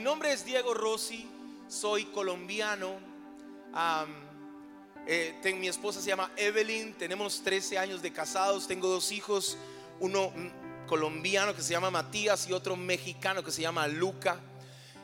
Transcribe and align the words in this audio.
mi 0.00 0.04
nombre 0.04 0.32
es 0.32 0.46
Diego 0.46 0.72
Rossi, 0.72 1.28
soy 1.68 2.06
colombiano. 2.06 2.98
Eh, 5.06 5.54
mi 5.58 5.68
esposa 5.68 6.00
se 6.00 6.08
llama 6.08 6.32
Evelyn, 6.38 6.94
tenemos 6.94 7.42
13 7.42 7.76
años 7.76 8.00
de 8.00 8.10
casados, 8.10 8.66
tengo 8.66 8.88
dos 8.88 9.12
hijos, 9.12 9.58
uno 9.98 10.30
mm, 10.30 10.86
colombiano 10.86 11.54
que 11.54 11.60
se 11.60 11.72
llama 11.74 11.90
Matías 11.90 12.48
y 12.48 12.54
otro 12.54 12.76
mexicano 12.76 13.44
que 13.44 13.52
se 13.52 13.60
llama 13.60 13.88
Luca. 13.88 14.40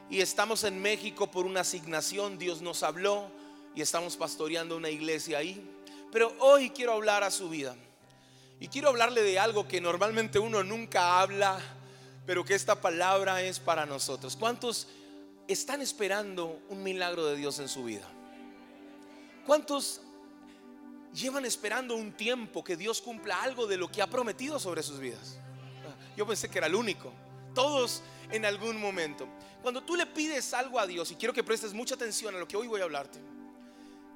Y 0.09 0.23
estamos 0.23 0.65
en 0.65 0.81
México 0.81 1.31
por 1.31 1.45
una 1.45 1.61
asignación, 1.61 2.39
Dios 2.39 2.63
nos 2.63 2.83
habló 2.83 3.31
y 3.75 3.83
estamos 3.83 4.17
pastoreando 4.17 4.79
una 4.79 4.89
iglesia 4.89 5.37
ahí. 5.37 5.63
Pero 6.11 6.33
hoy 6.39 6.71
quiero 6.71 6.95
hablar 6.95 7.23
a 7.23 7.31
su 7.31 7.51
vida. 7.51 7.77
Y 8.61 8.69
quiero 8.69 8.89
hablarle 8.89 9.23
de 9.23 9.39
algo 9.39 9.69
que 9.69 9.79
normalmente 9.79 10.39
uno 10.39 10.65
nunca 10.65 11.21
habla, 11.21 11.61
pero 12.27 12.45
que 12.45 12.55
esta 12.55 12.81
palabra 12.81 13.41
es 13.43 13.61
para 13.61 13.87
nosotros. 13.87 14.37
¿Cuántos 14.37 14.89
están 15.47 15.81
esperando 15.81 16.61
un 16.69 16.83
milagro 16.83 17.25
de 17.27 17.37
Dios 17.37 17.59
en 17.61 17.69
su 17.69 17.85
vida? 17.85 18.07
¿Cuántos 19.47 20.01
llevan 21.15 21.45
esperando 21.45 21.95
un 21.95 22.13
tiempo 22.13 22.65
que 22.65 22.77
Dios 22.77 23.01
cumpla 23.01 23.43
algo 23.43 23.67
de 23.67 23.77
lo 23.77 23.91
que 23.91 24.03
ha 24.03 24.09
prometido 24.09 24.59
sobre 24.59 24.83
sus 24.83 24.99
vidas? 24.99 25.39
Yo 26.17 26.27
pensé 26.27 26.49
que 26.49 26.59
era 26.59 26.67
el 26.67 26.75
único. 26.75 27.13
Todos 27.55 28.03
en 28.31 28.45
algún 28.45 28.81
momento. 28.81 29.29
Cuando 29.63 29.83
tú 29.83 29.95
le 29.95 30.07
pides 30.07 30.53
algo 30.53 30.81
a 30.81 30.87
Dios, 30.87 31.11
y 31.13 31.15
quiero 31.15 31.33
que 31.33 31.45
prestes 31.45 31.73
mucha 31.73 31.95
atención 31.95 32.35
a 32.35 32.39
lo 32.39 32.49
que 32.49 32.57
hoy 32.57 32.67
voy 32.67 32.81
a 32.81 32.85
hablarte, 32.85 33.21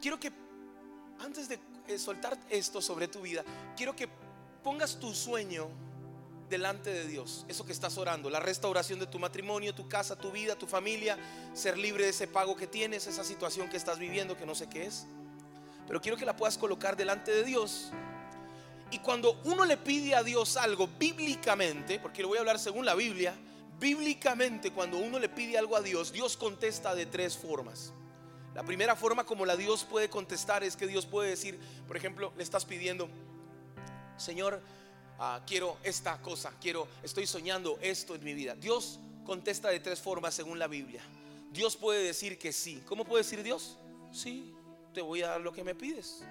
quiero 0.01 0.19
que 0.19 0.33
antes 1.21 1.49
de 1.49 1.59
eh, 1.87 1.99
soltar 1.99 2.39
esto 2.49 2.83
sobre 2.83 3.09
tu 3.09 3.21
vida, 3.21 3.45
quiero 3.77 3.95
que 3.95 4.09
pongas 4.63 4.99
tu 4.99 5.15
sueño 5.15 5.69
delante 6.51 6.93
de 6.93 7.07
Dios, 7.07 7.47
eso 7.49 7.65
que 7.65 7.73
estás 7.73 7.97
orando, 7.97 8.29
la 8.29 8.41
restauración 8.41 8.99
de 8.99 9.07
tu 9.07 9.19
matrimonio, 9.19 9.75
tu 9.75 9.89
casa, 9.89 10.17
tu 10.17 10.31
vida, 10.31 10.57
tu 10.57 10.67
familia, 10.67 11.17
ser 11.55 11.79
libre 11.79 12.05
de 12.05 12.11
ese 12.11 12.27
pago 12.27 12.57
que 12.57 12.67
tienes, 12.67 13.07
esa 13.07 13.25
situación 13.25 13.71
que 13.71 13.77
estás 13.77 13.99
viviendo 13.99 14.37
que 14.37 14.45
no 14.45 14.55
sé 14.55 14.69
qué 14.69 14.87
es. 14.87 15.07
Pero 15.87 16.01
quiero 16.01 16.17
que 16.17 16.27
la 16.27 16.37
puedas 16.37 16.59
colocar 16.59 16.97
delante 16.97 17.31
de 17.31 17.45
Dios. 17.45 17.91
Y 18.91 18.99
cuando 18.99 19.41
uno 19.45 19.65
le 19.65 19.77
pide 19.77 20.15
a 20.15 20.23
Dios 20.23 20.57
algo 20.57 20.89
bíblicamente, 20.99 22.01
porque 22.01 22.23
lo 22.23 22.29
voy 22.29 22.39
a 22.39 22.41
hablar 22.41 22.59
según 22.59 22.85
la 22.85 22.95
Biblia, 22.95 23.35
bíblicamente 23.79 24.73
cuando 24.73 24.99
uno 24.99 25.19
le 25.19 25.29
pide 25.29 25.57
algo 25.57 25.77
a 25.77 25.81
Dios, 25.81 26.13
Dios 26.13 26.37
contesta 26.37 26.95
de 26.95 27.07
tres 27.07 27.37
formas. 27.37 27.93
La 28.55 28.65
primera 28.65 28.97
forma 28.97 29.25
como 29.25 29.47
la 29.47 29.57
Dios 29.57 29.85
puede 29.85 30.11
contestar 30.11 30.65
es 30.65 30.77
que 30.77 30.89
Dios 30.89 31.07
puede 31.07 31.31
decir, 31.31 31.59
por 31.87 31.97
ejemplo, 31.97 32.33
le 32.37 32.43
estás 32.43 32.65
pidiendo, 32.65 33.09
Señor, 34.17 34.61
ah, 35.21 35.41
quiero 35.47 35.77
esta 35.85 36.21
cosa, 36.21 36.53
quiero, 36.61 36.89
estoy 37.03 37.27
soñando 37.27 37.79
esto 37.81 38.15
en 38.17 38.25
mi 38.25 38.35
vida. 38.35 38.57
Dios 38.57 38.99
contesta 39.25 39.69
de 39.69 39.79
tres 39.79 40.01
formas 40.01 40.35
según 40.35 40.59
la 40.59 40.67
Biblia. 40.67 41.03
Dios 41.53 41.77
puede 41.77 42.03
decir 42.03 42.39
que 42.39 42.53
sí. 42.53 42.83
¿Cómo 42.87 43.05
puede 43.05 43.23
decir 43.23 43.43
Dios? 43.43 43.77
Sí, 44.11 44.53
te 44.93 45.03
voy 45.03 45.23
a 45.23 45.29
dar 45.29 45.41
lo 45.41 45.53
que 45.53 45.63
me 45.63 45.75
pides. 45.75 46.23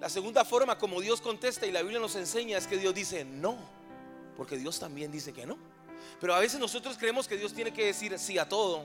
La 0.00 0.08
segunda 0.08 0.44
forma 0.44 0.78
como 0.78 1.00
Dios 1.00 1.20
contesta 1.20 1.66
y 1.66 1.72
la 1.72 1.82
Biblia 1.82 2.00
nos 2.00 2.16
enseña 2.16 2.58
es 2.58 2.66
que 2.66 2.76
Dios 2.76 2.94
dice 2.94 3.24
no, 3.24 3.56
porque 4.36 4.56
Dios 4.56 4.78
también 4.78 5.10
dice 5.10 5.32
que 5.32 5.46
no. 5.46 5.56
Pero 6.20 6.34
a 6.34 6.40
veces 6.40 6.60
nosotros 6.60 6.96
creemos 6.98 7.26
que 7.26 7.36
Dios 7.36 7.54
tiene 7.54 7.72
que 7.72 7.86
decir 7.86 8.18
sí 8.18 8.38
a 8.38 8.48
todo 8.48 8.84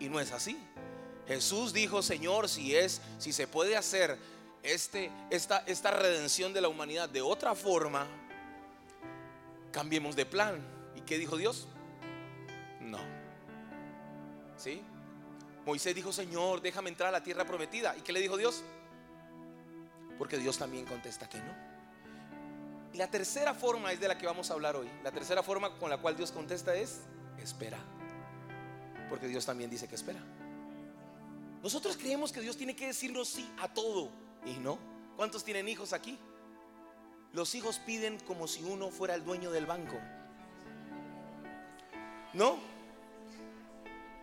y 0.00 0.08
no 0.08 0.18
es 0.18 0.32
así. 0.32 0.58
Jesús 1.26 1.74
dijo, 1.74 2.02
Señor, 2.02 2.48
si 2.48 2.74
es, 2.74 3.02
si 3.18 3.34
se 3.34 3.46
puede 3.46 3.76
hacer 3.76 4.18
este, 4.62 5.10
esta, 5.30 5.58
esta 5.66 5.90
redención 5.90 6.52
de 6.52 6.60
la 6.60 6.68
humanidad 6.68 7.08
de 7.08 7.22
otra 7.22 7.54
forma, 7.54 8.06
cambiemos 9.72 10.16
de 10.16 10.26
plan. 10.26 10.60
¿Y 10.96 11.00
qué 11.02 11.18
dijo 11.18 11.36
Dios? 11.36 11.68
No. 12.80 12.98
¿Sí? 14.56 14.82
Moisés 15.64 15.94
dijo, 15.94 16.12
Señor, 16.12 16.60
déjame 16.60 16.88
entrar 16.88 17.10
a 17.10 17.12
la 17.12 17.22
tierra 17.22 17.44
prometida. 17.44 17.94
¿Y 17.96 18.00
qué 18.00 18.12
le 18.12 18.20
dijo 18.20 18.36
Dios? 18.36 18.62
Porque 20.16 20.38
Dios 20.38 20.58
también 20.58 20.86
contesta 20.86 21.28
que 21.28 21.38
no. 21.38 21.54
Y 22.92 22.96
la 22.96 23.10
tercera 23.10 23.54
forma 23.54 23.92
es 23.92 24.00
de 24.00 24.08
la 24.08 24.16
que 24.16 24.26
vamos 24.26 24.50
a 24.50 24.54
hablar 24.54 24.76
hoy. 24.76 24.88
La 25.04 25.12
tercera 25.12 25.42
forma 25.42 25.78
con 25.78 25.90
la 25.90 25.98
cual 25.98 26.16
Dios 26.16 26.32
contesta 26.32 26.74
es 26.74 27.02
espera. 27.38 27.78
Porque 29.08 29.28
Dios 29.28 29.44
también 29.46 29.70
dice 29.70 29.86
que 29.86 29.94
espera. 29.94 30.20
Nosotros 31.62 31.96
creemos 31.96 32.32
que 32.32 32.40
Dios 32.40 32.56
tiene 32.56 32.74
que 32.74 32.86
decirnos 32.86 33.28
sí 33.28 33.48
a 33.58 33.68
todo. 33.68 34.10
Y 34.46 34.54
no. 34.54 34.78
¿Cuántos 35.16 35.44
tienen 35.44 35.68
hijos 35.68 35.92
aquí? 35.92 36.18
Los 37.32 37.54
hijos 37.54 37.78
piden 37.78 38.18
como 38.20 38.48
si 38.48 38.62
uno 38.62 38.90
fuera 38.90 39.14
el 39.14 39.24
dueño 39.24 39.50
del 39.50 39.66
banco. 39.66 39.98
¿No? 42.32 42.58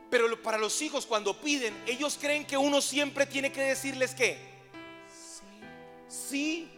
Pero 0.09 0.41
para 0.41 0.57
los 0.57 0.81
hijos 0.81 1.05
cuando 1.05 1.39
piden, 1.39 1.75
ellos 1.87 2.17
creen 2.19 2.45
que 2.45 2.57
uno 2.57 2.81
siempre 2.81 3.25
tiene 3.25 3.51
que 3.51 3.61
decirles 3.61 4.15
que 4.15 4.37
sí, 5.09 5.43
sí. 6.07 6.71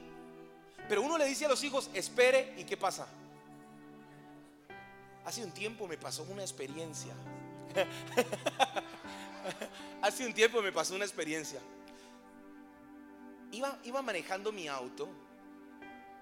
Pero 0.90 1.02
uno 1.02 1.18
le 1.18 1.26
dice 1.26 1.46
a 1.46 1.50
los 1.50 1.64
hijos, 1.64 1.90
espere 1.94 2.54
y 2.58 2.64
¿qué 2.64 2.78
pasa? 2.78 3.08
Hace 5.26 5.44
un 5.44 5.52
tiempo 5.52 5.88
me 5.88 5.98
pasó 5.98 6.24
una 6.24 6.42
experiencia. 6.42 7.14
Hace 10.02 10.26
un 10.26 10.34
tiempo 10.34 10.62
me 10.62 10.72
pasó 10.72 10.96
una 10.96 11.04
experiencia. 11.04 11.60
Iba, 13.52 13.80
iba 13.84 14.02
manejando 14.02 14.52
mi 14.52 14.68
auto. 14.68 15.08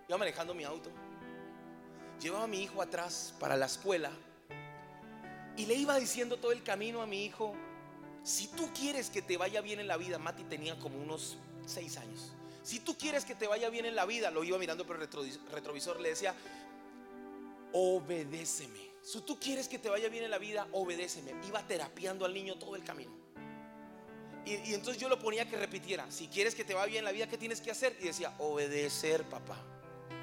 Iba 0.08 0.18
manejando 0.18 0.54
mi 0.54 0.64
auto. 0.64 0.90
Llevaba 2.20 2.46
a 2.46 2.48
mi 2.48 2.62
hijo 2.62 2.82
atrás 2.82 3.34
para 3.40 3.58
la 3.58 3.66
escuela. 3.66 4.12
Y 5.58 5.66
le 5.66 5.76
iba 5.76 5.98
diciendo 5.98 6.38
todo 6.38 6.52
el 6.52 6.64
camino 6.64 7.02
a 7.02 7.06
mi 7.06 7.26
hijo, 7.26 7.56
si 8.24 8.48
tú 8.48 8.70
quieres 8.74 9.10
que 9.10 9.22
te 9.22 9.38
vaya 9.38 9.62
bien 9.62 9.80
en 9.80 9.88
la 9.88 9.98
vida, 9.98 10.18
Mati 10.18 10.44
tenía 10.44 10.78
como 10.80 10.98
unos 10.98 11.38
seis 11.66 11.98
años. 11.98 12.34
Si 12.64 12.80
tú 12.80 12.98
quieres 12.98 13.26
que 13.26 13.36
te 13.36 13.48
vaya 13.48 13.70
bien 13.70 13.86
en 13.86 13.96
la 13.96 14.06
vida, 14.06 14.32
lo 14.32 14.44
iba 14.44 14.58
mirando 14.58 14.86
por 14.86 14.96
el 14.96 15.08
retrovisor, 15.52 16.00
le 16.00 16.10
decía, 16.10 16.34
obedéceme. 17.72 18.80
Si 19.02 19.22
tú 19.22 19.40
quieres 19.40 19.68
que 19.68 19.78
te 19.78 19.90
vaya 19.90 20.10
bien 20.10 20.24
en 20.24 20.32
la 20.32 20.40
vida, 20.40 20.68
obedéceme. 20.72 21.34
Iba 21.48 21.66
terapiando 21.68 22.26
al 22.26 22.34
niño 22.34 22.58
todo 22.58 22.76
el 22.76 22.84
camino. 22.84 23.12
Y, 24.46 24.74
entonces 24.74 25.02
yo 25.02 25.10
lo 25.10 25.18
ponía 25.18 25.50
que 25.50 25.58
repitiera, 25.58 26.06
si 26.12 26.28
quieres 26.28 26.54
que 26.54 26.64
te 26.64 26.74
vaya 26.74 26.86
bien 26.86 27.00
en 27.00 27.06
la 27.06 27.12
vida, 27.12 27.28
¿qué 27.28 27.38
tienes 27.38 27.62
que 27.62 27.72
hacer? 27.72 27.98
Y 28.00 28.06
decía, 28.06 28.34
obedecer, 28.38 29.24
papá. 29.24 29.58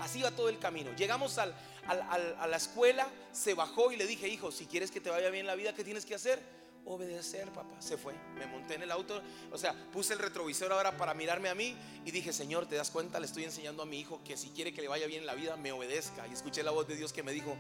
Así 0.01 0.23
va 0.23 0.31
todo 0.31 0.49
el 0.49 0.59
camino. 0.59 0.93
Llegamos 0.97 1.39
a 1.39 1.47
la 1.47 2.57
escuela, 2.57 3.09
se 3.33 3.55
bajó 3.55 3.93
y 3.93 3.97
le 3.97 4.07
dije, 4.07 4.29
hijo, 4.29 4.53
si 4.53 4.67
quieres 4.67 4.91
que 4.91 5.01
te 5.01 5.11
vaya 5.11 5.31
bien 5.31 5.41
en 5.41 5.47
la 5.49 5.55
vida, 5.55 5.75
¿qué 5.75 5.85
tienes 5.85 6.07
que 6.07 6.15
hacer? 6.15 6.41
Obedecer, 6.85 7.53
papá. 7.53 7.81
Se 7.81 7.97
fue. 7.97 8.15
Me 8.37 8.47
monté 8.47 8.75
en 8.75 8.83
el 8.83 8.91
auto. 8.91 9.23
O 9.53 9.59
sea, 9.59 9.73
puse 9.93 10.15
el 10.15 10.19
retrovisor 10.19 10.73
ahora 10.73 10.97
para 10.97 11.15
mirarme 11.15 11.49
a 11.49 11.55
mí 11.55 11.77
y 12.05 12.11
dije, 12.11 12.33
Señor, 12.33 12.67
¿te 12.67 12.75
das 12.75 12.91
cuenta? 12.91 13.21
Le 13.21 13.27
estoy 13.27 13.45
enseñando 13.45 13.83
a 13.83 13.87
mi 13.87 14.01
hijo 14.01 14.21
que 14.25 14.37
si 14.37 14.49
quiere 14.49 14.73
que 14.73 14.83
le 14.83 14.89
vaya 14.89 15.07
bien 15.07 15.21
en 15.21 15.27
la 15.27 15.35
vida, 15.35 15.57
me 15.57 15.71
obedezca. 15.71 16.27
Y 16.27 16.33
escuché 16.33 16.63
la 16.63 16.73
voz 16.73 16.89
de 16.89 16.97
Dios 16.97 17.13
que 17.13 17.23
me 17.23 17.33
dijo, 17.33 17.57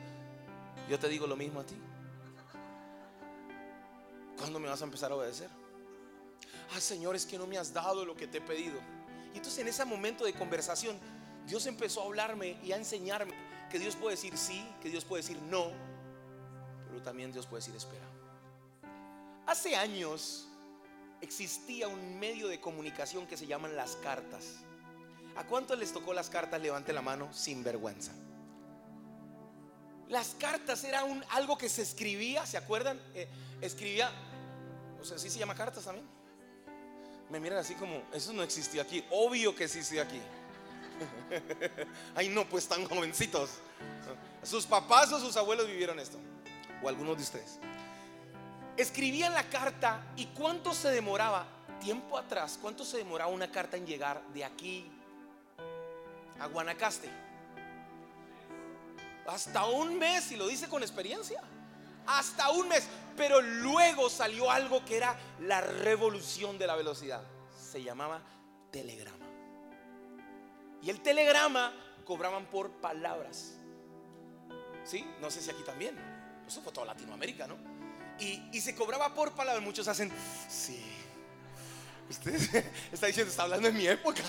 yo 0.88 0.98
te 0.98 1.08
digo 1.08 1.26
lo 1.28 1.36
mismo 1.36 1.60
a 1.60 1.66
ti. 1.66 1.76
¿Cuándo 4.36 4.58
me 4.58 4.68
vas 4.68 4.80
a 4.80 4.84
empezar 4.84 5.12
a 5.12 5.14
obedecer? 5.14 5.61
Ah, 6.74 6.80
Señor, 6.80 7.16
es 7.16 7.26
que 7.26 7.38
no 7.38 7.46
me 7.46 7.58
has 7.58 7.72
dado 7.72 8.04
lo 8.04 8.16
que 8.16 8.26
te 8.26 8.38
he 8.38 8.40
pedido. 8.40 8.78
Y 9.32 9.38
entonces 9.38 9.58
en 9.58 9.68
ese 9.68 9.84
momento 9.84 10.24
de 10.24 10.32
conversación, 10.32 10.98
Dios 11.46 11.66
empezó 11.66 12.02
a 12.02 12.06
hablarme 12.06 12.56
y 12.62 12.72
a 12.72 12.76
enseñarme 12.76 13.34
que 13.70 13.78
Dios 13.78 13.96
puede 13.96 14.16
decir 14.16 14.36
sí, 14.36 14.66
que 14.80 14.88
Dios 14.88 15.04
puede 15.04 15.22
decir 15.22 15.40
no, 15.42 15.70
pero 16.88 17.02
también 17.02 17.32
Dios 17.32 17.46
puede 17.46 17.60
decir 17.60 17.74
espera. 17.74 18.06
Hace 19.46 19.74
años 19.74 20.48
existía 21.20 21.88
un 21.88 22.18
medio 22.18 22.48
de 22.48 22.60
comunicación 22.60 23.26
que 23.26 23.36
se 23.36 23.46
llaman 23.46 23.76
las 23.76 23.96
cartas. 23.96 24.56
¿A 25.36 25.44
cuántos 25.44 25.78
les 25.78 25.92
tocó 25.92 26.12
las 26.12 26.28
cartas? 26.28 26.60
Levante 26.60 26.92
la 26.92 27.02
mano 27.02 27.32
sin 27.32 27.64
vergüenza. 27.64 28.12
Las 30.08 30.36
cartas 30.38 30.84
era 30.84 31.04
un, 31.04 31.24
algo 31.30 31.56
que 31.56 31.70
se 31.70 31.80
escribía, 31.80 32.44
¿se 32.44 32.58
acuerdan? 32.58 33.00
Eh, 33.14 33.28
escribía, 33.62 34.10
o 35.00 35.04
sea, 35.04 35.18
¿sí 35.18 35.30
se 35.30 35.38
llama 35.38 35.54
cartas 35.54 35.84
también? 35.84 36.06
Me 37.32 37.40
miran 37.40 37.60
así 37.60 37.74
como, 37.76 38.02
eso 38.12 38.30
no 38.34 38.42
existía 38.42 38.82
aquí. 38.82 39.02
Obvio 39.10 39.56
que 39.56 39.64
existía 39.64 40.02
aquí. 40.02 40.20
Ay, 42.14 42.28
no, 42.28 42.46
pues 42.46 42.68
tan 42.68 42.84
jovencitos. 42.84 43.52
Sus 44.42 44.66
papás 44.66 45.10
o 45.12 45.18
sus 45.18 45.34
abuelos 45.38 45.66
vivieron 45.66 45.98
esto. 45.98 46.18
O 46.82 46.90
algunos 46.90 47.16
de 47.16 47.22
ustedes. 47.22 47.58
Escribían 48.76 49.32
la 49.32 49.44
carta 49.44 50.02
y 50.14 50.26
cuánto 50.26 50.74
se 50.74 50.90
demoraba, 50.90 51.46
tiempo 51.80 52.18
atrás, 52.18 52.58
cuánto 52.60 52.84
se 52.84 52.98
demoraba 52.98 53.30
una 53.30 53.50
carta 53.50 53.78
en 53.78 53.86
llegar 53.86 54.22
de 54.34 54.44
aquí 54.44 54.92
a 56.38 56.46
Guanacaste. 56.48 57.08
Hasta 59.26 59.64
un 59.64 59.98
mes, 59.98 60.32
y 60.32 60.36
lo 60.36 60.46
dice 60.48 60.68
con 60.68 60.82
experiencia. 60.82 61.40
Hasta 62.06 62.50
un 62.50 62.68
mes. 62.68 62.86
Pero 63.16 63.40
luego 63.40 64.08
salió 64.08 64.50
algo 64.50 64.84
que 64.84 64.96
era 64.96 65.18
la 65.40 65.60
revolución 65.60 66.58
de 66.58 66.66
la 66.66 66.76
velocidad. 66.76 67.22
Se 67.54 67.82
llamaba 67.82 68.22
telegrama. 68.70 69.26
Y 70.82 70.90
el 70.90 71.00
telegrama 71.00 71.72
cobraban 72.04 72.46
por 72.46 72.70
palabras. 72.72 73.54
¿Sí? 74.84 75.06
No 75.20 75.30
sé 75.30 75.40
si 75.40 75.50
aquí 75.50 75.62
también. 75.62 75.96
Eso 76.46 76.60
fue 76.62 76.72
toda 76.72 76.86
Latinoamérica, 76.86 77.46
¿no? 77.46 77.56
Y, 78.18 78.60
se 78.60 78.74
cobraba 78.74 79.14
por 79.14 79.32
palabra. 79.32 79.60
Muchos 79.60 79.88
hacen, 79.88 80.12
sí. 80.48 80.84
Usted 82.08 82.34
está 82.92 83.06
diciendo, 83.06 83.30
está 83.30 83.44
hablando 83.44 83.68
en 83.68 83.76
mi 83.76 83.86
época. 83.86 84.22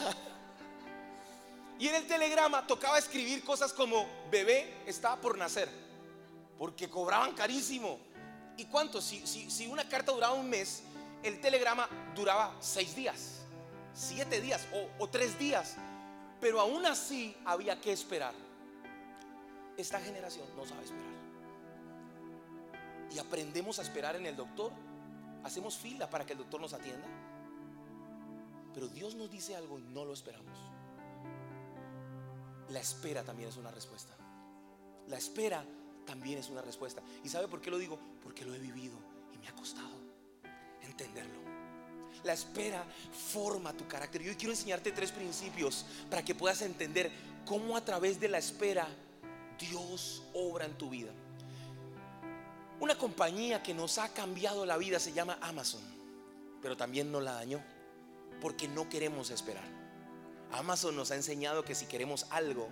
Y 1.79 1.87
en 1.87 1.95
el 1.95 2.07
telegrama 2.07 2.65
tocaba 2.65 2.97
escribir 2.97 3.43
cosas 3.43 3.73
como 3.73 4.07
bebé 4.31 4.83
está 4.85 5.15
por 5.19 5.37
nacer, 5.37 5.69
porque 6.63 6.89
cobraban 6.89 7.33
carísimo. 7.33 7.99
¿Y 8.55 8.63
cuánto? 8.67 9.01
Si, 9.01 9.27
si, 9.27 9.67
una 9.67 9.85
carta 9.89 10.13
duraba 10.13 10.33
un 10.33 10.49
mes, 10.49 10.81
el 11.21 11.41
telegrama 11.41 11.89
duraba 12.15 12.55
seis 12.61 12.95
días, 12.95 13.41
siete 13.93 14.39
días 14.39 14.65
o, 14.73 15.03
o 15.03 15.09
tres 15.09 15.37
días. 15.37 15.75
Pero 16.39 16.61
aún 16.61 16.85
así 16.85 17.35
había 17.43 17.81
que 17.81 17.91
esperar. 17.91 18.33
Esta 19.75 19.99
generación 19.99 20.45
no 20.55 20.65
sabe 20.65 20.85
esperar. 20.85 21.13
Y 23.11 23.19
aprendemos 23.19 23.77
a 23.79 23.81
esperar 23.81 24.15
en 24.15 24.25
el 24.25 24.37
doctor. 24.37 24.71
Hacemos 25.43 25.75
fila 25.75 26.09
para 26.09 26.25
que 26.25 26.31
el 26.31 26.39
doctor 26.39 26.61
nos 26.61 26.71
atienda. 26.71 27.09
Pero 28.73 28.87
Dios 28.87 29.15
nos 29.15 29.29
dice 29.29 29.53
algo 29.53 29.79
y 29.79 29.81
no 29.81 30.05
lo 30.05 30.13
esperamos. 30.13 30.57
La 32.69 32.79
espera 32.79 33.21
también 33.21 33.49
es 33.49 33.57
una 33.57 33.69
respuesta. 33.69 34.15
La 35.09 35.17
espera 35.17 35.65
también 36.05 36.39
es 36.39 36.49
una 36.49 36.61
respuesta. 36.61 37.01
¿Y 37.23 37.29
sabe 37.29 37.47
por 37.47 37.61
qué 37.61 37.71
lo 37.71 37.77
digo? 37.77 37.99
Porque 38.21 38.45
lo 38.45 38.53
he 38.53 38.59
vivido 38.59 38.95
y 39.33 39.37
me 39.37 39.47
ha 39.47 39.55
costado 39.55 40.01
entenderlo. 40.81 41.41
La 42.23 42.33
espera 42.33 42.85
forma 43.31 43.73
tu 43.73 43.87
carácter. 43.87 44.21
Yo 44.21 44.35
quiero 44.37 44.53
enseñarte 44.53 44.91
tres 44.91 45.11
principios 45.11 45.85
para 46.09 46.23
que 46.23 46.35
puedas 46.35 46.61
entender 46.61 47.11
cómo 47.45 47.75
a 47.75 47.83
través 47.83 48.19
de 48.19 48.29
la 48.29 48.37
espera 48.37 48.87
Dios 49.59 50.23
obra 50.33 50.65
en 50.65 50.77
tu 50.77 50.89
vida. 50.89 51.11
Una 52.79 52.97
compañía 52.97 53.63
que 53.63 53.73
nos 53.73 53.97
ha 53.97 54.13
cambiado 54.13 54.65
la 54.65 54.77
vida 54.77 54.99
se 54.99 55.13
llama 55.13 55.37
Amazon, 55.41 55.81
pero 56.61 56.75
también 56.75 57.11
nos 57.11 57.23
la 57.23 57.33
dañó 57.33 57.61
porque 58.41 58.67
no 58.67 58.89
queremos 58.89 59.29
esperar. 59.29 59.63
Amazon 60.51 60.95
nos 60.95 61.11
ha 61.11 61.15
enseñado 61.15 61.63
que 61.63 61.75
si 61.75 61.85
queremos 61.85 62.27
algo, 62.29 62.69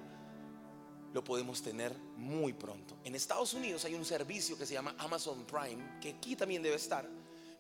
lo 1.14 1.24
podemos 1.24 1.62
tener 1.62 1.96
muy 2.18 2.54
pronto. 2.54 2.98
En 3.04 3.16
Estados 3.16 3.54
Unidos 3.54 3.86
hay 3.86 3.96
un 3.96 4.06
servicio 4.06 4.58
que 4.58 4.66
se 4.66 4.74
llama 4.74 4.96
Amazon 4.98 5.46
Prime, 5.46 6.00
que 6.00 6.12
aquí 6.12 6.36
también 6.36 6.64
debe 6.64 6.76
estar, 6.76 7.08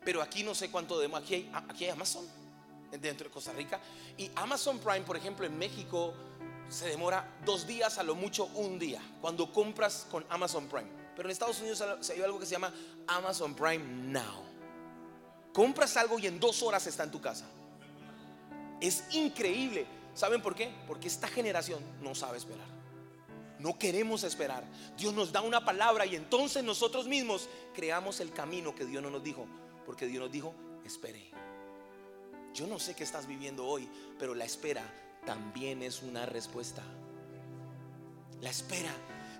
pero 0.03 0.21
aquí 0.21 0.43
no 0.43 0.55
sé 0.55 0.69
cuánto 0.69 0.97
debemos. 0.97 1.21
Aquí 1.21 1.35
hay, 1.35 1.51
aquí 1.67 1.85
hay 1.85 1.91
Amazon 1.91 2.25
dentro 2.99 3.27
de 3.27 3.33
Costa 3.33 3.53
Rica. 3.53 3.79
Y 4.17 4.31
Amazon 4.35 4.79
Prime, 4.79 5.01
por 5.01 5.17
ejemplo, 5.17 5.45
en 5.45 5.57
México 5.57 6.13
se 6.69 6.87
demora 6.87 7.39
dos 7.45 7.67
días, 7.67 7.97
a 7.97 8.03
lo 8.03 8.15
mucho 8.15 8.45
un 8.55 8.79
día, 8.79 9.01
cuando 9.19 9.51
compras 9.51 10.07
con 10.09 10.25
Amazon 10.29 10.67
Prime. 10.67 10.89
Pero 11.15 11.27
en 11.27 11.31
Estados 11.31 11.59
Unidos 11.59 11.83
se 11.99 12.13
hay 12.13 12.21
algo 12.21 12.39
que 12.39 12.45
se 12.45 12.53
llama 12.53 12.73
Amazon 13.07 13.53
Prime 13.53 13.83
Now. 14.11 14.43
Compras 15.53 15.97
algo 15.97 16.17
y 16.17 16.27
en 16.27 16.39
dos 16.39 16.63
horas 16.63 16.87
está 16.87 17.03
en 17.03 17.11
tu 17.11 17.19
casa. 17.19 17.45
Es 18.79 19.03
increíble. 19.13 19.85
¿Saben 20.15 20.41
por 20.41 20.55
qué? 20.55 20.73
Porque 20.87 21.07
esta 21.07 21.27
generación 21.27 21.83
no 22.01 22.15
sabe 22.15 22.37
esperar. 22.37 22.80
No 23.61 23.77
queremos 23.77 24.23
esperar. 24.23 24.63
Dios 24.97 25.13
nos 25.13 25.31
da 25.31 25.41
una 25.41 25.63
palabra 25.63 26.05
y 26.05 26.15
entonces 26.15 26.63
nosotros 26.63 27.07
mismos 27.07 27.47
creamos 27.75 28.19
el 28.19 28.33
camino 28.33 28.73
que 28.73 28.85
Dios 28.85 29.03
no 29.03 29.11
nos 29.11 29.23
dijo. 29.23 29.45
Porque 29.85 30.07
Dios 30.07 30.23
nos 30.23 30.31
dijo, 30.31 30.53
espere. 30.83 31.29
Yo 32.53 32.65
no 32.65 32.79
sé 32.79 32.95
qué 32.95 33.03
estás 33.03 33.27
viviendo 33.27 33.65
hoy, 33.65 33.87
pero 34.17 34.33
la 34.33 34.45
espera 34.45 34.83
también 35.25 35.83
es 35.83 36.01
una 36.01 36.25
respuesta. 36.25 36.81
La 38.41 38.49
espera 38.49 38.91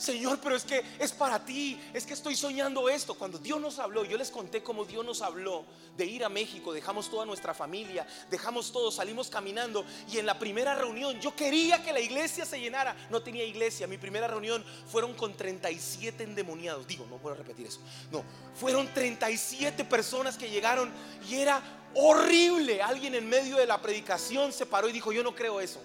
Señor, 0.02 0.40
pero 0.42 0.56
es 0.56 0.64
que 0.64 0.84
es 0.98 1.12
para 1.12 1.46
ti, 1.46 1.80
es 1.94 2.08
que 2.08 2.14
estoy 2.14 2.36
soñando 2.36 2.90
esto. 2.90 3.14
Cuando 3.14 3.38
Dios 3.38 3.62
nos 3.62 3.78
habló, 3.78 4.04
yo 4.04 4.18
les 4.18 4.32
conté 4.32 4.64
cómo 4.64 4.84
Dios 4.84 5.06
nos 5.06 5.22
habló 5.22 5.64
de 5.96 6.06
ir 6.06 6.26
a 6.26 6.30
México, 6.30 6.74
dejamos 6.74 7.08
toda 7.08 7.24
nuestra 7.24 7.54
familia, 7.54 8.08
dejamos 8.32 8.72
todo, 8.72 8.90
salimos 8.92 9.30
caminando 9.30 9.86
y 10.12 10.18
en 10.18 10.26
la 10.26 10.40
primera 10.40 10.74
reunión 10.74 11.20
yo 11.22 11.36
quería 11.36 11.84
que 11.84 11.94
la 11.94 12.00
iglesia 12.00 12.46
se 12.46 12.60
llenara. 12.60 12.96
No 13.12 13.22
tenía 13.22 13.44
iglesia, 13.44 13.86
mi 13.86 14.00
primera 14.00 14.28
reunión 14.28 14.66
fueron 14.92 15.14
con 15.14 15.38
37 15.38 16.24
endemoniados. 16.24 16.88
Digo, 16.88 17.06
no 17.08 17.18
puedo 17.18 17.36
repetir 17.36 17.68
eso. 17.68 17.80
No, 18.12 18.24
fueron 18.56 18.92
37 18.92 19.86
personas 19.86 20.36
que 20.36 20.50
llegaron 20.50 20.92
y 21.30 21.36
era 21.36 21.62
horrible. 21.94 22.82
Alguien 22.82 23.14
en 23.14 23.30
medio 23.30 23.58
de 23.58 23.68
la 23.68 23.80
predicación 23.80 24.52
se 24.52 24.66
paró 24.66 24.90
y 24.90 24.94
dijo, 24.94 25.12
yo 25.12 25.22
no 25.22 25.36
creo 25.36 25.62
eso 25.62 25.80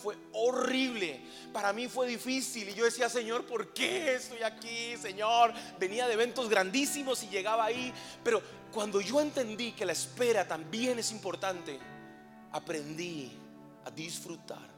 fue 0.00 0.16
horrible. 0.32 1.20
Para 1.52 1.72
mí 1.72 1.88
fue 1.88 2.06
difícil. 2.06 2.68
Y 2.68 2.74
yo 2.74 2.84
decía, 2.84 3.08
Señor, 3.08 3.44
¿por 3.46 3.72
qué 3.72 4.14
estoy 4.14 4.42
aquí, 4.42 4.96
Señor? 4.96 5.52
Venía 5.78 6.06
de 6.06 6.14
eventos 6.14 6.48
grandísimos 6.48 7.22
y 7.24 7.28
llegaba 7.28 7.64
ahí. 7.64 7.92
Pero 8.22 8.42
cuando 8.72 9.00
yo 9.00 9.20
entendí 9.20 9.72
que 9.72 9.84
la 9.84 9.92
espera 9.92 10.46
también 10.46 10.98
es 10.98 11.10
importante, 11.10 11.78
aprendí 12.52 13.32
a 13.84 13.90
disfrutar, 13.90 14.68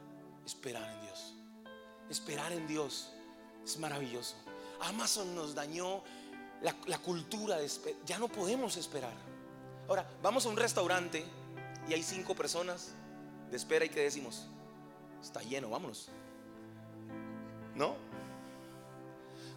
esperar 0.45 0.89
en 0.89 1.01
Dios. 1.01 1.33
Esperar 2.09 2.51
en 2.51 2.67
Dios 2.67 3.11
es 3.63 3.77
maravilloso. 3.77 4.35
Amazon 4.81 5.35
nos 5.35 5.53
dañó 5.53 6.03
la, 6.61 6.97
cultura 6.99 7.57
de 7.57 7.65
esperar. 7.65 7.99
Ya 8.05 8.19
no 8.19 8.27
podemos 8.27 8.77
esperar. 8.77 9.13
Ahora, 9.87 10.09
vamos 10.21 10.45
a 10.45 10.49
un 10.49 10.57
restaurante 10.57 11.23
y 11.87 11.93
hay 11.93 12.03
cinco 12.03 12.35
personas 12.35 12.93
de 13.49 13.57
espera 13.57 13.85
y 13.85 13.89
¿qué 13.89 14.01
decimos? 14.01 14.47
Está 15.21 15.41
lleno, 15.41 15.69
vámonos. 15.69 16.09
¿No? 17.75 17.95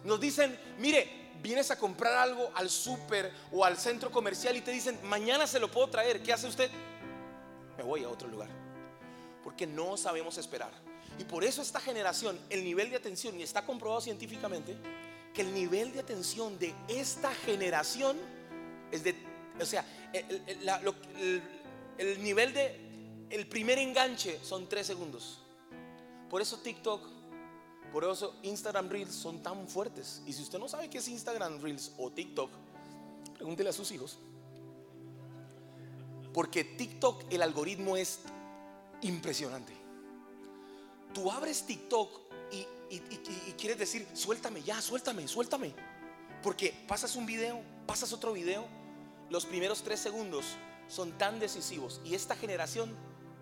Nos 0.03 0.19
dicen, 0.19 0.57
mire, 0.77 1.31
vienes 1.41 1.71
a 1.71 1.77
comprar 1.77 2.13
algo 2.13 2.51
al 2.55 2.69
súper 2.69 3.31
o 3.51 3.65
al 3.65 3.77
centro 3.77 4.11
comercial 4.11 4.55
y 4.55 4.61
te 4.61 4.71
dicen, 4.71 4.99
mañana 5.03 5.47
se 5.47 5.59
lo 5.59 5.69
puedo 5.69 5.89
traer. 5.89 6.21
¿Qué 6.21 6.31
hace 6.31 6.47
usted? 6.47 6.69
Me 7.77 7.83
voy 7.83 8.03
a 8.03 8.09
otro 8.09 8.27
lugar. 8.27 8.49
Porque 9.43 9.67
no 9.67 9.97
sabemos 9.97 10.37
esperar. 10.37 10.71
Y 11.17 11.23
por 11.23 11.43
eso 11.43 11.61
esta 11.61 11.79
generación, 11.79 12.39
el 12.49 12.63
nivel 12.63 12.89
de 12.89 12.97
atención, 12.97 13.39
y 13.39 13.43
está 13.43 13.65
comprobado 13.65 14.01
científicamente, 14.01 14.75
que 15.33 15.41
el 15.41 15.53
nivel 15.53 15.91
de 15.93 15.99
atención 15.99 16.57
de 16.59 16.73
esta 16.87 17.33
generación 17.33 18.17
es 18.91 19.03
de, 19.03 19.15
o 19.59 19.65
sea, 19.65 19.85
el, 20.13 21.41
el 21.97 22.23
nivel 22.23 22.53
de, 22.53 23.27
el 23.29 23.47
primer 23.47 23.79
enganche 23.79 24.39
son 24.43 24.67
tres 24.67 24.87
segundos. 24.87 25.41
Por 26.35 26.41
eso 26.41 26.57
TikTok, 26.57 27.01
por 27.93 28.03
eso 28.03 28.35
Instagram 28.43 28.89
Reels 28.89 29.15
son 29.15 29.41
tan 29.41 29.69
fuertes. 29.69 30.21
Y 30.25 30.33
si 30.33 30.41
usted 30.41 30.59
no 30.59 30.67
sabe 30.67 30.89
qué 30.89 30.97
es 30.97 31.07
Instagram 31.07 31.61
Reels 31.61 31.93
o 31.97 32.11
TikTok, 32.11 32.51
pregúntele 33.35 33.69
a 33.69 33.71
sus 33.71 33.89
hijos. 33.91 34.17
Porque 36.33 36.65
TikTok, 36.65 37.31
el 37.31 37.41
algoritmo 37.41 37.95
es 37.95 38.19
impresionante. 39.01 39.71
Tú 41.13 41.31
abres 41.31 41.65
TikTok 41.65 42.11
y, 42.51 43.53
quieres 43.53 43.77
decir, 43.77 44.05
suéltame 44.13 44.61
ya, 44.61 44.81
suéltame, 44.81 45.29
suéltame. 45.29 45.73
Porque 46.43 46.75
pasas 46.85 47.15
un 47.15 47.25
video, 47.25 47.61
pasas 47.87 48.11
otro 48.11 48.33
video, 48.33 48.65
los 49.29 49.45
primeros 49.45 49.83
tres 49.83 50.01
segundos 50.01 50.43
son 50.89 51.17
tan 51.17 51.39
decisivos. 51.39 52.01
Y 52.03 52.13
esta 52.13 52.35
generación 52.35 52.93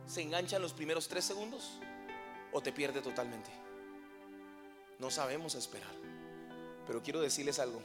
se 0.05 0.21
engancha 0.21 0.57
en 0.57 0.61
los 0.61 0.73
primeros 0.73 1.07
tres 1.07 1.25
segundos 1.25 1.79
o 2.53 2.61
te 2.61 2.71
pierde 2.71 3.01
totalmente. 3.01 3.49
No 4.99 5.09
sabemos 5.09 5.55
esperar. 5.55 5.93
Pero 6.87 7.01
quiero 7.01 7.21
decirles 7.21 7.59
algo. 7.59 7.81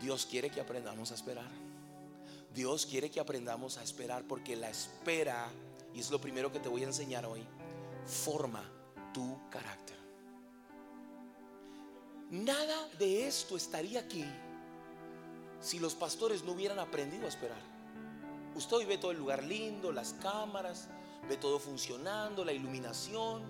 Dios 0.00 0.26
quiere 0.26 0.50
que 0.50 0.60
aprendamos 0.60 1.12
a 1.12 1.14
esperar. 1.14 1.50
Dios 2.54 2.86
quiere 2.86 3.10
que 3.10 3.20
aprendamos 3.20 3.78
a 3.78 3.82
esperar 3.82 4.24
porque 4.24 4.56
la 4.56 4.68
espera, 4.68 5.48
y 5.94 6.00
es 6.00 6.10
lo 6.10 6.20
primero 6.20 6.52
que 6.52 6.60
te 6.60 6.68
voy 6.68 6.82
a 6.82 6.86
enseñar 6.86 7.24
hoy, 7.24 7.46
forma 8.04 8.62
tu 9.14 9.38
carácter. 9.48 9.96
Nada 12.30 12.88
de 12.98 13.26
esto 13.26 13.56
estaría 13.56 14.00
aquí 14.00 14.24
si 15.60 15.78
los 15.78 15.94
pastores 15.94 16.42
no 16.42 16.52
hubieran 16.52 16.78
aprendido 16.78 17.26
a 17.26 17.28
esperar. 17.28 17.60
Usted 18.54 18.76
hoy 18.76 18.84
ve 18.84 18.98
todo 18.98 19.12
el 19.12 19.18
lugar 19.18 19.42
lindo, 19.42 19.92
las 19.92 20.14
cámaras, 20.14 20.88
ve 21.28 21.36
todo 21.36 21.58
funcionando, 21.58 22.44
la 22.44 22.52
iluminación, 22.52 23.42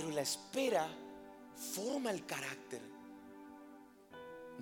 pero 0.00 0.12
la 0.12 0.22
espera 0.22 0.88
forma 1.74 2.10
el 2.10 2.24
carácter. 2.24 2.80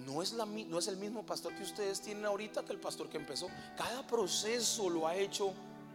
No 0.05 0.21
es, 0.21 0.33
la, 0.33 0.45
no 0.47 0.79
es 0.81 0.89
el 0.89 0.97
mismo 0.97 1.25
pastor 1.25 1.55
que 1.55 1.63
ustedes 1.63 2.01
tienen 2.01 2.25
ahorita 2.25 2.65
que 2.65 2.73
el 2.73 2.81
pastor 2.81 3.09
que 3.09 3.19
empezó. 3.19 3.49
Cada 3.77 4.05
proceso 4.05 4.91
lo 4.91 5.07
ha 5.07 5.15
hecho 5.15 5.53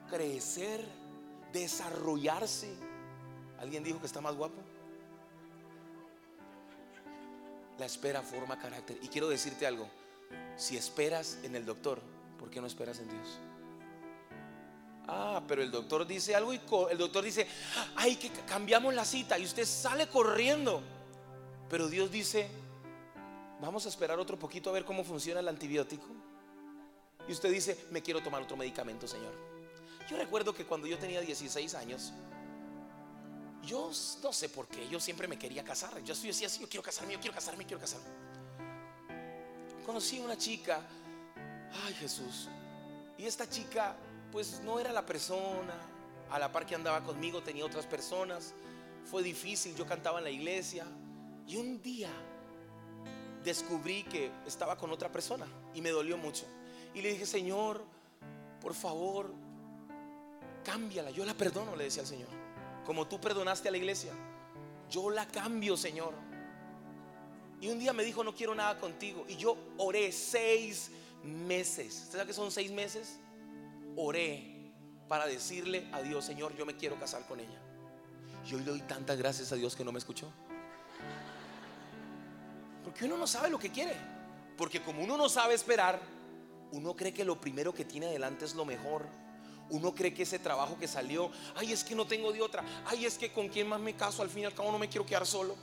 crecer, 0.09 0.85
desarrollarse. 1.51 2.73
¿Alguien 3.59 3.83
dijo 3.83 3.99
que 3.99 4.05
está 4.05 4.21
más 4.21 4.33
guapo? 4.33 4.61
La 7.77 7.85
espera 7.85 8.21
forma 8.21 8.57
carácter. 8.57 8.97
Y 9.01 9.09
quiero 9.09 9.27
decirte 9.27 9.67
algo. 9.67 9.89
Si 10.55 10.77
esperas 10.77 11.37
en 11.43 11.57
el 11.57 11.65
doctor, 11.65 12.01
¿por 12.39 12.49
qué 12.49 12.61
no 12.61 12.67
esperas 12.67 12.99
en 12.99 13.09
Dios? 13.09 13.39
Ah, 15.07 15.41
pero 15.47 15.61
el 15.61 15.69
doctor 15.71 16.07
dice 16.07 16.33
algo 16.33 16.53
y 16.53 16.61
el 16.91 16.97
doctor 16.97 17.23
dice, 17.23 17.47
ay, 17.95 18.15
que 18.15 18.29
cambiamos 18.47 18.93
la 18.93 19.03
cita 19.03 19.37
y 19.37 19.43
usted 19.43 19.65
sale 19.65 20.07
corriendo. 20.07 20.81
Pero 21.69 21.87
Dios 21.87 22.09
dice, 22.09 22.49
vamos 23.59 23.85
a 23.85 23.89
esperar 23.89 24.19
otro 24.19 24.37
poquito 24.39 24.69
a 24.69 24.73
ver 24.73 24.85
cómo 24.85 25.03
funciona 25.03 25.39
el 25.39 25.47
antibiótico. 25.47 26.07
Y 27.27 27.31
usted 27.31 27.51
dice, 27.51 27.85
me 27.91 28.01
quiero 28.01 28.21
tomar 28.21 28.41
otro 28.41 28.55
medicamento, 28.55 29.07
Señor. 29.07 29.33
Yo 30.09 30.17
recuerdo 30.17 30.53
que 30.53 30.65
cuando 30.65 30.87
yo 30.87 30.97
tenía 30.97 31.21
16 31.21 31.75
años, 31.75 32.13
yo 33.65 33.91
no 34.21 34.33
sé 34.33 34.49
por 34.49 34.67
qué, 34.67 34.87
yo 34.89 34.99
siempre 34.99 35.27
me 35.27 35.37
quería 35.37 35.63
casar. 35.63 36.01
Yo 36.03 36.13
decía 36.13 36.47
así, 36.47 36.59
yo 36.59 36.67
quiero 36.67 36.83
casarme, 36.83 37.13
yo 37.13 37.19
quiero 37.19 37.33
casarme, 37.33 37.65
quiero 37.65 37.79
casarme. 37.79 38.07
Conocí 39.85 40.19
una 40.19 40.37
chica, 40.37 40.81
ay 41.85 41.93
Jesús, 41.95 42.47
y 43.17 43.25
esta 43.25 43.49
chica 43.49 43.95
pues 44.33 44.61
no 44.65 44.79
era 44.79 44.91
la 44.91 45.05
persona, 45.05 45.75
a 46.31 46.39
la 46.39 46.51
par 46.51 46.65
que 46.65 46.73
andaba 46.73 47.03
conmigo 47.03 47.43
tenía 47.43 47.63
otras 47.63 47.85
personas, 47.85 48.55
fue 49.05 49.21
difícil, 49.21 49.75
yo 49.75 49.85
cantaba 49.85 50.17
en 50.17 50.23
la 50.23 50.31
iglesia 50.31 50.87
y 51.45 51.57
un 51.57 51.79
día 51.83 52.09
descubrí 53.43 54.01
que 54.05 54.31
estaba 54.47 54.75
con 54.75 54.89
otra 54.89 55.11
persona 55.11 55.45
y 55.75 55.81
me 55.81 55.91
dolió 55.91 56.17
mucho. 56.17 56.45
Y 56.95 57.03
le 57.03 57.11
dije, 57.11 57.27
Señor, 57.27 57.83
por 58.59 58.73
favor, 58.73 59.31
cámbiala, 60.65 61.11
yo 61.11 61.25
la 61.25 61.35
perdono, 61.35 61.75
le 61.75 61.83
decía 61.83 62.01
al 62.01 62.07
Señor. 62.07 62.29
Como 62.87 63.07
tú 63.07 63.21
perdonaste 63.21 63.67
a 63.67 63.71
la 63.71 63.77
iglesia, 63.77 64.13
yo 64.89 65.11
la 65.11 65.27
cambio, 65.27 65.77
Señor. 65.77 66.15
Y 67.61 67.67
un 67.69 67.77
día 67.77 67.93
me 67.93 68.03
dijo, 68.03 68.23
no 68.23 68.33
quiero 68.33 68.55
nada 68.55 68.79
contigo. 68.79 69.25
Y 69.29 69.35
yo 69.35 69.55
oré 69.77 70.11
seis 70.11 70.89
meses. 71.23 72.01
¿Usted 72.05 72.17
sabe 72.17 72.27
que 72.27 72.33
son 72.33 72.51
seis 72.51 72.71
meses? 72.71 73.19
Oré 73.95 74.71
para 75.07 75.25
decirle 75.25 75.87
a 75.91 76.01
Dios, 76.01 76.25
Señor, 76.25 76.55
yo 76.55 76.65
me 76.65 76.75
quiero 76.75 76.99
casar 76.99 77.25
con 77.27 77.39
ella. 77.39 77.59
Y 78.49 78.55
hoy 78.55 78.61
le 78.61 78.71
doy 78.71 78.81
tantas 78.81 79.17
gracias 79.17 79.51
a 79.51 79.55
Dios 79.55 79.75
que 79.75 79.83
no 79.83 79.91
me 79.91 79.99
escuchó. 79.99 80.31
Porque 82.83 83.05
uno 83.05 83.17
no 83.17 83.27
sabe 83.27 83.49
lo 83.49 83.59
que 83.59 83.71
quiere. 83.71 83.95
Porque 84.57 84.81
como 84.81 85.03
uno 85.03 85.17
no 85.17 85.29
sabe 85.29 85.53
esperar, 85.53 85.99
uno 86.71 86.95
cree 86.95 87.13
que 87.13 87.23
lo 87.23 87.39
primero 87.39 87.73
que 87.73 87.85
tiene 87.85 88.07
adelante 88.07 88.45
es 88.45 88.55
lo 88.55 88.65
mejor. 88.65 89.07
Uno 89.69 89.95
cree 89.95 90.13
que 90.13 90.23
ese 90.23 90.39
trabajo 90.39 90.77
que 90.77 90.87
salió, 90.87 91.31
ay, 91.55 91.71
es 91.71 91.83
que 91.83 91.95
no 91.95 92.05
tengo 92.05 92.31
de 92.31 92.41
otra. 92.41 92.63
Ay, 92.85 93.05
es 93.05 93.17
que 93.17 93.31
con 93.31 93.47
quién 93.47 93.67
más 93.67 93.79
me 93.79 93.95
caso, 93.95 94.21
al 94.21 94.29
fin 94.29 94.43
y 94.43 94.45
al 94.45 94.53
cabo 94.53 94.71
no 94.71 94.79
me 94.79 94.89
quiero 94.89 95.05
quedar 95.05 95.25
solo. 95.25 95.55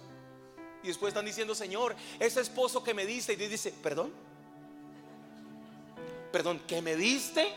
Y 0.83 0.89
después 0.89 1.11
están 1.11 1.27
diciendo, 1.27 1.55
Señor, 1.55 1.95
ese 2.19 2.41
esposo 2.41 2.83
que 2.83 2.95
me 2.95 3.05
diste. 3.05 3.35
Y 3.35 3.37
Dios 3.37 3.51
dice, 3.51 3.73
perdón. 3.83 4.13
Perdón, 6.33 6.61
¿que 6.67 6.81
me 6.81 6.97
diste? 6.97 7.53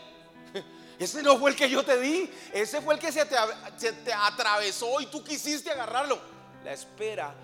Ese 0.98 1.22
no 1.22 1.38
fue 1.38 1.50
el 1.50 1.56
que 1.56 1.68
yo 1.68 1.84
te 1.84 1.98
di. 2.00 2.30
Ese 2.52 2.80
fue 2.80 2.94
el 2.94 3.00
que 3.00 3.10
se 3.10 3.24
te, 3.24 4.12
atravesó 4.12 5.00
y 5.00 5.06
tú 5.06 5.22
quisiste 5.22 5.70
agarrarlo. 5.70 6.18
La 6.64 6.72
espera 6.72 7.34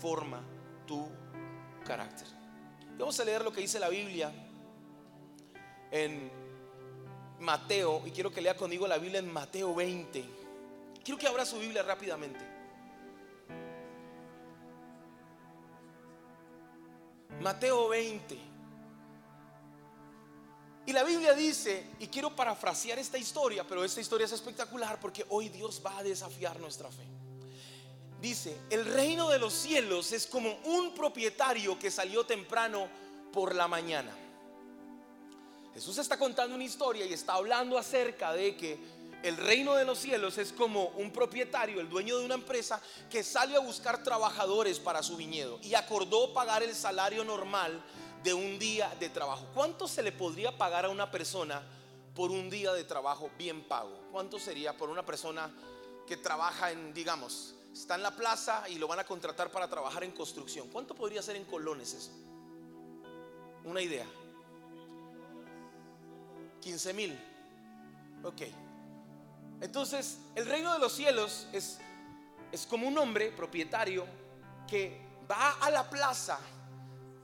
forma 0.00 0.40
tu 0.86 1.08
carácter. 1.84 2.26
Vamos 2.98 3.18
a 3.18 3.24
leer 3.24 3.42
lo 3.42 3.52
que 3.52 3.60
dice 3.60 3.78
la 3.78 3.88
Biblia 3.88 4.32
en 5.90 6.30
Mateo, 7.40 8.02
y 8.06 8.10
quiero 8.10 8.30
que 8.30 8.40
lea 8.40 8.56
conmigo 8.56 8.86
la 8.86 8.98
Biblia 8.98 9.18
en 9.18 9.32
Mateo 9.32 9.74
20. 9.74 10.24
Quiero 11.02 11.18
que 11.18 11.26
abra 11.26 11.44
su 11.44 11.58
Biblia 11.58 11.82
rápidamente. 11.82 12.44
Mateo 17.40 17.88
20. 17.88 18.49
Y 20.86 20.92
la 20.92 21.04
Biblia 21.04 21.34
dice, 21.34 21.86
y 21.98 22.08
quiero 22.08 22.34
parafrasear 22.34 22.98
esta 22.98 23.18
historia, 23.18 23.66
pero 23.66 23.84
esta 23.84 24.00
historia 24.00 24.24
es 24.24 24.32
espectacular 24.32 24.98
porque 24.98 25.24
hoy 25.28 25.48
Dios 25.48 25.82
va 25.84 25.98
a 25.98 26.02
desafiar 26.02 26.58
nuestra 26.58 26.90
fe. 26.90 27.04
Dice, 28.20 28.56
el 28.70 28.84
reino 28.84 29.28
de 29.28 29.38
los 29.38 29.52
cielos 29.52 30.12
es 30.12 30.26
como 30.26 30.52
un 30.64 30.94
propietario 30.94 31.78
que 31.78 31.90
salió 31.90 32.24
temprano 32.24 32.88
por 33.32 33.54
la 33.54 33.68
mañana 33.68 34.14
Jesús 35.74 35.98
está 35.98 36.18
contando 36.18 36.54
una 36.54 36.64
historia 36.64 37.06
y 37.06 37.12
está 37.12 37.34
hablando 37.34 37.78
acerca 37.78 38.32
de 38.32 38.56
que 38.56 38.78
el 39.22 39.36
reino 39.36 39.74
de 39.74 39.84
los 39.84 39.98
cielos 39.98 40.38
es 40.38 40.52
como 40.52 40.88
un 40.96 41.12
propietario, 41.12 41.80
el 41.80 41.88
dueño 41.88 42.18
de 42.18 42.24
una 42.24 42.34
empresa 42.34 42.80
que 43.08 43.22
sale 43.22 43.54
a 43.54 43.60
buscar 43.60 44.02
trabajadores 44.02 44.80
para 44.80 45.02
su 45.02 45.16
viñedo 45.16 45.60
y 45.62 45.74
acordó 45.74 46.32
pagar 46.32 46.62
el 46.62 46.74
salario 46.74 47.24
normal 47.24 47.82
de 48.22 48.34
un 48.34 48.58
día 48.58 48.94
de 49.00 49.08
trabajo. 49.08 49.46
¿Cuánto 49.54 49.88
se 49.88 50.02
le 50.02 50.12
podría 50.12 50.56
pagar 50.56 50.84
a 50.84 50.88
una 50.90 51.10
persona 51.10 51.62
por 52.14 52.30
un 52.30 52.50
día 52.50 52.72
de 52.72 52.84
trabajo 52.84 53.30
bien 53.38 53.64
pago? 53.64 54.08
¿Cuánto 54.12 54.38
sería 54.38 54.76
por 54.76 54.90
una 54.90 55.04
persona 55.04 55.50
que 56.06 56.16
trabaja 56.16 56.70
en, 56.70 56.92
digamos, 56.92 57.54
está 57.72 57.94
en 57.94 58.02
la 58.02 58.10
plaza 58.10 58.68
y 58.68 58.76
lo 58.76 58.88
van 58.88 58.98
a 58.98 59.04
contratar 59.04 59.50
para 59.50 59.68
trabajar 59.68 60.04
en 60.04 60.12
construcción? 60.12 60.68
¿Cuánto 60.68 60.94
podría 60.94 61.22
ser 61.22 61.36
en 61.36 61.44
colones 61.44 61.94
eso? 61.94 62.10
Una 63.64 63.80
idea. 63.80 64.06
15 66.60 66.92
mil. 66.92 67.18
Ok. 68.22 68.42
Entonces, 69.62 70.18
el 70.34 70.46
reino 70.46 70.72
de 70.72 70.78
los 70.78 70.92
cielos 70.92 71.46
es, 71.52 71.78
es 72.52 72.66
como 72.66 72.86
un 72.88 72.96
hombre 72.98 73.30
propietario 73.32 74.06
que 74.66 75.00
va 75.30 75.52
a 75.60 75.70
la 75.70 75.88
plaza 75.88 76.38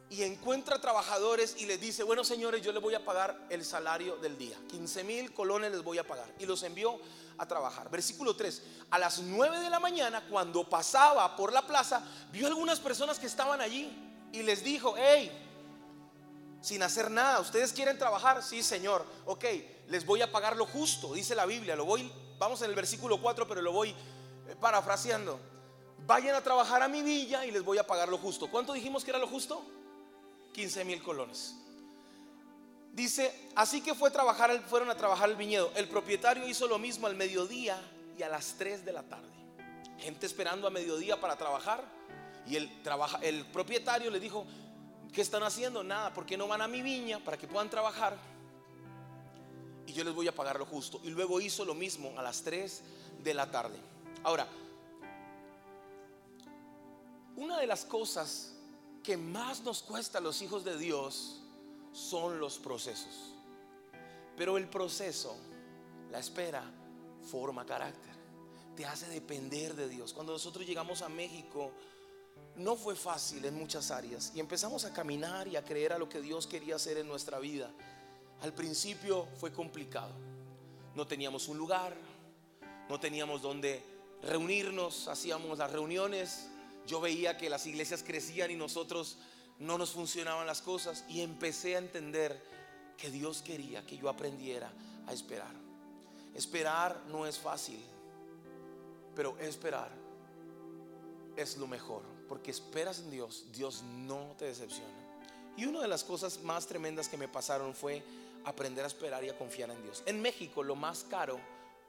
y 0.09 0.23
encuentra 0.23 0.81
trabajadores 0.81 1.57
y 1.59 1.67
les 1.67 1.81
dice, 1.81 2.05
bueno 2.05 2.23
señores, 2.23 2.63
yo 2.63 2.73
les 2.73 2.83
voy 2.83 2.95
a 2.95 3.05
pagar 3.05 3.47
el 3.51 3.65
salario 3.65 4.17
del 4.17 4.39
día. 4.39 4.57
15 4.69 5.05
mil 5.05 5.35
colones 5.35 5.73
les 5.73 5.83
voy 5.83 5.99
a 5.99 6.07
pagar. 6.07 6.33
Y 6.39 6.47
los 6.47 6.63
envió 6.63 6.99
a 7.39 7.47
trabajar. 7.47 7.91
Versículo 7.91 8.37
3. 8.37 8.63
A 8.91 8.99
las 8.99 9.19
9 9.19 9.59
de 9.59 9.71
la 9.71 9.81
mañana, 9.81 10.25
cuando 10.29 10.69
pasaba 10.69 11.35
por 11.35 11.53
la 11.53 11.67
plaza, 11.67 12.05
vio 12.31 12.47
algunas 12.47 12.79
personas 12.79 13.19
que 13.19 13.27
estaban 13.27 13.61
allí 13.61 13.91
y 14.33 14.43
les 14.43 14.63
dijo, 14.63 14.95
hey, 14.97 15.31
sin 16.61 16.83
hacer 16.83 17.11
nada. 17.11 17.41
¿Ustedes 17.41 17.73
quieren 17.73 17.99
trabajar? 17.99 18.43
Sí, 18.43 18.63
Señor. 18.63 19.05
Ok, 19.25 19.45
les 19.89 20.07
voy 20.07 20.23
a 20.23 20.31
pagar 20.31 20.57
lo 20.57 20.67
justo, 20.67 21.15
dice 21.15 21.35
la 21.35 21.47
Biblia. 21.47 21.75
Lo 21.75 21.85
voy, 21.85 22.11
vamos 22.39 22.63
en 22.63 22.71
el 22.71 22.77
versículo 22.77 23.21
4, 23.21 23.49
pero 23.49 23.61
lo 23.61 23.73
voy 23.73 23.91
eh, 23.91 24.57
parafraseando. 24.61 25.41
Vayan 26.07 26.37
a 26.37 26.43
trabajar 26.43 26.83
a 26.83 26.89
mi 26.89 27.03
villa 27.03 27.45
y 27.45 27.51
les 27.51 27.65
voy 27.65 27.79
a 27.79 27.87
pagar 27.87 28.09
lo 28.09 28.19
justo. 28.19 28.49
¿Cuánto 28.49 28.73
dijimos 28.73 29.03
que 29.03 29.11
era 29.11 29.19
lo 29.19 29.27
justo? 29.27 29.65
15 30.57 30.87
mil 30.87 31.03
colones. 31.03 31.55
Dice, 32.95 33.51
así 33.55 33.83
que 33.83 33.95
fue 33.95 34.11
trabajar, 34.11 34.59
fueron 34.67 34.89
a 34.89 34.97
trabajar 34.97 35.29
el 35.29 35.37
viñedo. 35.37 35.71
El 35.77 35.87
propietario 35.87 36.49
hizo 36.49 36.67
lo 36.67 36.79
mismo 36.79 37.07
al 37.07 37.15
mediodía 37.15 37.79
y 38.17 38.23
a 38.23 38.31
las 38.31 38.55
3 38.57 38.83
de 38.87 38.93
la 38.93 39.03
tarde. 39.03 39.29
Gente 39.99 40.25
esperando 40.25 40.67
a 40.67 40.71
mediodía 40.71 41.21
para 41.21 41.37
trabajar. 41.37 41.85
Y 42.47 42.57
el, 42.57 42.83
trabaja, 42.83 43.19
el 43.21 43.45
propietario 43.45 44.11
le 44.11 44.19
dijo, 44.19 44.47
¿Qué 45.13 45.21
están 45.21 45.43
haciendo? 45.43 45.85
Nada, 45.85 46.15
porque 46.15 46.39
no 46.39 46.49
van 46.49 46.63
a 46.63 46.69
mi 46.69 46.81
viña 46.81 47.19
para 47.21 47.37
que 47.37 47.47
puedan 47.47 47.69
trabajar? 47.69 48.17
Y 49.87 49.93
yo 49.93 50.05
les 50.05 50.15
voy 50.15 50.27
a 50.27 50.35
pagar 50.35 50.59
lo 50.59 50.65
justo. 50.65 51.01
Y 51.05 51.11
luego 51.11 51.39
hizo 51.39 51.67
lo 51.67 51.75
mismo 51.75 52.13
a 52.19 52.23
las 52.23 52.43
3 52.43 52.83
de 53.23 53.35
la 53.35 53.51
tarde. 53.51 53.79
Ahora, 54.25 54.47
una 57.37 57.59
de 57.59 57.67
las 57.67 57.85
cosas 57.85 58.56
que 59.07 59.17
más 59.17 59.63
nos 59.63 59.85
cuesta 59.85 60.19
a 60.19 60.21
los 60.21 60.43
hijos 60.43 60.65
de 60.65 60.77
Dios 60.77 61.41
son 61.93 62.41
los 62.41 62.59
procesos. 62.59 63.37
Pero 64.37 64.59
el 64.59 64.69
proceso, 64.69 65.37
la 66.11 66.19
espera, 66.19 66.65
forma 67.31 67.65
carácter. 67.65 68.11
Te 68.75 68.85
hace 68.85 69.07
depender 69.07 69.77
de 69.77 69.89
Dios. 69.89 70.13
Cuando 70.13 70.33
nosotros 70.33 70.67
llegamos 70.67 71.03
a 71.03 71.09
México, 71.09 71.71
no 72.57 72.75
fue 72.75 72.97
fácil 72.97 73.45
en 73.45 73.55
muchas 73.55 73.93
áreas 73.93 74.33
y 74.35 74.41
empezamos 74.41 74.85
a 74.85 74.93
caminar 74.93 75.47
y 75.47 75.55
a 75.55 75.65
creer 75.65 75.93
a 75.93 75.99
lo 75.99 76.09
que 76.09 76.21
Dios 76.21 76.49
quería 76.49 76.75
hacer 76.75 76.99
en 76.99 77.07
nuestra 77.07 77.39
vida. 77.39 77.71
Al 78.41 78.55
principio 78.55 79.29
fue 79.39 79.53
complicado. 79.53 80.15
No 80.97 81.07
teníamos 81.07 81.47
un 81.47 81.59
lugar, 81.59 81.97
no 82.89 82.99
teníamos 82.99 83.41
donde 83.41 83.85
reunirnos, 84.21 85.07
hacíamos 85.07 85.59
las 85.59 85.71
reuniones. 85.71 86.49
Yo 86.87 87.01
veía 87.01 87.37
que 87.37 87.51
las 87.51 87.67
iglesias 87.67 88.03
crecían 88.03 88.51
y 88.51 88.57
nosotros 88.57 89.19
no 89.59 89.79
nos 89.79 89.91
funcionaban 89.91 90.47
las 90.47 90.63
cosas 90.63 91.05
y 91.09 91.21
empecé 91.21 91.77
a 91.77 91.79
entender 91.79 92.43
que 92.97 93.11
Dios 93.11 93.43
quería 93.43 93.85
que 93.87 93.97
yo 93.97 94.09
aprendiera 94.09 94.73
a 95.07 95.13
esperar. 95.13 95.55
Esperar 96.35 97.03
no 97.09 97.27
es 97.27 97.39
fácil, 97.39 97.81
pero 99.15 99.39
esperar 99.39 99.91
es 101.37 101.57
lo 101.57 101.67
mejor 101.67 102.17
porque 102.29 102.51
esperas 102.51 102.99
en 103.01 103.11
Dios, 103.11 103.47
Dios 103.53 103.83
no 103.83 104.35
te 104.39 104.47
decepciona. 104.47 104.91
Y 105.57 105.65
una 105.65 105.81
de 105.81 105.89
las 105.89 106.05
cosas 106.05 106.43
más 106.43 106.67
tremendas 106.67 107.09
que 107.09 107.17
me 107.17 107.29
pasaron 107.29 107.75
fue 107.75 108.03
aprender 108.45 108.85
a 108.85 108.89
esperar 108.89 109.25
y 109.25 109.29
a 109.29 109.39
confiar 109.39 109.71
en 109.71 109.83
Dios. 109.83 110.03
En 110.07 110.21
México 110.21 110.63
lo 110.63 110.77
más 110.77 111.05
caro 111.05 111.41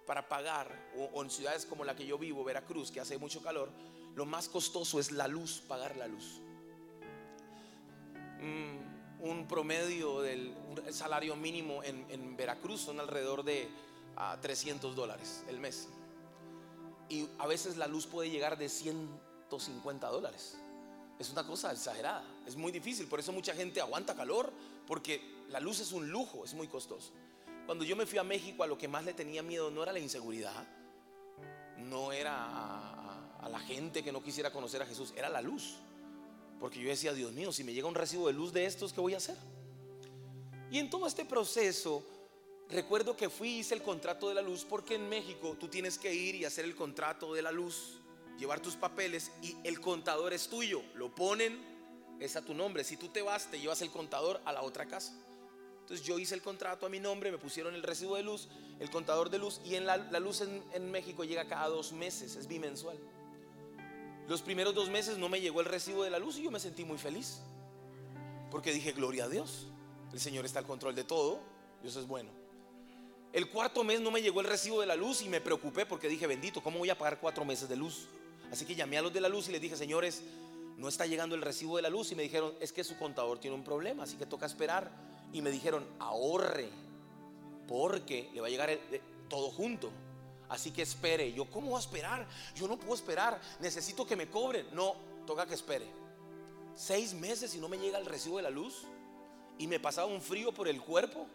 para 0.06 0.28
pagar, 0.28 0.72
o, 1.14 1.22
en 1.22 1.30
ciudades 1.30 1.66
como 1.66 1.84
la 1.84 1.96
que 1.96 2.06
yo 2.06 2.18
vivo, 2.18 2.44
Veracruz, 2.44 2.92
que 2.92 3.02
hace 3.02 3.18
mucho 3.18 3.42
calor, 3.42 3.70
lo 4.18 4.26
más 4.26 4.50
costoso 4.50 5.00
es 5.00 5.14
la 5.14 5.30
luz, 5.30 5.62
pagar 5.66 5.96
la 5.96 6.08
luz. 6.08 6.42
Mm, 8.42 9.24
un 9.24 9.48
promedio 9.48 10.22
del 10.22 10.54
salario 10.92 11.38
mínimo 11.38 11.82
en, 11.84 12.36
Veracruz 12.36 12.82
son 12.82 13.00
alrededor 13.00 13.44
de 13.44 13.70
300 14.42 14.92
ah, 14.92 14.96
dólares 14.96 15.46
el 15.48 15.60
mes. 15.60 15.88
Y 17.08 17.30
a 17.38 17.48
veces 17.48 17.78
la 17.78 17.88
luz 17.88 18.06
puede 18.06 18.30
llegar 18.30 18.58
de 18.58 18.68
100 18.68 19.28
150 19.50 20.08
dólares. 20.10 20.58
es 21.20 21.32
una 21.32 21.48
cosa 21.48 21.72
exagerada, 21.72 22.24
es 22.46 22.56
muy 22.56 22.72
difícil, 22.72 23.08
por 23.08 23.20
eso 23.20 23.32
mucha 23.32 23.56
gente 23.56 23.82
aguanta 23.82 24.14
calor, 24.14 24.52
porque 24.86 25.20
la 25.50 25.60
luz 25.60 25.80
es 25.80 25.92
un 25.92 26.10
lujo, 26.12 26.46
es 26.46 26.54
muy 26.54 26.68
costoso. 26.68 27.12
Cuando 27.66 27.84
yo 27.84 27.96
me 27.96 28.06
fui 28.06 28.20
a 28.20 28.24
México, 28.24 28.62
a 28.62 28.68
lo 28.68 28.78
que 28.78 28.88
más 28.88 29.04
le 29.04 29.14
tenía 29.14 29.42
miedo 29.42 29.72
no 29.72 29.82
era 29.82 29.92
la 29.92 30.00
inseguridad, 30.00 30.68
no 31.78 32.12
era 32.12 33.07
a, 33.42 33.50
la 33.50 33.60
gente 33.60 34.04
que 34.04 34.12
no 34.12 34.24
quisiera 34.24 34.52
conocer 34.52 34.82
a 34.82 34.86
Jesús, 34.86 35.14
era 35.16 35.30
la 35.30 35.42
luz. 35.42 35.78
Porque 36.60 36.80
yo 36.80 36.90
decía, 36.90 37.14
Dios 37.14 37.32
mío, 37.34 37.52
si 37.52 37.64
me 37.64 37.74
llega 37.74 37.88
un 37.88 37.96
recibo 37.96 38.28
de 38.28 38.34
luz 38.34 38.52
de 38.52 38.66
estos, 38.66 38.94
¿qué 38.94 39.02
voy 39.02 39.14
a 39.14 39.18
hacer? 39.18 39.38
Y 40.72 40.80
en 40.80 40.90
todo 40.90 41.08
este 41.08 41.24
proceso, 41.24 42.04
recuerdo 42.70 43.16
que 43.16 43.30
fui 43.30 43.50
y 43.50 43.60
hice 43.60 43.76
el 43.76 43.84
contrato 43.84 44.28
de 44.28 44.36
la 44.36 44.42
luz, 44.42 44.66
porque 44.66 44.96
en 44.96 45.08
México 45.08 45.56
tú 45.60 45.68
tienes 45.68 45.98
que 45.98 46.14
ir 46.14 46.36
y 46.36 46.46
hacer 46.46 46.66
el 46.66 46.76
contrato 46.76 47.34
de 47.34 47.42
la 47.42 47.52
luz, 47.52 48.00
llevar 48.38 48.60
tus 48.60 48.76
papeles 48.76 49.32
y 49.42 49.56
el 49.64 49.80
contador 49.80 50.34
es 50.34 50.48
tuyo. 50.48 50.82
Lo 50.96 51.14
ponen, 51.14 51.60
es 52.20 52.36
a 52.36 52.42
tu 52.42 52.54
nombre. 52.54 52.84
Si 52.84 52.98
tú 52.98 53.10
te 53.10 53.22
vas, 53.22 53.50
te 53.50 53.60
llevas 53.60 53.82
el 53.82 53.92
contador 53.92 54.42
a 54.46 54.52
la 54.52 54.64
otra 54.64 54.88
casa. 54.88 55.14
Entonces 55.82 56.06
yo 56.06 56.20
hice 56.20 56.36
el 56.36 56.42
contrato 56.42 56.86
a 56.86 56.90
mi 56.90 57.00
nombre, 57.00 57.32
me 57.32 57.38
pusieron 57.38 57.74
el 57.74 57.84
recibo 57.84 58.18
de 58.18 58.24
luz, 58.24 58.50
el 58.80 58.90
contador 58.90 59.30
de 59.30 59.38
luz, 59.38 59.62
y 59.64 59.76
en 59.76 59.86
la, 59.86 59.98
luz 60.20 60.42
en 60.42 60.92
México 60.92 61.24
llega 61.24 61.48
cada 61.48 61.70
dos 61.70 61.94
meses, 61.94 62.36
es 62.36 62.46
bimensual. 62.46 63.00
Los 64.28 64.42
primeros 64.42 64.76
dos 64.76 64.90
meses 64.90 65.18
no 65.18 65.30
me 65.30 65.40
llegó 65.40 65.62
el 65.62 65.68
recibo 65.68 66.04
de 66.04 66.10
la 66.10 66.20
luz 66.20 66.38
y 66.38 66.44
yo 66.44 66.52
me 66.52 66.60
sentí 66.60 66.84
muy 66.84 66.98
feliz. 66.98 67.40
Porque 68.52 68.74
dije, 68.74 68.92
gloria 68.92 69.26
a 69.26 69.30
Dios. 69.30 69.68
El 70.12 70.20
Señor 70.20 70.46
está 70.46 70.60
al 70.60 70.66
control 70.66 70.96
de 70.96 71.06
todo. 71.06 71.40
Dios 71.82 71.96
es 71.96 72.06
bueno. 72.08 72.30
El 73.32 73.50
cuarto 73.50 73.84
mes 73.84 74.02
no 74.02 74.12
me 74.12 74.22
llegó 74.22 74.42
el 74.42 74.48
recibo 74.48 74.82
de 74.82 74.88
la 74.88 74.96
luz 74.96 75.22
y 75.22 75.30
me 75.30 75.40
preocupé 75.40 75.86
porque 75.86 76.10
dije, 76.10 76.28
bendito, 76.28 76.62
¿cómo 76.62 76.80
voy 76.80 76.90
a 76.90 76.98
pagar 76.98 77.20
cuatro 77.20 77.46
meses 77.46 77.70
de 77.70 77.78
luz? 77.78 78.08
Así 78.52 78.66
que 78.66 78.76
llamé 78.76 78.98
a 78.98 79.02
los 79.02 79.14
de 79.14 79.22
la 79.22 79.30
luz 79.30 79.48
y 79.48 79.52
les 79.52 79.62
dije, 79.62 79.78
señores, 79.78 80.24
no 80.78 80.88
está 80.90 81.06
llegando 81.06 81.36
el 81.36 81.42
recibo 81.42 81.78
de 81.78 81.84
la 81.84 81.90
luz. 81.90 82.12
Y 82.12 82.16
me 82.16 82.24
dijeron, 82.24 82.54
es 82.60 82.74
que 82.74 82.84
su 82.84 82.98
contador 82.98 83.40
tiene 83.40 83.56
un 83.56 83.64
problema, 83.64 84.04
así 84.04 84.18
que 84.18 84.26
toca 84.26 84.46
esperar. 84.46 84.92
Y 85.32 85.42
me 85.42 85.52
dijeron, 85.52 85.86
ahorre, 86.00 86.70
porque 87.68 88.30
le 88.34 88.42
va 88.42 88.48
a 88.48 88.50
llegar 88.50 88.78
todo 89.30 89.52
junto. 89.52 89.92
Así 90.50 90.72
que 90.72 90.82
espere. 90.82 91.34
Yo, 91.34 91.46
¿cómo 91.46 91.70
voy 91.70 91.78
a 91.78 91.82
esperar? 91.82 92.28
Yo 92.56 92.68
no 92.68 92.78
puedo 92.78 92.96
esperar. 92.96 93.40
Necesito 93.60 94.06
que 94.06 94.16
me 94.16 94.28
cobren. 94.28 94.68
No, 94.74 94.96
toca 95.26 95.46
que 95.46 95.54
espere. 95.54 95.88
Seis 96.76 97.14
meses 97.14 97.54
y 97.56 97.58
no 97.58 97.68
me 97.68 97.78
llega 97.78 97.98
el 97.98 98.06
recibo 98.06 98.38
de 98.38 98.44
la 98.44 98.50
luz. 98.50 98.84
Y 99.58 99.68
me 99.68 99.80
pasaba 99.80 100.08
un 100.08 100.22
frío 100.22 100.54
por 100.54 100.68
el 100.68 100.82
cuerpo. 100.82 101.28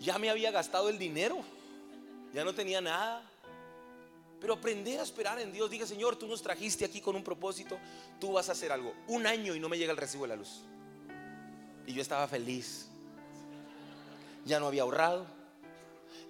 Ya 0.00 0.18
me 0.18 0.28
había 0.28 0.50
gastado 0.50 0.88
el 0.88 0.98
dinero. 0.98 1.38
Ya 2.32 2.44
no 2.44 2.54
tenía 2.54 2.80
nada. 2.80 3.22
Pero 4.40 4.54
aprender 4.54 5.00
a 5.00 5.04
esperar 5.04 5.38
en 5.38 5.52
Dios. 5.52 5.70
Dije, 5.70 5.86
Señor, 5.86 6.16
tú 6.16 6.26
nos 6.26 6.42
trajiste 6.42 6.84
aquí 6.84 7.00
con 7.00 7.16
un 7.16 7.24
propósito. 7.24 7.78
Tú 8.20 8.32
vas 8.32 8.48
a 8.48 8.52
hacer 8.52 8.72
algo. 8.72 8.92
Un 9.06 9.26
año 9.26 9.54
y 9.54 9.60
no 9.60 9.68
me 9.70 9.78
llega 9.78 9.92
el 9.92 9.96
recibo 9.96 10.24
de 10.24 10.28
la 10.28 10.36
luz. 10.36 10.60
Y 11.86 11.94
yo 11.94 12.02
estaba 12.02 12.28
feliz. 12.28 12.88
Ya 14.44 14.60
no 14.60 14.66
había 14.66 14.82
ahorrado. 14.82 15.26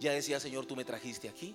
Ya 0.00 0.12
decía, 0.12 0.40
Señor, 0.40 0.66
tú 0.66 0.76
me 0.76 0.84
trajiste 0.84 1.28
aquí. 1.28 1.54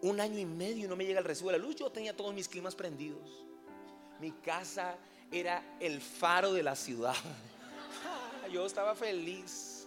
Un 0.00 0.20
año 0.20 0.38
y 0.38 0.44
medio 0.44 0.88
no 0.88 0.96
me 0.96 1.04
llega 1.04 1.20
el 1.20 1.24
recibo 1.24 1.50
de 1.50 1.58
la 1.58 1.64
luz. 1.64 1.76
Yo 1.76 1.90
tenía 1.90 2.16
todos 2.16 2.34
mis 2.34 2.48
climas 2.48 2.74
prendidos. 2.74 3.44
Mi 4.20 4.32
casa 4.32 4.96
era 5.30 5.76
el 5.80 6.00
faro 6.00 6.52
de 6.52 6.62
la 6.62 6.74
ciudad. 6.74 7.14
Yo 8.52 8.66
estaba 8.66 8.94
feliz. 8.94 9.86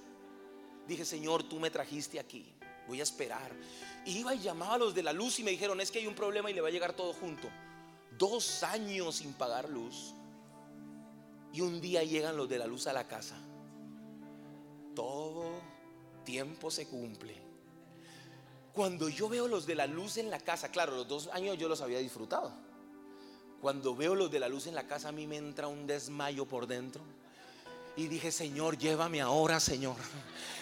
Dije, 0.88 1.04
Señor, 1.04 1.44
tú 1.44 1.60
me 1.60 1.70
trajiste 1.70 2.20
aquí. 2.20 2.54
Voy 2.88 3.00
a 3.00 3.04
esperar. 3.04 3.52
Y 4.06 4.20
iba 4.20 4.36
y 4.36 4.40
llamaba 4.40 4.76
a 4.76 4.78
los 4.78 4.94
de 4.94 5.04
la 5.04 5.12
luz 5.12 5.40
y 5.40 5.44
me 5.44 5.52
dijeron, 5.52 5.82
es 5.82 5.92
que 5.92 6.00
hay 6.00 6.08
un 6.08 6.16
problema 6.16 6.50
y 6.50 6.54
le 6.54 6.62
va 6.62 6.68
a 6.68 6.72
llegar 6.72 6.94
todo 6.94 7.12
junto. 7.14 7.50
Dos 8.18 8.64
años 8.64 9.16
sin 9.16 9.34
pagar 9.34 9.70
luz. 9.70 10.14
Y 11.52 11.62
un 11.62 11.82
día 11.82 12.04
llegan 12.04 12.38
los 12.38 12.48
de 12.48 12.60
la 12.60 12.68
luz 12.68 12.88
a 12.88 12.94
la 12.94 13.08
casa. 13.08 13.38
Todo 14.94 15.75
tiempo 16.26 16.70
se 16.70 16.88
cumple. 16.88 17.36
Cuando 18.74 19.08
yo 19.08 19.30
veo 19.30 19.48
los 19.48 19.66
de 19.66 19.76
la 19.76 19.88
luz 19.88 20.18
en 20.18 20.30
la 20.30 20.40
casa, 20.40 20.70
claro, 20.70 20.96
los 20.96 21.08
dos 21.08 21.30
años 21.32 21.58
yo 21.58 21.70
los 21.70 21.80
había 21.80 22.00
disfrutado. 22.00 22.52
Cuando 23.62 23.96
veo 23.96 24.16
los 24.16 24.30
de 24.30 24.40
la 24.40 24.50
luz 24.50 24.68
en 24.68 24.76
la 24.76 24.86
casa, 24.86 25.10
a 25.10 25.12
mí 25.14 25.26
me 25.28 25.38
entra 25.38 25.68
un 25.68 25.88
desmayo 25.88 26.46
por 26.46 26.68
dentro. 26.68 27.02
Y 27.96 28.08
dije, 28.08 28.32
Señor, 28.32 28.78
llévame 28.78 29.22
ahora, 29.22 29.62
Señor. 29.62 29.96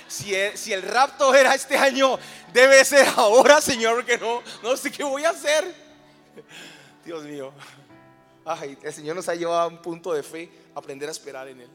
Si 0.08 0.36
el, 0.36 0.56
si 0.56 0.72
el 0.72 0.84
rapto 0.84 1.34
era 1.34 1.56
este 1.56 1.76
año, 1.76 2.20
debe 2.54 2.86
ser 2.86 3.08
ahora, 3.16 3.60
Señor, 3.60 3.96
porque 3.96 4.20
no, 4.20 4.44
no 4.62 4.78
sé 4.78 4.92
qué 4.92 5.04
voy 5.04 5.24
a 5.24 5.32
hacer. 5.32 5.74
Dios 7.04 7.24
mío. 7.24 7.52
Ay, 8.46 8.78
el 8.84 8.94
Señor 8.94 9.16
nos 9.16 9.28
ha 9.28 9.36
llevado 9.36 9.62
a 9.62 9.68
un 9.68 9.82
punto 9.82 10.14
de 10.14 10.22
fe, 10.22 10.52
aprender 10.76 11.10
a 11.10 11.12
esperar 11.12 11.48
en 11.48 11.62
Él. 11.62 11.70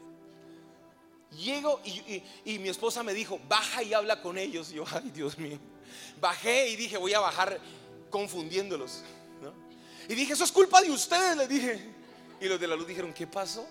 Llego 1.31 1.79
y, 1.85 2.23
y- 2.45 2.59
mi 2.59 2.69
esposa 2.69 3.03
me 3.03 3.13
dijo, 3.13 3.39
baja 3.47 3.83
y 3.83 3.93
habla 3.93 4.21
con 4.21 4.37
ellos. 4.37 4.71
Y 4.71 4.75
yo, 4.75 4.85
ay, 4.91 5.11
Dios 5.13 5.37
mío. 5.37 5.59
Bajé 6.19 6.69
y 6.69 6.75
dije, 6.75 6.97
voy 6.97 7.13
a 7.13 7.19
bajar 7.19 7.59
confundiéndolos. 8.09 9.03
¿no? 9.41 9.53
Y 10.07 10.15
dije, 10.15 10.33
eso 10.33 10.43
es 10.43 10.51
culpa 10.51 10.81
de 10.81 10.91
ustedes, 10.91 11.37
le 11.37 11.47
dije. 11.47 11.79
Y 12.41 12.45
los 12.45 12.59
de 12.59 12.67
la 12.67 12.75
luz 12.75 12.87
dijeron, 12.87 13.13
¿qué 13.13 13.27
pasó? 13.27 13.67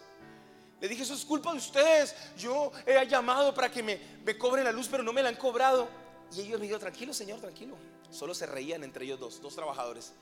Le 0.81 0.87
dije, 0.88 1.03
eso 1.03 1.14
es 1.14 1.25
culpa 1.25 1.51
de 1.53 1.59
ustedes. 1.59 2.14
Yo 2.38 2.71
he 2.87 3.05
llamado 3.07 3.53
para 3.53 3.71
que 3.71 3.83
me, 3.83 3.99
me 4.25 4.38
cobren 4.38 4.64
la 4.64 4.71
luz, 4.73 4.87
pero 4.88 5.03
no 5.03 5.12
me 5.12 5.23
la 5.23 5.31
han 5.31 5.37
cobrado. 5.37 5.88
Y 6.37 6.40
ellos 6.42 6.61
me 6.61 6.62
dijeron, 6.66 6.81
tranquilo, 6.81 7.12
señor, 7.12 7.40
tranquilo. 7.40 7.77
Solo 8.11 8.35
se 8.35 8.47
reían 8.47 8.85
entre 8.85 9.05
ellos 9.05 9.18
dos, 9.18 9.40
dos 9.40 9.55
trabajadores. 9.57 10.12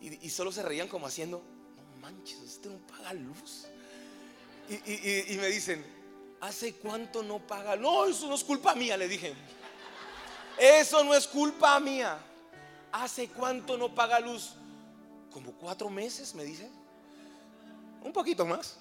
Y, 0.00 0.26
y 0.26 0.30
solo 0.30 0.50
se 0.50 0.62
reían 0.62 0.88
como 0.88 1.06
haciendo, 1.06 1.42
no 1.76 2.00
manches, 2.00 2.38
usted 2.40 2.70
no 2.70 2.78
paga 2.86 3.12
luz. 3.12 3.66
Y- 4.68 5.32
y 5.32 5.36
me 5.36 5.46
dicen, 5.46 5.84
¿hace 6.40 6.74
cuánto 6.74 7.22
no 7.22 7.38
paga? 7.38 7.76
No, 7.76 8.06
eso 8.06 8.28
no 8.28 8.34
es 8.34 8.44
culpa 8.44 8.74
mía, 8.74 8.96
le 8.96 9.08
dije. 9.08 9.34
Eso 10.58 11.04
no 11.04 11.14
es 11.14 11.26
culpa 11.26 11.78
mía. 11.80 12.18
¿Hace 12.92 13.28
cuánto 13.28 13.76
no 13.76 13.94
paga 13.94 14.18
luz? 14.18 14.54
Como 15.32 15.52
cuatro 15.52 15.88
meses, 15.88 16.34
me 16.34 16.44
dicen. 16.44 16.70
Un 18.02 18.12
poquito 18.12 18.44
más. 18.44 18.76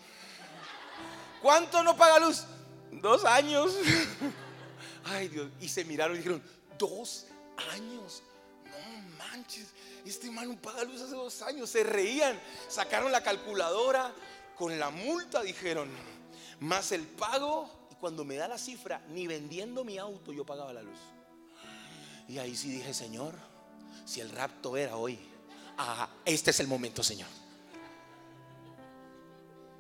¿Cuánto 1.41 1.83
no 1.83 1.95
paga 1.95 2.19
luz? 2.19 2.45
Dos 2.91 3.25
años. 3.25 3.75
Ay 5.05 5.27
Dios. 5.27 5.49
Y 5.61 5.69
se 5.69 5.85
miraron 5.85 6.15
y 6.15 6.19
dijeron, 6.19 6.41
dos 6.77 7.27
años. 7.73 8.23
No 8.65 9.17
manches. 9.17 9.67
Este 10.05 10.31
man 10.31 10.49
no 10.49 10.55
paga 10.59 10.83
luz 10.83 11.01
hace 11.01 11.15
dos 11.15 11.41
años. 11.41 11.69
Se 11.69 11.83
reían. 11.83 12.39
Sacaron 12.67 13.11
la 13.11 13.21
calculadora 13.21 14.13
con 14.57 14.79
la 14.79 14.89
multa, 14.89 15.43
dijeron. 15.43 15.89
Más 16.59 16.91
el 16.91 17.03
pago. 17.03 17.69
Y 17.91 17.95
cuando 17.95 18.23
me 18.23 18.35
da 18.35 18.47
la 18.47 18.57
cifra, 18.57 19.01
ni 19.09 19.27
vendiendo 19.27 19.83
mi 19.83 19.97
auto 19.97 20.31
yo 20.33 20.45
pagaba 20.45 20.73
la 20.73 20.83
luz. 20.83 20.99
Y 22.27 22.37
ahí 22.39 22.55
sí 22.55 22.69
dije, 22.69 22.93
Señor, 22.93 23.35
si 24.05 24.19
el 24.19 24.29
rapto 24.29 24.75
era 24.75 24.97
hoy, 24.97 25.17
ah, 25.77 26.09
este 26.25 26.51
es 26.51 26.59
el 26.59 26.67
momento, 26.67 27.03
Señor. 27.03 27.29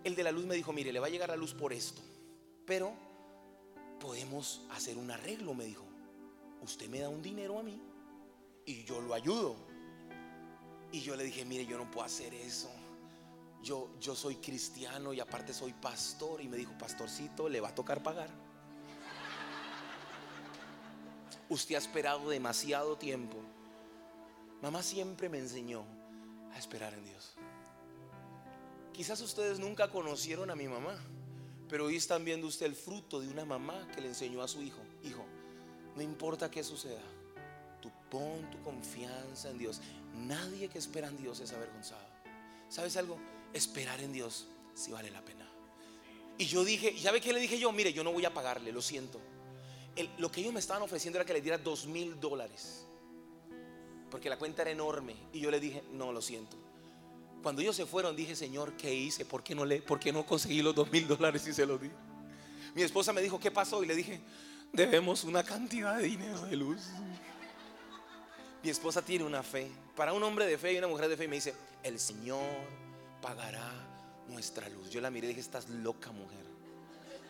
El 0.03 0.15
de 0.15 0.23
la 0.23 0.31
luz 0.31 0.45
me 0.45 0.55
dijo, 0.55 0.71
mire, 0.71 0.93
le 0.93 0.99
va 0.99 1.07
a 1.07 1.09
llegar 1.09 1.29
la 1.29 1.35
luz 1.35 1.53
por 1.53 1.73
esto, 1.73 2.01
pero 2.65 2.93
podemos 3.99 4.61
hacer 4.71 4.97
un 4.97 5.11
arreglo, 5.11 5.53
me 5.53 5.65
dijo. 5.65 5.83
Usted 6.61 6.89
me 6.89 6.99
da 6.99 7.09
un 7.09 7.21
dinero 7.21 7.59
a 7.59 7.63
mí 7.63 7.79
y 8.65 8.83
yo 8.83 9.01
lo 9.01 9.13
ayudo. 9.13 9.55
Y 10.91 11.01
yo 11.01 11.15
le 11.15 11.23
dije, 11.25 11.43
mire, 11.43 11.65
yo 11.65 11.77
no 11.77 11.89
puedo 11.91 12.05
hacer 12.05 12.33
eso. 12.33 12.69
Yo, 13.63 13.89
yo 13.99 14.15
soy 14.15 14.35
cristiano 14.35 15.13
y 15.13 15.19
aparte 15.19 15.53
soy 15.53 15.73
pastor. 15.73 16.41
Y 16.41 16.47
me 16.47 16.57
dijo, 16.57 16.77
pastorcito, 16.77 17.49
le 17.49 17.59
va 17.59 17.69
a 17.69 17.75
tocar 17.75 18.01
pagar. 18.03 18.29
Usted 21.49 21.75
ha 21.75 21.79
esperado 21.79 22.29
demasiado 22.29 22.97
tiempo. 22.97 23.37
Mamá 24.61 24.83
siempre 24.83 25.29
me 25.29 25.37
enseñó 25.37 25.85
a 26.53 26.57
esperar 26.57 26.93
en 26.93 27.05
Dios. 27.05 27.35
Quizás 28.91 29.21
ustedes 29.21 29.59
nunca 29.59 29.89
conocieron 29.89 30.49
a 30.49 30.55
mi 30.55 30.67
mamá, 30.67 30.95
pero 31.69 31.85
hoy 31.85 31.97
están 31.97 32.25
viendo 32.25 32.47
usted 32.47 32.65
el 32.65 32.75
fruto 32.75 33.19
de 33.19 33.29
una 33.29 33.45
mamá 33.45 33.87
que 33.93 34.01
le 34.01 34.07
enseñó 34.07 34.41
a 34.41 34.47
su 34.47 34.61
hijo. 34.63 34.81
Hijo, 35.03 35.23
no 35.95 36.01
importa 36.01 36.49
qué 36.49 36.63
suceda, 36.63 37.03
tú 37.79 37.91
pon 38.09 38.49
tu 38.49 38.61
confianza 38.63 39.51
en 39.51 39.59
Dios. 39.59 39.81
Nadie 40.15 40.67
que 40.67 40.79
espera 40.79 41.07
en 41.09 41.17
Dios 41.17 41.39
es 41.39 41.53
avergonzado. 41.53 42.07
¿Sabes 42.69 42.97
algo? 42.97 43.19
Esperar 43.53 43.99
en 44.01 44.13
Dios 44.13 44.47
sí 44.73 44.91
vale 44.91 45.09
la 45.11 45.23
pena. 45.23 45.47
Y 46.37 46.45
yo 46.45 46.63
dije, 46.63 46.91
¿y 46.91 46.99
¿sabe 46.99 47.19
qué 47.19 47.33
le 47.33 47.39
dije 47.39 47.57
yo? 47.57 47.71
Mire, 47.71 47.91
yo 47.91 48.03
no 48.03 48.11
voy 48.11 48.25
a 48.25 48.33
pagarle, 48.33 48.71
lo 48.71 48.81
siento. 48.81 49.19
Lo 50.19 50.31
que 50.31 50.41
ellos 50.41 50.53
me 50.53 50.59
estaban 50.59 50.83
ofreciendo 50.83 51.17
era 51.17 51.25
que 51.25 51.33
le 51.33 51.41
diera 51.41 51.57
dos 51.57 51.87
mil 51.87 52.19
dólares. 52.19 52.85
Porque 54.11 54.29
la 54.29 54.37
cuenta 54.37 54.61
era 54.61 54.71
enorme. 54.71 55.15
Y 55.33 55.39
yo 55.39 55.49
le 55.49 55.59
dije, 55.59 55.83
no, 55.93 56.11
lo 56.11 56.21
siento. 56.21 56.55
Cuando 57.41 57.61
ellos 57.61 57.75
se 57.75 57.85
fueron, 57.85 58.15
dije, 58.15 58.35
Señor, 58.35 58.73
¿qué 58.77 58.93
hice? 58.93 59.25
¿Por 59.25 59.43
qué 59.43 59.55
no, 59.55 59.65
le, 59.65 59.81
por 59.81 59.99
qué 59.99 60.11
no 60.11 60.25
conseguí 60.25 60.61
los 60.61 60.75
dos 60.75 60.91
mil 60.91 61.07
dólares 61.07 61.47
y 61.47 61.53
se 61.53 61.65
los 61.65 61.81
di? 61.81 61.89
Mi 62.75 62.83
esposa 62.83 63.11
me 63.13 63.21
dijo, 63.21 63.39
¿qué 63.39 63.49
pasó? 63.49 63.83
Y 63.83 63.87
le 63.87 63.95
dije, 63.95 64.21
debemos 64.71 65.23
una 65.23 65.43
cantidad 65.43 65.97
de 65.97 66.03
dinero 66.03 66.41
de 66.45 66.55
luz. 66.55 66.81
Mi 68.63 68.69
esposa 68.69 69.01
tiene 69.01 69.23
una 69.23 69.41
fe. 69.41 69.71
Para 69.95 70.13
un 70.13 70.21
hombre 70.21 70.45
de 70.45 70.57
fe 70.57 70.73
y 70.73 70.77
una 70.77 70.87
mujer 70.87 71.09
de 71.09 71.17
fe 71.17 71.27
me 71.27 71.37
dice, 71.37 71.55
el 71.83 71.99
Señor 71.99 72.43
pagará 73.27 73.69
nuestra 74.29 74.69
luz. 74.69 74.89
Yo 74.89 75.01
la 75.01 75.11
miré 75.11 75.27
y 75.27 75.29
dije, 75.29 75.41
estás 75.41 75.67
loca 75.67 76.13
mujer. 76.13 76.45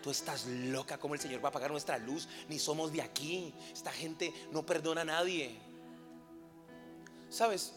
Tú 0.03 0.11
estás 0.11 0.45
loca, 0.45 0.99
¿cómo 0.99 1.15
el 1.15 1.19
Señor 1.19 1.43
va 1.43 1.49
a 1.49 1.51
pagar 1.51 1.71
nuestra 1.71 1.97
luz? 1.97 2.27
Ni 2.49 2.59
somos 2.59 2.93
de 2.93 3.01
aquí. 3.01 3.51
Esta 3.73 3.91
gente 3.91 4.31
no 4.51 4.63
perdona 4.63 5.01
a 5.01 5.05
nadie. 5.05 5.57
¿Sabes? 7.31 7.73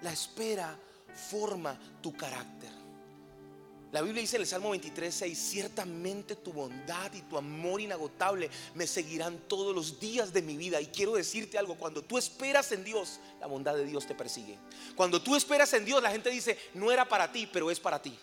La 0.00 0.10
espera 0.12 0.78
forma 1.30 1.78
tu 2.00 2.16
carácter. 2.16 2.70
La 3.90 4.02
Biblia 4.02 4.20
dice 4.20 4.36
en 4.36 4.42
el 4.42 4.48
Salmo 4.48 4.70
23, 4.70 5.14
6, 5.14 5.38
ciertamente 5.38 6.36
tu 6.36 6.52
bondad 6.52 7.10
y 7.14 7.22
tu 7.22 7.38
amor 7.38 7.80
inagotable 7.80 8.50
me 8.74 8.86
seguirán 8.86 9.38
todos 9.48 9.74
los 9.74 9.98
días 9.98 10.30
de 10.30 10.42
mi 10.42 10.58
vida. 10.58 10.78
Y 10.78 10.88
quiero 10.88 11.14
decirte 11.14 11.56
algo, 11.56 11.74
cuando 11.74 12.02
tú 12.02 12.18
esperas 12.18 12.70
en 12.72 12.84
Dios, 12.84 13.18
la 13.40 13.46
bondad 13.46 13.74
de 13.74 13.86
Dios 13.86 14.06
te 14.06 14.14
persigue. 14.14 14.58
Cuando 14.94 15.22
tú 15.22 15.34
esperas 15.36 15.72
en 15.72 15.86
Dios, 15.86 16.02
la 16.02 16.10
gente 16.10 16.28
dice, 16.28 16.58
no 16.74 16.92
era 16.92 17.08
para 17.08 17.32
ti, 17.32 17.48
pero 17.50 17.70
es 17.70 17.80
para 17.80 18.02
ti. 18.02 18.14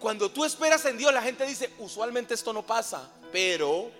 Cuando 0.00 0.32
tú 0.32 0.44
esperas 0.44 0.84
en 0.84 0.98
Dios, 0.98 1.14
la 1.14 1.22
gente 1.22 1.46
dice, 1.46 1.72
usualmente 1.78 2.34
esto 2.34 2.52
no 2.52 2.66
pasa, 2.66 3.08
pero 3.30 3.92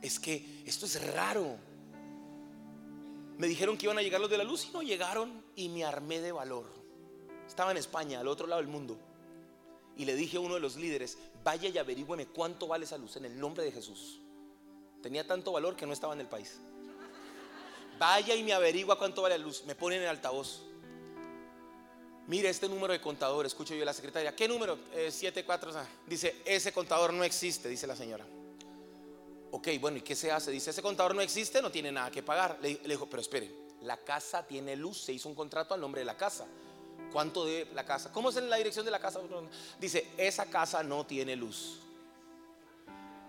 es 0.00 0.20
que 0.20 0.62
esto 0.64 0.86
es 0.86 1.04
raro. 1.14 1.56
Me 3.38 3.48
dijeron 3.48 3.76
que 3.76 3.86
iban 3.86 3.98
a 3.98 4.02
llegar 4.02 4.20
los 4.20 4.30
de 4.30 4.38
la 4.38 4.44
luz 4.44 4.66
y 4.66 4.72
no 4.72 4.82
llegaron 4.82 5.42
y 5.56 5.68
me 5.68 5.82
armé 5.82 6.20
de 6.20 6.30
valor. 6.30 6.66
Estaba 7.48 7.72
en 7.72 7.76
España, 7.76 8.20
al 8.20 8.28
otro 8.28 8.46
lado 8.46 8.62
del 8.62 8.70
mundo 8.70 8.96
y 9.96 10.04
le 10.04 10.14
dije 10.16 10.36
a 10.36 10.40
uno 10.40 10.54
de 10.54 10.60
los 10.60 10.76
líderes, 10.76 11.18
vaya 11.42 11.68
y 11.68 11.78
averigüeme 11.78 12.26
cuánto 12.26 12.66
vale 12.66 12.84
esa 12.84 12.98
luz 12.98 13.16
en 13.16 13.24
el 13.24 13.38
nombre 13.38 13.64
de 13.64 13.72
Jesús. 13.72 14.20
Tenía 15.02 15.26
tanto 15.26 15.52
valor 15.52 15.76
que 15.76 15.86
no 15.86 15.92
estaba 15.92 16.14
en 16.14 16.20
el 16.20 16.28
país. 16.28 16.58
Vaya 17.98 18.34
y 18.34 18.42
me 18.42 18.52
averigua 18.52 18.98
cuánto 18.98 19.22
vale 19.22 19.38
la 19.38 19.44
luz. 19.44 19.64
Me 19.66 19.74
ponen 19.74 20.02
en 20.02 20.08
altavoz. 20.08 20.62
Mire 22.26 22.48
este 22.48 22.68
número 22.68 22.92
de 22.92 23.00
contador, 23.00 23.44
escucho 23.44 23.74
yo 23.74 23.82
a 23.82 23.86
la 23.86 23.92
secretaria. 23.92 24.34
¿Qué 24.34 24.48
número? 24.48 24.78
74. 24.94 25.70
Eh, 25.70 25.84
dice, 26.06 26.36
ese 26.44 26.72
contador 26.72 27.12
no 27.12 27.22
existe, 27.22 27.68
dice 27.68 27.86
la 27.86 27.94
señora. 27.94 28.24
Ok, 29.50 29.68
bueno, 29.78 29.98
¿y 29.98 30.00
qué 30.00 30.16
se 30.16 30.32
hace? 30.32 30.50
Dice, 30.50 30.70
ese 30.70 30.82
contador 30.82 31.14
no 31.14 31.20
existe, 31.20 31.60
no 31.60 31.70
tiene 31.70 31.92
nada 31.92 32.10
que 32.10 32.22
pagar. 32.22 32.58
Le, 32.62 32.80
le 32.82 32.88
dijo, 32.88 33.06
pero 33.06 33.20
espere, 33.20 33.54
la 33.82 33.98
casa 33.98 34.46
tiene 34.46 34.74
luz, 34.74 35.02
se 35.02 35.12
hizo 35.12 35.28
un 35.28 35.34
contrato 35.34 35.74
al 35.74 35.80
nombre 35.80 36.00
de 36.00 36.06
la 36.06 36.16
casa. 36.16 36.46
¿Cuánto 37.14 37.44
de 37.44 37.68
la 37.76 37.84
casa? 37.84 38.10
¿Cómo 38.10 38.30
es 38.30 38.34
la 38.34 38.56
dirección 38.56 38.84
de 38.84 38.90
la 38.90 38.98
casa? 38.98 39.20
Dice, 39.78 40.08
esa 40.16 40.46
casa 40.46 40.82
no 40.82 41.06
tiene 41.06 41.36
luz. 41.36 41.78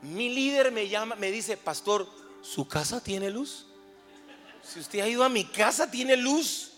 Mi 0.01 0.27
líder 0.33 0.71
me 0.71 0.89
llama, 0.89 1.13
me 1.13 1.29
dice, 1.29 1.55
pastor, 1.55 2.07
¿su 2.41 2.67
casa 2.67 2.99
tiene 2.99 3.29
luz? 3.29 3.67
Si 4.63 4.79
usted 4.79 5.01
ha 5.01 5.07
ido 5.07 5.23
a 5.23 5.29
mi 5.29 5.45
casa, 5.45 5.91
tiene 5.91 6.17
luz. 6.17 6.71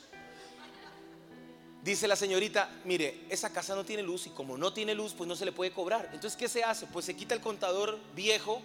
Dice 1.81 2.09
la 2.09 2.17
señorita, 2.17 2.69
mire, 2.83 3.23
esa 3.29 3.53
casa 3.53 3.73
no 3.73 3.85
tiene 3.85 4.03
luz 4.03 4.27
y 4.27 4.31
como 4.31 4.57
no 4.57 4.73
tiene 4.73 4.93
luz, 4.93 5.13
pues 5.13 5.29
no 5.29 5.37
se 5.37 5.45
le 5.45 5.53
puede 5.53 5.71
cobrar. 5.71 6.09
Entonces, 6.11 6.35
¿qué 6.35 6.49
se 6.49 6.65
hace? 6.65 6.87
Pues 6.87 7.05
se 7.05 7.15
quita 7.15 7.33
el 7.33 7.39
contador 7.39 7.97
viejo 8.15 8.61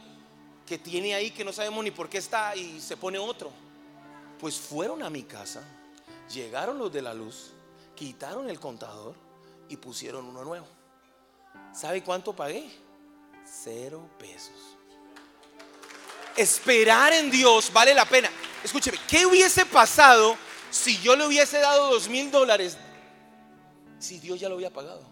que 0.66 0.78
tiene 0.78 1.14
ahí, 1.14 1.30
que 1.30 1.44
no 1.44 1.52
sabemos 1.52 1.84
ni 1.84 1.92
por 1.92 2.08
qué 2.08 2.18
está, 2.18 2.56
y 2.56 2.80
se 2.80 2.96
pone 2.96 3.20
otro. 3.20 3.52
Pues 4.40 4.56
fueron 4.56 5.00
a 5.04 5.10
mi 5.10 5.22
casa, 5.22 5.62
llegaron 6.34 6.76
los 6.76 6.92
de 6.92 7.02
la 7.02 7.14
luz, 7.14 7.52
quitaron 8.02 8.50
el 8.50 8.58
contador 8.58 9.14
y 9.68 9.76
pusieron 9.76 10.24
uno 10.24 10.42
nuevo. 10.42 10.66
¿Sabe 11.72 12.02
cuánto 12.02 12.34
pagué? 12.34 12.68
Cero 13.44 14.10
pesos. 14.18 14.76
Esperar 16.36 17.12
en 17.12 17.30
Dios 17.30 17.72
vale 17.72 17.94
la 17.94 18.04
pena. 18.04 18.28
Escúcheme, 18.64 18.98
¿qué 19.08 19.24
hubiese 19.24 19.64
pasado 19.66 20.36
si 20.68 20.98
yo 20.98 21.14
le 21.14 21.28
hubiese 21.28 21.60
dado 21.60 21.90
dos 21.90 22.08
mil 22.08 22.28
dólares 22.32 22.76
si 24.00 24.18
Dios 24.18 24.40
ya 24.40 24.48
lo 24.48 24.56
había 24.56 24.72
pagado? 24.72 25.06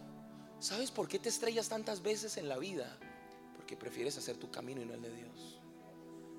¿Sabes 0.59 0.90
por 0.90 1.07
qué 1.07 1.20
te 1.20 1.29
estrellas 1.29 1.68
tantas 1.68 2.03
veces 2.03 2.38
en 2.38 2.48
la 2.48 2.59
vida? 2.59 2.98
Porque 3.55 3.76
prefieres 3.76 4.18
hacer 4.18 4.37
tu 4.37 4.50
camino 4.50 4.83
y 4.83 4.87
no 4.87 4.94
el 4.94 5.03
de 5.03 5.14
Dios. 5.14 5.61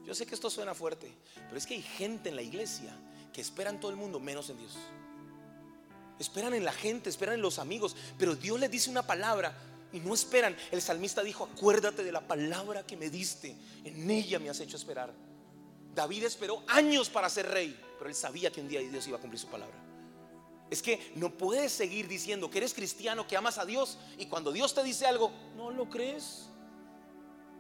Yo 0.04 0.14
sé 0.14 0.26
que 0.26 0.36
esto 0.36 0.50
suena 0.50 0.76
fuerte, 0.76 1.16
pero 1.46 1.56
es 1.56 1.66
que 1.66 1.76
hay 1.76 1.82
gente 1.82 2.28
en 2.28 2.36
la 2.36 2.42
iglesia 2.42 2.94
que 3.32 3.40
espera 3.40 3.70
en 3.70 3.80
todo 3.80 3.92
el 3.92 3.96
mundo 3.96 4.20
menos 4.20 4.50
en 4.50 4.58
Dios 4.58 4.78
esperan 6.22 6.54
en 6.54 6.64
la 6.64 6.72
gente, 6.72 7.10
esperan 7.10 7.36
en 7.36 7.42
los 7.42 7.60
amigos, 7.60 7.96
pero 8.18 8.36
Dios 8.36 8.60
les 8.60 8.72
dice 8.72 8.90
una 8.90 9.06
palabra 9.06 9.56
y 9.92 10.00
no 10.00 10.14
esperan. 10.14 10.56
El 10.72 10.82
salmista 10.82 11.24
dijo, 11.24 11.50
acuérdate 11.54 12.04
de 12.04 12.12
la 12.12 12.28
palabra 12.28 12.86
que 12.86 12.98
me 12.98 13.10
diste, 13.10 13.56
en 13.84 14.10
ella 14.10 14.40
me 14.40 14.50
has 14.50 14.60
hecho 14.60 14.78
esperar. 14.78 15.14
David 15.94 16.24
esperó 16.24 16.64
años 16.68 17.10
para 17.10 17.30
ser 17.30 17.50
rey, 17.50 17.78
pero 17.98 18.10
él 18.10 18.16
sabía 18.16 18.52
que 18.52 18.62
un 18.62 18.68
día 18.68 18.80
Dios 18.80 19.08
iba 19.08 19.18
a 19.18 19.22
cumplir 19.22 19.40
su 19.40 19.48
palabra. 19.48 19.76
Es 20.70 20.82
que 20.82 21.12
no 21.16 21.32
puedes 21.32 21.74
seguir 21.74 22.08
diciendo 22.08 22.50
que 22.50 22.60
eres 22.60 22.74
cristiano, 22.74 23.28
que 23.28 23.36
amas 23.36 23.58
a 23.58 23.66
Dios, 23.66 23.98
y 24.18 24.28
cuando 24.28 24.54
Dios 24.54 24.74
te 24.74 24.84
dice 24.84 25.06
algo, 25.06 25.32
no 25.58 25.70
lo 25.70 25.90
crees. 25.90 26.48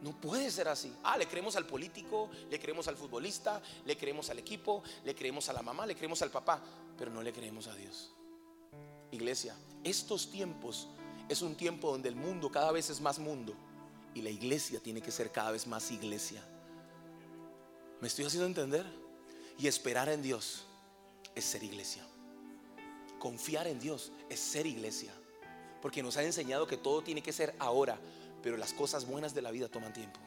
No 0.01 0.19
puede 0.19 0.49
ser 0.49 0.67
así. 0.69 0.91
Ah, 1.03 1.17
le 1.17 1.27
creemos 1.27 1.55
al 1.57 1.67
político, 1.67 2.29
le 2.49 2.59
creemos 2.59 2.87
al 2.87 2.95
futbolista, 2.95 3.61
le 3.85 3.97
creemos 3.97 4.29
al 4.29 4.39
equipo, 4.39 4.81
le 5.03 5.13
creemos 5.13 5.49
a 5.49 5.53
la 5.53 5.61
mamá, 5.61 5.85
le 5.85 5.95
creemos 5.95 6.21
al 6.21 6.31
papá, 6.31 6.61
pero 6.97 7.11
no 7.11 7.21
le 7.21 7.33
creemos 7.33 7.67
a 7.67 7.75
Dios. 7.75 8.11
Iglesia, 9.11 9.55
estos 9.83 10.31
tiempos 10.31 10.87
es 11.29 11.41
un 11.41 11.55
tiempo 11.55 11.91
donde 11.91 12.09
el 12.09 12.15
mundo 12.15 12.49
cada 12.49 12.71
vez 12.71 12.89
es 12.89 13.01
más 13.01 13.19
mundo 13.19 13.53
y 14.13 14.21
la 14.21 14.29
iglesia 14.29 14.79
tiene 14.79 15.01
que 15.01 15.11
ser 15.11 15.31
cada 15.31 15.51
vez 15.51 15.67
más 15.67 15.91
iglesia. 15.91 16.43
¿Me 17.99 18.07
estoy 18.07 18.25
haciendo 18.25 18.47
entender? 18.47 18.85
Y 19.57 19.67
esperar 19.67 20.09
en 20.09 20.21
Dios 20.21 20.63
es 21.35 21.45
ser 21.45 21.63
iglesia. 21.63 22.03
Confiar 23.19 23.67
en 23.67 23.79
Dios 23.79 24.11
es 24.29 24.39
ser 24.39 24.65
iglesia. 24.65 25.13
Porque 25.81 26.01
nos 26.01 26.17
ha 26.17 26.23
enseñado 26.23 26.67
que 26.67 26.77
todo 26.77 27.03
tiene 27.03 27.21
que 27.21 27.31
ser 27.31 27.55
ahora, 27.59 27.99
pero 28.41 28.57
las 28.57 28.73
cosas 28.73 29.05
buenas 29.05 29.33
de 29.33 29.41
la 29.41 29.51
vida 29.51 29.67
toman 29.67 29.93
tiempo. 29.93 30.19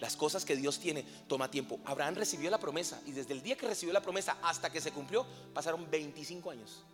Las 0.00 0.16
cosas 0.16 0.44
que 0.44 0.56
Dios 0.56 0.80
tiene 0.80 1.04
toma 1.28 1.50
tiempo. 1.50 1.78
Abraham 1.84 2.14
recibió 2.14 2.50
la 2.50 2.58
promesa 2.58 3.00
y 3.06 3.12
desde 3.12 3.34
el 3.34 3.42
día 3.42 3.56
que 3.56 3.68
recibió 3.68 3.92
la 3.92 4.02
promesa 4.02 4.38
hasta 4.42 4.70
que 4.70 4.80
se 4.80 4.92
cumplió 4.92 5.26
pasaron 5.52 5.88
25 5.90 6.50
años. 6.50 6.84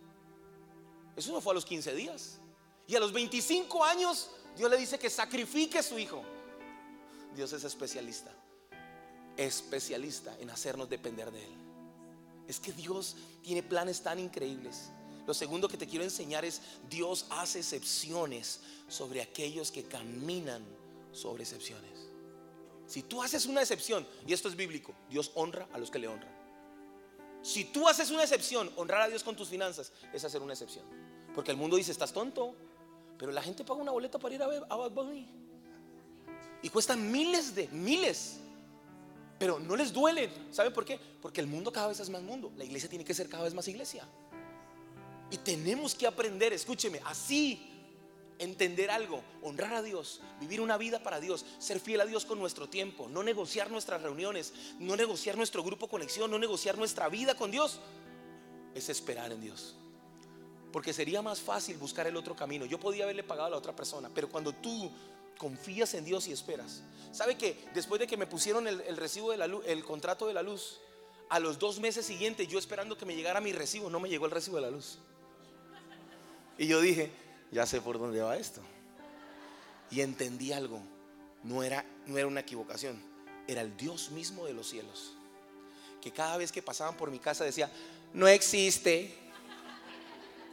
Eso 1.17 1.33
no 1.33 1.41
fue 1.41 1.53
a 1.53 1.55
los 1.55 1.65
15 1.65 1.95
días. 1.95 2.39
Y 2.87 2.95
a 2.95 3.01
los 3.01 3.13
25 3.13 3.83
años 3.85 4.31
Dios 4.57 4.71
le 4.71 4.77
dice 4.77 4.99
que 4.99 5.11
sacrifique 5.11 5.79
a 5.79 5.83
su 5.83 5.99
hijo. 5.99 6.23
Dios 7.35 7.53
es 7.53 7.65
especialista. 7.65 8.31
Especialista 9.37 10.37
en 10.39 10.51
hacernos 10.51 10.89
depender 10.89 11.31
de 11.31 11.45
Él. 11.45 11.55
Es 12.49 12.61
que 12.61 12.73
Dios 12.73 13.17
tiene 13.43 13.63
planes 13.63 14.03
tan 14.03 14.19
increíbles. 14.19 14.91
Lo 15.27 15.35
segundo 15.35 15.69
que 15.69 15.77
te 15.77 15.89
quiero 15.89 16.05
enseñar 16.05 16.45
es 16.45 16.61
Dios 16.89 17.27
hace 17.31 17.59
excepciones 17.59 18.61
sobre 18.89 19.21
aquellos 19.21 19.73
que 19.73 19.85
caminan 19.85 20.65
sobre 21.13 21.43
excepciones. 21.43 22.07
Si 22.87 23.03
tú 23.03 23.21
haces 23.21 23.47
una 23.47 23.63
excepción, 23.63 24.07
y 24.27 24.33
esto 24.33 24.49
es 24.49 24.55
bíblico, 24.55 24.95
Dios 25.11 25.33
honra 25.35 25.67
a 25.73 25.79
los 25.79 25.91
que 25.91 25.99
le 25.99 26.07
honran. 26.07 26.33
Si 27.43 27.65
tú 27.65 27.89
haces 27.89 28.11
una 28.11 28.23
excepción, 28.23 28.73
honrar 28.77 29.03
a 29.03 29.09
Dios 29.09 29.25
con 29.25 29.35
tus 29.37 29.49
finanzas 29.49 29.93
es 30.13 30.25
hacer 30.25 30.41
una 30.41 30.53
excepción. 30.53 30.85
Porque 31.37 31.53
el 31.53 31.57
mundo 31.59 31.77
dice, 31.77 31.93
estás 31.93 32.13
tonto. 32.13 32.55
Pero 33.19 33.31
la 33.31 33.43
gente 33.43 33.63
paga 33.63 33.81
una 33.81 33.93
boleta 33.93 34.19
para 34.19 34.35
ir 34.35 34.43
a 34.43 34.49
ver 34.49 34.63
Bad 34.69 34.91
Bunny. 34.91 35.29
Y 36.63 36.69
cuesta 36.71 36.97
miles 36.97 37.55
de, 37.55 37.69
miles. 37.69 38.39
Pero 39.39 39.61
no 39.61 39.77
les 39.77 39.93
duele. 39.93 40.31
¿Saben 40.51 40.73
por 40.73 40.85
qué? 40.85 40.99
Porque 41.21 41.43
el 41.43 41.47
mundo 41.47 41.71
cada 41.71 41.89
vez 41.89 42.01
es 42.01 42.09
más 42.09 42.23
mundo. 42.23 42.53
La 42.57 42.65
iglesia 42.65 42.89
tiene 42.89 43.05
que 43.05 43.15
ser 43.15 43.29
cada 43.29 43.45
vez 43.45 43.53
más 43.53 43.69
iglesia. 43.69 44.09
Y 45.31 45.37
tenemos 45.37 45.95
que 45.95 46.07
aprender, 46.07 46.53
escúcheme, 46.53 47.01
así 47.05 47.71
entender 48.39 48.91
algo, 48.91 49.23
honrar 49.43 49.75
a 49.75 49.83
Dios, 49.83 50.21
vivir 50.41 50.61
una 50.61 50.77
vida 50.77 51.03
para 51.03 51.21
Dios, 51.21 51.45
ser 51.59 51.81
fiel 51.81 52.01
a 52.01 52.07
Dios 52.07 52.25
con 52.25 52.39
nuestro 52.39 52.69
tiempo, 52.69 53.09
no 53.09 53.23
negociar 53.23 53.71
nuestras 53.71 54.03
reuniones, 54.03 54.53
no 54.79 54.97
negociar 54.97 55.37
nuestro 55.37 55.63
grupo 55.63 55.89
conexión, 55.89 56.31
no 56.31 56.39
negociar 56.39 56.79
nuestra 56.79 57.09
vida 57.09 57.35
con 57.35 57.51
Dios, 57.51 57.81
es 58.75 58.89
esperar 58.89 59.33
en 59.33 59.41
Dios. 59.41 59.75
Porque 60.73 60.93
sería 60.93 61.23
más 61.23 61.41
fácil 61.41 61.79
buscar 61.79 62.07
el 62.07 62.17
otro 62.17 62.35
camino. 62.37 62.67
Yo 62.67 62.79
podía 62.79 63.05
haberle 63.05 63.23
pagado 63.23 63.49
a 63.49 63.51
la 63.51 63.57
otra 63.57 63.75
persona, 63.75 64.11
pero 64.13 64.29
cuando 64.29 64.53
tú 64.53 64.91
confías 65.39 65.95
en 65.95 66.05
Dios 66.05 66.29
y 66.29 66.33
esperas, 66.33 66.83
¿sabe 67.13 67.37
que 67.37 67.69
después 67.75 68.01
de 68.01 68.07
que 68.07 68.17
me 68.17 68.27
pusieron 68.27 68.67
el, 68.67 68.97
recibo 68.97 69.33
contrato 69.87 70.27
de 70.27 70.35
la 70.35 70.43
luz, 70.43 70.81
a 71.29 71.41
los 71.41 71.59
dos 71.59 71.81
meses 71.81 72.07
siguientes, 72.07 72.47
yo 72.49 72.59
esperando 72.59 72.97
que 72.97 73.05
me 73.05 73.17
llegara 73.17 73.41
mi 73.41 73.53
recibo, 73.53 73.91
no 73.91 74.01
me 74.01 74.09
llegó 74.09 74.27
el 74.27 74.31
recibo 74.31 74.57
de 74.57 74.63
la 74.63 74.71
luz. 74.71 74.99
Y 76.59 76.67
yo 76.67 76.81
dije, 76.81 77.11
ya 77.51 77.67
sé 77.67 77.81
por 77.81 77.99
dónde 77.99 78.21
va 78.21 78.37
esto. 78.37 78.61
Y 79.91 80.01
entendí 80.01 80.53
algo. 80.53 80.81
No 81.43 81.63
era, 81.63 81.85
no 82.07 82.19
era 82.19 82.27
una 82.27 82.41
equivocación, 82.41 83.01
era 83.47 83.61
el 83.61 83.77
Dios 83.77 84.11
mismo 84.11 84.47
de 84.47 84.53
los 84.53 84.69
cielos. 84.69 85.13
Que 86.01 86.13
cada 86.13 86.37
vez 86.37 86.51
que 86.51 86.63
pasaban 86.63 86.97
por 86.97 87.11
mi 87.11 87.19
casa 87.19 87.45
decía, 87.45 87.71
no 88.13 88.27
existe, 88.27 89.17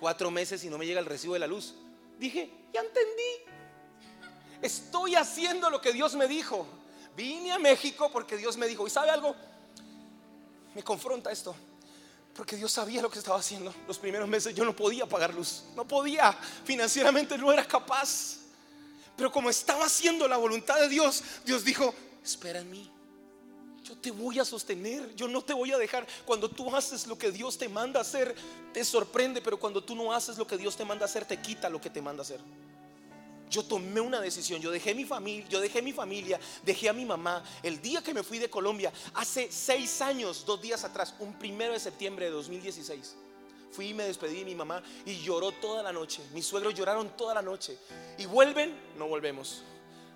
cuatro 0.04 0.30
meses 0.30 0.62
y 0.66 0.70
no 0.70 0.78
me 0.78 0.86
llega 0.86 1.00
el 1.00 1.06
recibo 1.06 1.34
de 1.34 1.39
la 1.39 1.48
luz. 1.48 1.76
Dije, 2.20 2.52
ya 2.74 2.82
entendí. 2.82 3.54
Estoy 4.62 5.16
haciendo 5.16 5.70
lo 5.70 5.80
que 5.80 5.94
Dios 5.94 6.13
me 6.16 6.28
dijo. 6.28 6.68
Vine 7.16 7.54
a 7.54 7.58
México 7.58 8.10
porque 8.12 8.36
Dios 8.36 8.58
me 8.58 8.68
dijo. 8.68 8.86
¿Y 8.86 8.89
sabe 8.89 9.10
algo? 9.12 9.34
Me 10.76 10.84
confronta 10.84 11.32
esto. 11.32 11.56
Porque 12.36 12.58
Dios 12.58 12.70
sabía 12.70 13.02
lo 13.02 13.10
que 13.10 13.20
estaba 13.20 13.39
haciendo. 13.39 13.74
Los 13.88 13.98
primeros 13.98 14.28
meses 14.28 14.54
yo 14.54 14.66
no 14.66 14.76
podía 14.76 15.06
pagar 15.06 15.34
luz. 15.34 15.63
No 15.74 15.88
podía. 15.88 16.34
Financieramente 16.66 17.38
no 17.38 17.54
era 17.54 17.66
capaz. 17.66 18.39
Pero 19.16 19.32
como 19.32 19.50
estaba 19.50 19.86
haciendo 19.86 20.28
la 20.28 20.36
voluntad 20.36 20.82
de 20.82 20.89
Dios, 20.89 21.24
Dios 21.46 21.63
dijo, 21.63 21.96
espera 22.22 22.60
en 22.60 22.70
mí. 22.70 22.92
Yo 23.84 23.98
te 23.98 24.12
voy 24.12 24.39
a 24.39 24.46
sostener, 24.46 25.13
yo 25.13 25.28
no 25.28 25.41
te 25.41 25.54
voy 25.54 25.72
a 25.74 25.78
dejar. 25.78 26.08
Cuando 26.26 26.50
tú 26.50 26.74
haces 26.74 27.06
lo 27.06 27.17
que 27.17 27.32
Dios 27.32 27.58
te 27.58 27.67
manda 27.67 28.00
hacer, 28.00 28.34
te 28.72 28.84
sorprende, 28.86 29.41
pero 29.41 29.60
cuando 29.60 29.84
tú 29.84 29.93
no 29.93 30.13
haces 30.13 30.38
lo 30.38 30.48
que 30.48 30.58
Dios 30.58 30.78
te 30.78 30.86
manda 30.86 31.06
hacer, 31.06 31.26
te 31.26 31.41
quita 31.41 31.69
lo 31.69 31.82
que 31.82 31.89
te 31.89 32.02
manda 32.02 32.22
hacer. 32.22 32.39
Yo 33.50 33.63
tomé 33.63 34.00
una 34.00 34.22
decisión, 34.22 34.62
yo 34.62 34.72
dejé 34.72 34.96
mi 34.96 35.04
familia, 35.04 35.46
yo 35.50 35.60
dejé 35.60 35.82
mi 35.82 35.91
familia, 35.91 36.39
dejé 36.63 36.88
a 36.88 36.93
mi 36.93 37.04
mamá. 37.04 37.43
El 37.62 37.82
día 37.82 38.02
que 38.02 38.13
me 38.13 38.24
fui 38.24 38.39
de 38.39 38.50
Colombia, 38.50 38.91
hace 39.13 39.52
seis 39.52 40.02
años, 40.02 40.46
dos 40.46 40.62
días 40.62 40.84
atrás, 40.86 41.13
un 41.19 41.34
primero 41.38 41.74
de 41.74 41.80
septiembre 41.80 42.26
de 42.26 42.32
2016. 42.32 43.15
Fui 43.74 43.89
y 43.89 43.93
me 43.93 44.06
despedí 44.06 44.39
de 44.39 44.46
mi 44.46 44.56
mamá 44.56 44.82
y 45.06 45.19
lloró 45.19 45.52
toda 45.52 45.84
la 45.84 45.91
noche. 45.91 46.22
Mis 46.34 46.46
suegros 46.46 46.74
lloraron 46.74 47.17
toda 47.17 47.34
la 47.34 47.41
noche. 47.41 47.78
Y 48.17 48.26
vuelven, 48.26 48.74
no 48.98 49.08
volvemos. 49.08 49.62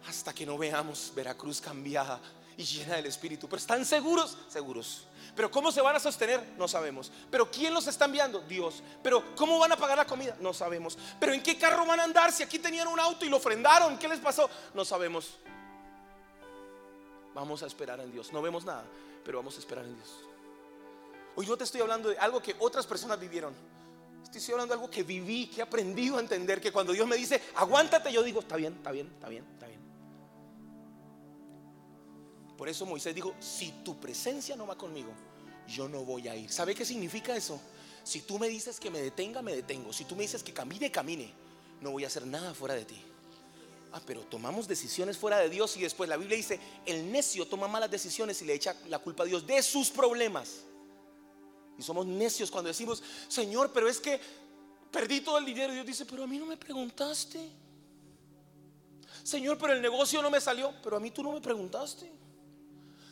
Hasta 0.08 0.34
que 0.34 0.46
no 0.46 0.58
veamos 0.58 1.12
Veracruz 1.14 1.60
cambiada 1.60 2.22
y 2.58 2.64
llena 2.64 2.96
del 2.96 3.06
Espíritu. 3.06 3.48
Pero 3.48 3.60
están 3.60 3.86
seguros, 3.86 4.38
seguros. 4.50 5.06
Pero 5.36 5.52
¿cómo 5.52 5.72
se 5.72 5.82
van 5.82 5.96
a 5.96 6.00
sostener? 6.00 6.44
No 6.58 6.68
sabemos. 6.68 7.12
Pero 7.30 7.50
¿quién 7.50 7.74
los 7.74 7.88
está 7.88 8.06
enviando? 8.06 8.40
Dios. 8.42 8.82
Pero 9.04 9.36
¿cómo 9.36 9.60
van 9.60 9.72
a 9.72 9.78
pagar 9.78 9.98
la 9.98 10.06
comida? 10.06 10.36
No 10.40 10.54
sabemos. 10.54 10.98
Pero 11.20 11.34
¿en 11.34 11.44
qué 11.44 11.58
carro 11.58 11.86
van 11.86 12.00
a 12.00 12.04
andar? 12.04 12.32
Si 12.32 12.42
aquí 12.42 12.58
tenían 12.58 12.88
un 12.88 13.00
auto 13.00 13.24
y 13.24 13.30
lo 13.30 13.40
frenaron, 13.40 13.98
¿qué 14.00 14.08
les 14.08 14.20
pasó? 14.20 14.50
No 14.74 14.84
sabemos. 14.84 15.38
Vamos 17.36 17.62
a 17.62 17.68
esperar 17.68 18.00
en 18.00 18.12
Dios. 18.12 18.34
No 18.34 18.42
vemos 18.42 18.66
nada, 18.66 18.84
pero 19.24 19.38
vamos 19.38 19.56
a 19.56 19.60
esperar 19.60 19.86
en 19.86 19.96
Dios. 19.96 20.10
Hoy 21.36 21.46
no 21.46 21.56
te 21.56 21.66
estoy 21.66 21.82
hablando 21.82 22.10
de 22.10 22.18
algo 22.18 22.42
que 22.42 22.56
otras 22.58 22.88
personas 22.88 23.20
vivieron. 23.20 23.54
Estoy 24.24 24.54
hablando 24.54 24.74
de 24.74 24.82
algo 24.82 24.90
que 24.90 25.04
viví, 25.04 25.46
que 25.48 25.60
he 25.60 25.64
aprendido 25.64 26.18
a 26.18 26.20
entender. 26.20 26.60
Que 26.60 26.72
cuando 26.72 26.94
Dios 26.94 27.08
me 27.08 27.16
dice, 27.16 27.40
aguántate, 27.54 28.12
yo 28.12 28.24
digo, 28.24 28.40
está 28.40 28.56
bien, 28.56 28.74
está 28.74 28.92
bien, 28.92 29.08
está 29.14 29.30
bien, 29.30 29.46
está 29.54 29.67
bien. 29.67 29.67
Por 32.58 32.68
eso 32.68 32.86
Moisés 32.86 33.14
dijo, 33.14 33.36
si 33.40 33.72
tu 33.84 34.00
presencia 34.00 34.56
no 34.56 34.66
va 34.66 34.78
conmigo, 34.78 35.12
yo 35.68 35.88
no 35.88 36.04
voy 36.04 36.28
a 36.28 36.36
ir. 36.36 36.52
¿Sabe 36.52 36.74
qué 36.74 36.86
significa 36.86 37.36
eso? 37.36 37.60
Si 38.04 38.22
tú 38.22 38.40
me 38.40 38.48
dices 38.48 38.80
que 38.80 38.90
me 38.90 39.02
detenga, 39.02 39.42
me 39.42 39.56
detengo. 39.56 39.94
Si 39.94 40.06
tú 40.06 40.16
me 40.16 40.24
dices 40.24 40.42
que 40.42 40.54
camine, 40.54 40.90
camine. 40.92 41.32
No 41.82 41.92
voy 41.92 42.04
a 42.04 42.08
hacer 42.08 42.26
nada 42.26 42.54
fuera 42.54 42.74
de 42.74 42.86
ti. 42.86 43.00
Ah, 43.92 44.02
pero 44.06 44.22
tomamos 44.22 44.68
decisiones 44.68 45.18
fuera 45.18 45.38
de 45.40 45.50
Dios 45.50 45.78
y 45.78 45.82
después 45.82 46.10
la 46.10 46.18
Biblia 46.18 46.36
dice, 46.36 46.60
el 46.86 47.12
necio 47.12 47.48
toma 47.48 47.68
malas 47.68 47.92
decisiones 47.92 48.42
y 48.42 48.46
le 48.46 48.54
echa 48.54 48.76
la 48.90 49.00
culpa 49.00 49.24
a 49.24 49.26
Dios 49.26 49.46
de 49.46 49.62
sus 49.62 49.90
problemas. 49.90 50.62
Y 51.78 51.84
somos 51.84 52.06
necios 52.06 52.50
cuando 52.50 52.70
decimos, 52.70 53.04
Señor, 53.28 53.72
pero 53.72 53.88
es 53.88 54.00
que 54.00 54.20
perdí 54.92 55.22
todo 55.22 55.38
el 55.38 55.46
dinero. 55.46 55.74
Dios 55.74 55.86
dice, 55.86 56.06
pero 56.06 56.24
a 56.24 56.28
mí 56.28 56.38
no 56.38 56.46
me 56.46 56.58
preguntaste. 56.58 57.40
Señor, 59.24 59.58
pero 59.58 59.74
el 59.74 59.82
negocio 59.82 60.22
no 60.22 60.30
me 60.30 60.42
salió, 60.42 60.74
pero 60.82 60.98
a 60.98 61.00
mí 61.00 61.12
tú 61.12 61.22
no 61.22 61.34
me 61.34 61.42
preguntaste. 61.42 62.12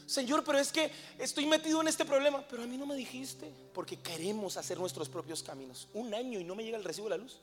Señor, 0.06 0.44
pero 0.44 0.60
es 0.60 0.72
que 0.72 0.92
estoy 1.18 1.48
metido 1.48 1.82
en 1.82 1.88
este 1.88 2.06
problema, 2.06 2.46
pero 2.48 2.64
a 2.64 2.68
mí 2.68 2.78
no 2.78 2.86
me 2.86 2.96
dijiste, 2.96 3.52
porque 3.74 3.98
queremos 3.98 4.56
hacer 4.56 4.78
nuestros 4.78 5.10
propios 5.10 5.42
caminos. 5.42 5.88
Un 5.94 6.14
año 6.14 6.40
y 6.40 6.44
no 6.44 6.54
me 6.54 6.64
llega 6.64 6.78
el 6.78 6.84
recibo 6.84 7.10
de 7.10 7.18
la 7.18 7.24
luz. 7.24 7.40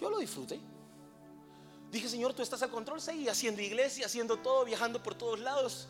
Yo 0.00 0.08
lo 0.08 0.18
disfruté. 0.18 0.58
Dije, 1.90 2.08
Señor, 2.08 2.32
tú 2.32 2.42
estás 2.42 2.62
al 2.62 2.70
control, 2.70 3.00
seguí 3.00 3.28
haciendo 3.28 3.60
iglesia, 3.60 4.06
haciendo 4.06 4.38
todo, 4.38 4.64
viajando 4.64 5.02
por 5.02 5.14
todos 5.14 5.40
lados. 5.40 5.88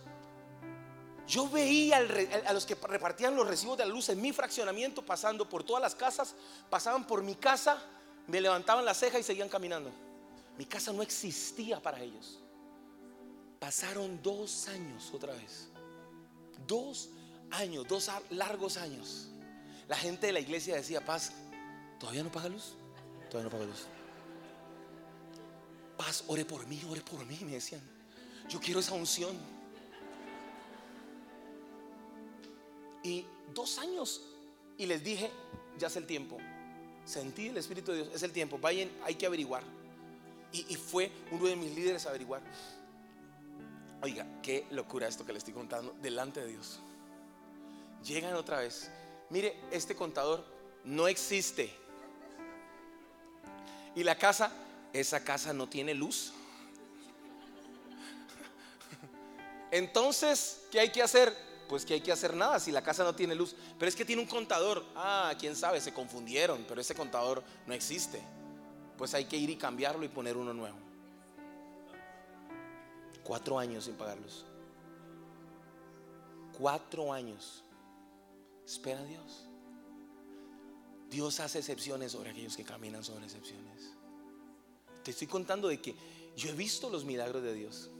Yo 1.29 1.49
veía 1.49 1.99
a 2.47 2.53
los 2.53 2.65
que 2.65 2.75
repartían 2.75 3.37
los 3.37 3.47
recibos 3.47 3.77
de 3.77 3.85
la 3.85 3.93
luz 3.93 4.09
en 4.09 4.21
mi 4.21 4.33
fraccionamiento, 4.33 5.05
pasando 5.05 5.49
por 5.49 5.63
todas 5.63 5.83
las 5.83 5.95
casas, 5.95 6.35
pasaban 6.71 7.07
por 7.07 7.23
mi 7.23 7.35
casa, 7.35 7.83
me 8.27 8.41
levantaban 8.41 8.85
la 8.85 8.95
ceja 8.95 9.19
y 9.19 9.23
seguían 9.23 9.49
caminando. 9.49 9.91
Mi 10.57 10.65
casa 10.65 10.93
no 10.93 11.03
existía 11.03 11.81
para 11.83 12.01
ellos. 12.01 12.41
Pasaron 13.59 14.21
dos 14.23 14.68
años 14.68 15.11
otra 15.12 15.35
vez. 15.35 15.68
Dos 16.66 17.11
años, 17.51 17.87
dos 17.88 18.11
largos 18.31 18.77
años. 18.77 19.29
La 19.88 19.97
gente 19.97 20.29
de 20.29 20.33
la 20.33 20.40
iglesia 20.40 20.77
decía, 20.77 21.05
Paz, 21.05 21.33
¿todavía 21.99 22.23
no 22.23 22.31
paga 22.31 22.49
luz? 22.49 22.75
Todavía 23.31 23.51
no 23.51 23.51
paga 23.51 23.66
luz. 23.66 23.87
Paz, 25.97 26.25
ore 26.29 26.44
por 26.44 26.66
mí, 26.66 26.81
ore 26.88 27.01
por 27.01 27.25
mí, 27.27 27.38
me 27.42 27.53
decían. 27.53 27.81
Yo 28.49 28.61
quiero 28.61 28.81
esa 28.81 28.94
unción. 28.94 29.37
Y 33.03 33.25
dos 33.55 33.79
años. 33.79 34.23
Y 34.77 34.87
les 34.87 35.03
dije, 35.03 35.31
ya 35.79 35.88
es 35.88 35.97
el 35.97 36.07
tiempo. 36.07 36.38
Sentí 37.05 37.49
el 37.49 37.57
Espíritu 37.57 37.90
de 37.90 38.03
Dios, 38.03 38.14
es 38.14 38.23
el 38.23 38.33
tiempo. 38.33 38.59
Vayan, 38.59 38.90
hay 39.03 39.16
que 39.16 39.27
averiguar. 39.27 39.64
Y, 40.53 40.66
y 40.73 40.77
fue 40.77 41.11
uno 41.31 41.47
de 41.47 41.57
mis 41.57 41.75
líderes 41.75 42.07
a 42.07 42.11
averiguar. 42.11 42.42
Oiga, 44.01 44.27
qué 44.43 44.67
locura 44.71 45.09
esto 45.09 45.27
que 45.27 45.33
le 45.33 45.39
estoy 45.39 45.55
contando 45.55 45.95
delante 46.01 46.41
de 46.41 46.49
Dios. 46.49 46.79
Llegan 48.05 48.35
otra 48.35 48.61
vez. 48.61 48.91
Mire, 49.31 49.59
este 49.73 49.97
contador 49.97 50.45
no 50.85 51.09
existe. 51.09 51.75
Y 53.97 54.05
la 54.05 54.17
casa, 54.17 54.53
esa 54.93 55.25
casa 55.25 55.53
no 55.53 55.69
tiene 55.69 55.95
luz. 55.95 56.33
Entonces, 59.73 60.63
¿qué 60.71 60.79
hay 60.79 60.93
que 60.93 61.03
hacer? 61.03 61.37
Pues 61.69 61.85
que 61.85 61.95
hay 61.95 62.01
que 62.01 62.13
hacer 62.13 62.35
nada 62.35 62.61
si 62.61 62.71
la 62.71 62.83
casa 62.83 63.03
no 63.03 63.17
tiene 63.17 63.35
luz. 63.35 63.57
Pero 63.79 63.89
es 63.89 63.97
que 63.97 64.05
tiene 64.05 64.23
un 64.23 64.29
contador. 64.29 64.85
Ah, 64.95 65.35
quién 65.39 65.57
sabe, 65.57 65.81
se 65.81 65.93
confundieron, 65.93 66.65
pero 66.69 66.81
ese 66.81 66.95
contador 66.95 67.43
no 67.67 67.75
existe. 67.75 68.23
Pues 68.97 69.13
hay 69.15 69.25
que 69.25 69.37
ir 69.37 69.51
y 69.51 69.57
cambiarlo 69.57 70.05
y 70.05 70.09
poner 70.09 70.37
uno 70.37 70.55
nuevo. 70.55 70.88
Cuatro 73.29 73.59
años 73.59 73.85
sin 73.85 73.95
pagarlos. 73.95 74.47
Cuatro 76.57 77.12
años. 77.12 77.62
Espera 78.64 79.01
a 79.01 79.05
Dios. 79.05 79.45
Dios 81.11 81.38
hace 81.38 81.59
excepciones 81.59 82.12
sobre 82.12 82.31
aquellos 82.31 82.57
que 82.57 82.64
caminan 82.64 83.05
sobre 83.05 83.27
excepciones. 83.27 83.93
Te 85.05 85.11
estoy 85.11 85.27
contando 85.27 85.69
de 85.69 85.79
que 85.79 85.95
yo 86.38 86.49
he 86.49 86.55
visto 86.55 86.88
los 86.88 87.05
milagros 87.05 87.43
de 87.43 87.53
Dios. 87.53 87.91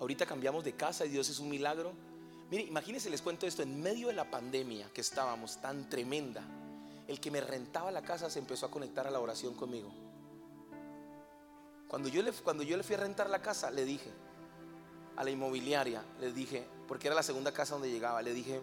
Ahorita 0.00 0.26
cambiamos 0.26 0.64
de 0.64 0.72
casa 0.72 1.06
y 1.06 1.10
Dios 1.10 1.28
es 1.28 1.38
un 1.38 1.48
milagro. 1.48 1.92
Mire, 2.50 2.64
imagínense, 2.64 3.08
les 3.08 3.22
cuento 3.22 3.46
esto, 3.46 3.62
en 3.62 3.80
medio 3.80 4.08
de 4.08 4.14
la 4.14 4.28
pandemia 4.32 4.92
que 4.92 5.00
estábamos 5.00 5.60
tan 5.60 5.88
tremenda, 5.88 6.42
el 7.06 7.20
que 7.20 7.30
me 7.30 7.40
rentaba 7.40 7.92
la 7.92 8.02
casa 8.02 8.28
se 8.28 8.40
empezó 8.40 8.66
a 8.66 8.70
conectar 8.72 9.06
a 9.06 9.12
la 9.12 9.20
oración 9.20 9.54
conmigo. 9.54 9.92
Cuando 11.86 12.08
yo 12.08 12.20
le, 12.20 12.32
cuando 12.32 12.64
yo 12.64 12.76
le 12.76 12.82
fui 12.82 12.96
a 12.96 12.98
rentar 12.98 13.30
la 13.30 13.40
casa, 13.40 13.70
le 13.70 13.84
dije, 13.84 14.10
a 15.16 15.24
la 15.24 15.30
inmobiliaria, 15.30 16.04
le 16.20 16.32
dije, 16.32 16.66
porque 16.88 17.08
era 17.08 17.14
la 17.14 17.22
segunda 17.22 17.52
casa 17.52 17.74
donde 17.74 17.90
llegaba, 17.90 18.22
le 18.22 18.32
dije, 18.32 18.60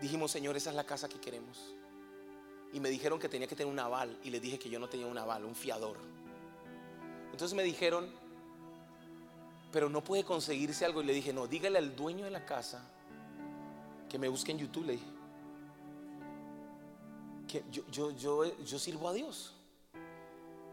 dijimos, 0.00 0.30
Señor, 0.30 0.56
esa 0.56 0.70
es 0.70 0.76
la 0.76 0.84
casa 0.84 1.08
que 1.08 1.20
queremos. 1.20 1.74
Y 2.72 2.80
me 2.80 2.88
dijeron 2.88 3.18
que 3.18 3.28
tenía 3.28 3.46
que 3.46 3.54
tener 3.54 3.72
un 3.72 3.78
aval 3.78 4.18
y 4.24 4.30
le 4.30 4.40
dije 4.40 4.58
que 4.58 4.68
yo 4.68 4.78
no 4.78 4.88
tenía 4.88 5.06
un 5.06 5.16
aval, 5.16 5.44
un 5.44 5.54
fiador. 5.54 5.96
Entonces 7.30 7.54
me 7.54 7.62
dijeron, 7.62 8.08
pero 9.74 9.88
no 9.88 10.04
puede 10.04 10.24
conseguirse 10.24 10.84
algo. 10.84 11.02
Y 11.02 11.04
le 11.04 11.12
dije, 11.12 11.32
no, 11.32 11.48
dígale 11.48 11.78
al 11.78 11.96
dueño 11.96 12.24
de 12.24 12.30
la 12.30 12.44
casa 12.44 12.80
que 14.08 14.18
me 14.18 14.28
busque 14.28 14.52
en 14.52 14.58
YouTube. 14.58 14.98
Que 17.48 17.64
yo, 17.72 17.82
yo, 17.90 18.10
yo, 18.12 18.58
yo 18.64 18.78
sirvo 18.78 19.08
a 19.08 19.12
Dios. 19.12 19.52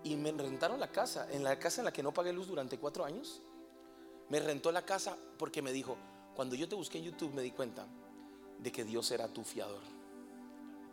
Y 0.03 0.15
me 0.15 0.31
rentaron 0.31 0.79
la 0.79 0.91
casa, 0.91 1.27
en 1.31 1.43
la 1.43 1.57
casa 1.57 1.81
en 1.81 1.85
la 1.85 1.93
que 1.93 2.03
no 2.03 2.13
pagué 2.13 2.31
luz 2.31 2.47
durante 2.47 2.77
cuatro 2.77 3.03
años. 3.03 3.41
Me 4.31 4.39
rentó 4.39 4.71
la 4.71 4.85
casa 4.85 5.17
porque 5.37 5.61
me 5.61 5.73
dijo, 5.73 5.97
cuando 6.37 6.55
yo 6.55 6.69
te 6.69 6.75
busqué 6.75 6.99
en 6.99 7.03
YouTube 7.03 7.33
me 7.33 7.41
di 7.41 7.51
cuenta 7.51 7.85
de 8.59 8.71
que 8.71 8.85
Dios 8.85 9.11
era 9.11 9.27
tu 9.27 9.43
fiador. 9.43 9.81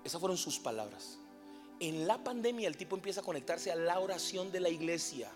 Esas 0.02 0.18
fueron 0.18 0.36
sus 0.36 0.58
palabras. 0.58 1.20
En 1.78 2.08
la 2.08 2.18
pandemia 2.24 2.66
el 2.66 2.76
tipo 2.76 2.96
empieza 2.96 3.20
a 3.20 3.22
conectarse 3.22 3.70
a 3.70 3.76
la 3.76 4.00
oración 4.00 4.50
de 4.50 4.58
la 4.58 4.70
iglesia. 4.70 5.30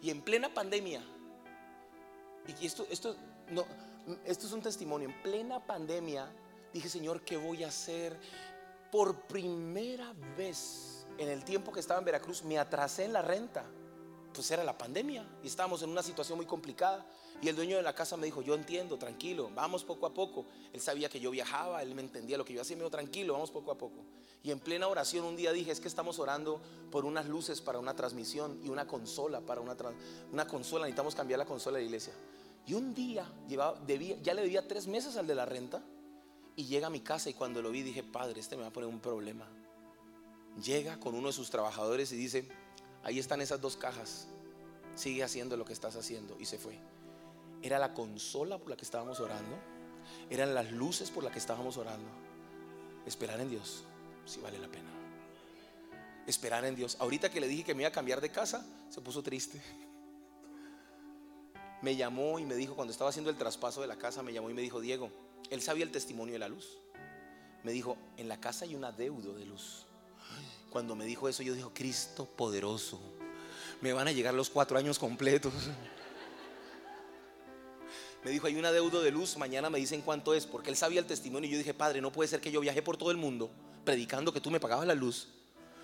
Y 0.00 0.10
en 0.10 0.22
plena 0.22 0.54
pandemia, 0.54 1.02
y 2.60 2.64
esto, 2.64 2.86
esto, 2.88 3.16
es 4.24 4.52
un 4.52 4.62
testimonio, 4.62 5.08
en 5.08 5.20
plena 5.20 5.66
pandemia 5.66 6.30
dije, 6.72 6.88
Señor, 6.88 7.22
¿qué 7.22 7.36
voy 7.36 7.64
a 7.64 7.68
hacer? 7.68 8.16
Por 8.92 9.22
primera 9.22 10.14
vez 10.38 11.08
en 11.18 11.28
el 11.28 11.42
tiempo 11.42 11.72
que 11.72 11.80
estaba 11.80 11.98
en 11.98 12.04
Veracruz 12.04 12.44
me 12.44 12.56
atrasé 12.56 13.04
en 13.04 13.14
la 13.14 13.22
renta 13.22 13.64
pues 14.34 14.50
era 14.50 14.62
la 14.64 14.76
pandemia 14.76 15.26
y 15.42 15.46
estábamos 15.46 15.82
en 15.82 15.90
una 15.90 16.02
situación 16.02 16.36
muy 16.36 16.46
complicada. 16.46 17.06
Y 17.40 17.48
el 17.48 17.56
dueño 17.56 17.76
de 17.76 17.82
la 17.82 17.94
casa 17.94 18.16
me 18.16 18.26
dijo, 18.26 18.42
yo 18.42 18.54
entiendo, 18.54 18.98
tranquilo, 18.98 19.50
vamos 19.54 19.84
poco 19.84 20.06
a 20.06 20.14
poco. 20.14 20.46
Él 20.72 20.80
sabía 20.80 21.08
que 21.08 21.20
yo 21.20 21.30
viajaba, 21.30 21.82
él 21.82 21.94
me 21.94 22.02
entendía 22.02 22.38
lo 22.38 22.44
que 22.44 22.52
yo 22.52 22.60
hacía, 22.60 22.76
me 22.76 22.82
dijo, 22.82 22.90
tranquilo, 22.90 23.34
vamos 23.34 23.50
poco 23.50 23.70
a 23.70 23.78
poco. 23.78 24.04
Y 24.42 24.50
en 24.50 24.60
plena 24.60 24.88
oración 24.88 25.24
un 25.24 25.36
día 25.36 25.52
dije, 25.52 25.70
es 25.70 25.80
que 25.80 25.88
estamos 25.88 26.18
orando 26.18 26.60
por 26.90 27.04
unas 27.04 27.26
luces 27.26 27.60
para 27.60 27.78
una 27.78 27.96
transmisión 27.96 28.60
y 28.62 28.68
una 28.68 28.86
consola 28.86 29.40
para 29.40 29.60
una, 29.60 29.76
una 30.32 30.46
consola, 30.46 30.84
necesitamos 30.84 31.14
cambiar 31.14 31.38
la 31.38 31.46
consola 31.46 31.78
de 31.78 31.84
la 31.84 31.86
iglesia. 31.86 32.12
Y 32.66 32.74
un 32.74 32.94
día 32.94 33.30
llevaba, 33.48 33.78
debía, 33.86 34.16
ya 34.22 34.34
le 34.34 34.42
debía 34.42 34.66
tres 34.66 34.86
meses 34.86 35.16
al 35.16 35.26
de 35.26 35.34
la 35.34 35.44
renta 35.44 35.82
Y 36.56 36.64
llega 36.64 36.86
a 36.86 36.90
mi 36.90 37.00
casa 37.00 37.28
y 37.28 37.34
cuando 37.34 37.60
lo 37.60 37.70
vi 37.70 37.82
dije, 37.82 38.02
padre, 38.02 38.40
este 38.40 38.56
me 38.56 38.62
va 38.62 38.68
a 38.68 38.72
poner 38.72 38.88
un 38.88 39.00
problema. 39.00 39.46
Llega 40.62 41.00
con 41.00 41.14
uno 41.14 41.26
de 41.26 41.32
sus 41.32 41.50
trabajadores 41.50 42.12
y 42.12 42.16
dice, 42.16 42.48
ahí 43.04 43.18
están 43.18 43.40
esas 43.40 43.60
dos 43.60 43.76
cajas, 43.76 44.26
sigue 44.94 45.22
haciendo 45.22 45.56
lo 45.56 45.64
que 45.64 45.72
estás 45.72 45.96
haciendo. 45.96 46.36
Y 46.38 46.46
se 46.46 46.58
fue. 46.58 46.78
Era 47.62 47.78
la 47.78 47.94
consola 47.94 48.58
por 48.58 48.70
la 48.70 48.76
que 48.76 48.84
estábamos 48.84 49.20
orando, 49.20 49.56
eran 50.30 50.54
las 50.54 50.72
luces 50.72 51.10
por 51.10 51.22
las 51.22 51.32
que 51.32 51.38
estábamos 51.38 51.76
orando. 51.76 52.08
Esperar 53.06 53.40
en 53.40 53.50
Dios, 53.50 53.84
si 54.26 54.40
vale 54.40 54.58
la 54.58 54.68
pena. 54.68 54.90
Esperar 56.26 56.64
en 56.64 56.74
Dios. 56.74 56.96
Ahorita 57.00 57.30
que 57.30 57.40
le 57.40 57.48
dije 57.48 57.64
que 57.64 57.74
me 57.74 57.82
iba 57.82 57.88
a 57.88 57.92
cambiar 57.92 58.20
de 58.20 58.30
casa, 58.30 58.66
se 58.90 59.00
puso 59.00 59.22
triste 59.22 59.60
me 61.84 61.96
llamó 61.96 62.38
y 62.38 62.46
me 62.46 62.54
dijo, 62.54 62.74
cuando 62.74 62.92
estaba 62.92 63.10
haciendo 63.10 63.30
el 63.30 63.36
traspaso 63.36 63.82
de 63.82 63.86
la 63.86 63.96
casa, 63.96 64.22
me 64.22 64.32
llamó 64.32 64.48
y 64.48 64.54
me 64.54 64.62
dijo, 64.62 64.80
Diego, 64.80 65.10
él 65.50 65.60
sabía 65.60 65.84
el 65.84 65.92
testimonio 65.92 66.32
de 66.32 66.38
la 66.38 66.48
luz. 66.48 66.78
Me 67.62 67.72
dijo, 67.72 67.98
en 68.16 68.26
la 68.26 68.40
casa 68.40 68.64
hay 68.64 68.74
un 68.74 68.84
adeudo 68.84 69.34
de 69.34 69.44
luz. 69.44 69.86
Cuando 70.74 70.96
me 70.96 71.04
dijo 71.04 71.28
eso, 71.28 71.44
yo 71.44 71.54
dije, 71.54 71.68
Cristo 71.72 72.26
poderoso, 72.26 72.98
me 73.80 73.92
van 73.92 74.08
a 74.08 74.10
llegar 74.10 74.34
los 74.34 74.50
cuatro 74.50 74.76
años 74.76 74.98
completos. 74.98 75.52
Me 78.24 78.32
dijo, 78.32 78.48
hay 78.48 78.56
un 78.56 78.64
adeudo 78.64 79.00
de 79.00 79.12
luz, 79.12 79.36
mañana 79.36 79.70
me 79.70 79.78
dicen 79.78 80.00
cuánto 80.00 80.34
es, 80.34 80.46
porque 80.46 80.70
él 80.70 80.76
sabía 80.76 80.98
el 80.98 81.06
testimonio. 81.06 81.48
Y 81.48 81.52
yo 81.52 81.58
dije, 81.58 81.74
Padre, 81.74 82.00
no 82.00 82.10
puede 82.10 82.26
ser 82.26 82.40
que 82.40 82.50
yo 82.50 82.60
viaje 82.60 82.82
por 82.82 82.96
todo 82.96 83.12
el 83.12 83.16
mundo 83.16 83.52
predicando 83.84 84.32
que 84.32 84.40
tú 84.40 84.50
me 84.50 84.58
pagabas 84.58 84.84
la 84.84 84.96
luz 84.96 85.28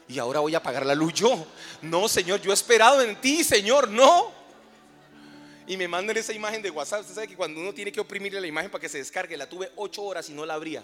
y 0.09 0.19
ahora 0.19 0.41
voy 0.41 0.57
a 0.57 0.63
pagar 0.65 0.85
la 0.85 0.97
luz 0.97 1.15
yo. 1.15 1.47
No, 1.83 2.09
Señor, 2.09 2.41
yo 2.41 2.51
he 2.51 2.55
esperado 2.55 3.01
en 3.01 3.15
ti, 3.21 3.45
Señor, 3.45 3.89
no 3.89 4.33
y 5.69 5.77
me 5.77 5.87
mandan 5.87 6.17
esa 6.17 6.33
imagen 6.33 6.63
de 6.63 6.71
WhatsApp. 6.71 7.03
Usted 7.03 7.15
sabe 7.15 7.29
que 7.29 7.37
cuando 7.37 7.61
uno 7.61 7.73
tiene 7.73 7.93
que 7.93 8.01
oprimirle 8.01 8.41
la 8.41 8.49
imagen 8.49 8.73
para 8.73 8.83
que 8.83 8.89
se 8.89 8.99
descargue, 8.99 9.37
la 9.37 9.49
tuve 9.49 9.71
ocho 9.77 10.03
horas 10.03 10.29
y 10.31 10.33
no 10.33 10.45
la 10.45 10.55
abría. 10.55 10.83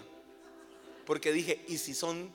Porque 1.05 1.33
dije, 1.33 1.65
¿y 1.67 1.77
si 1.77 1.93
son 1.93 2.31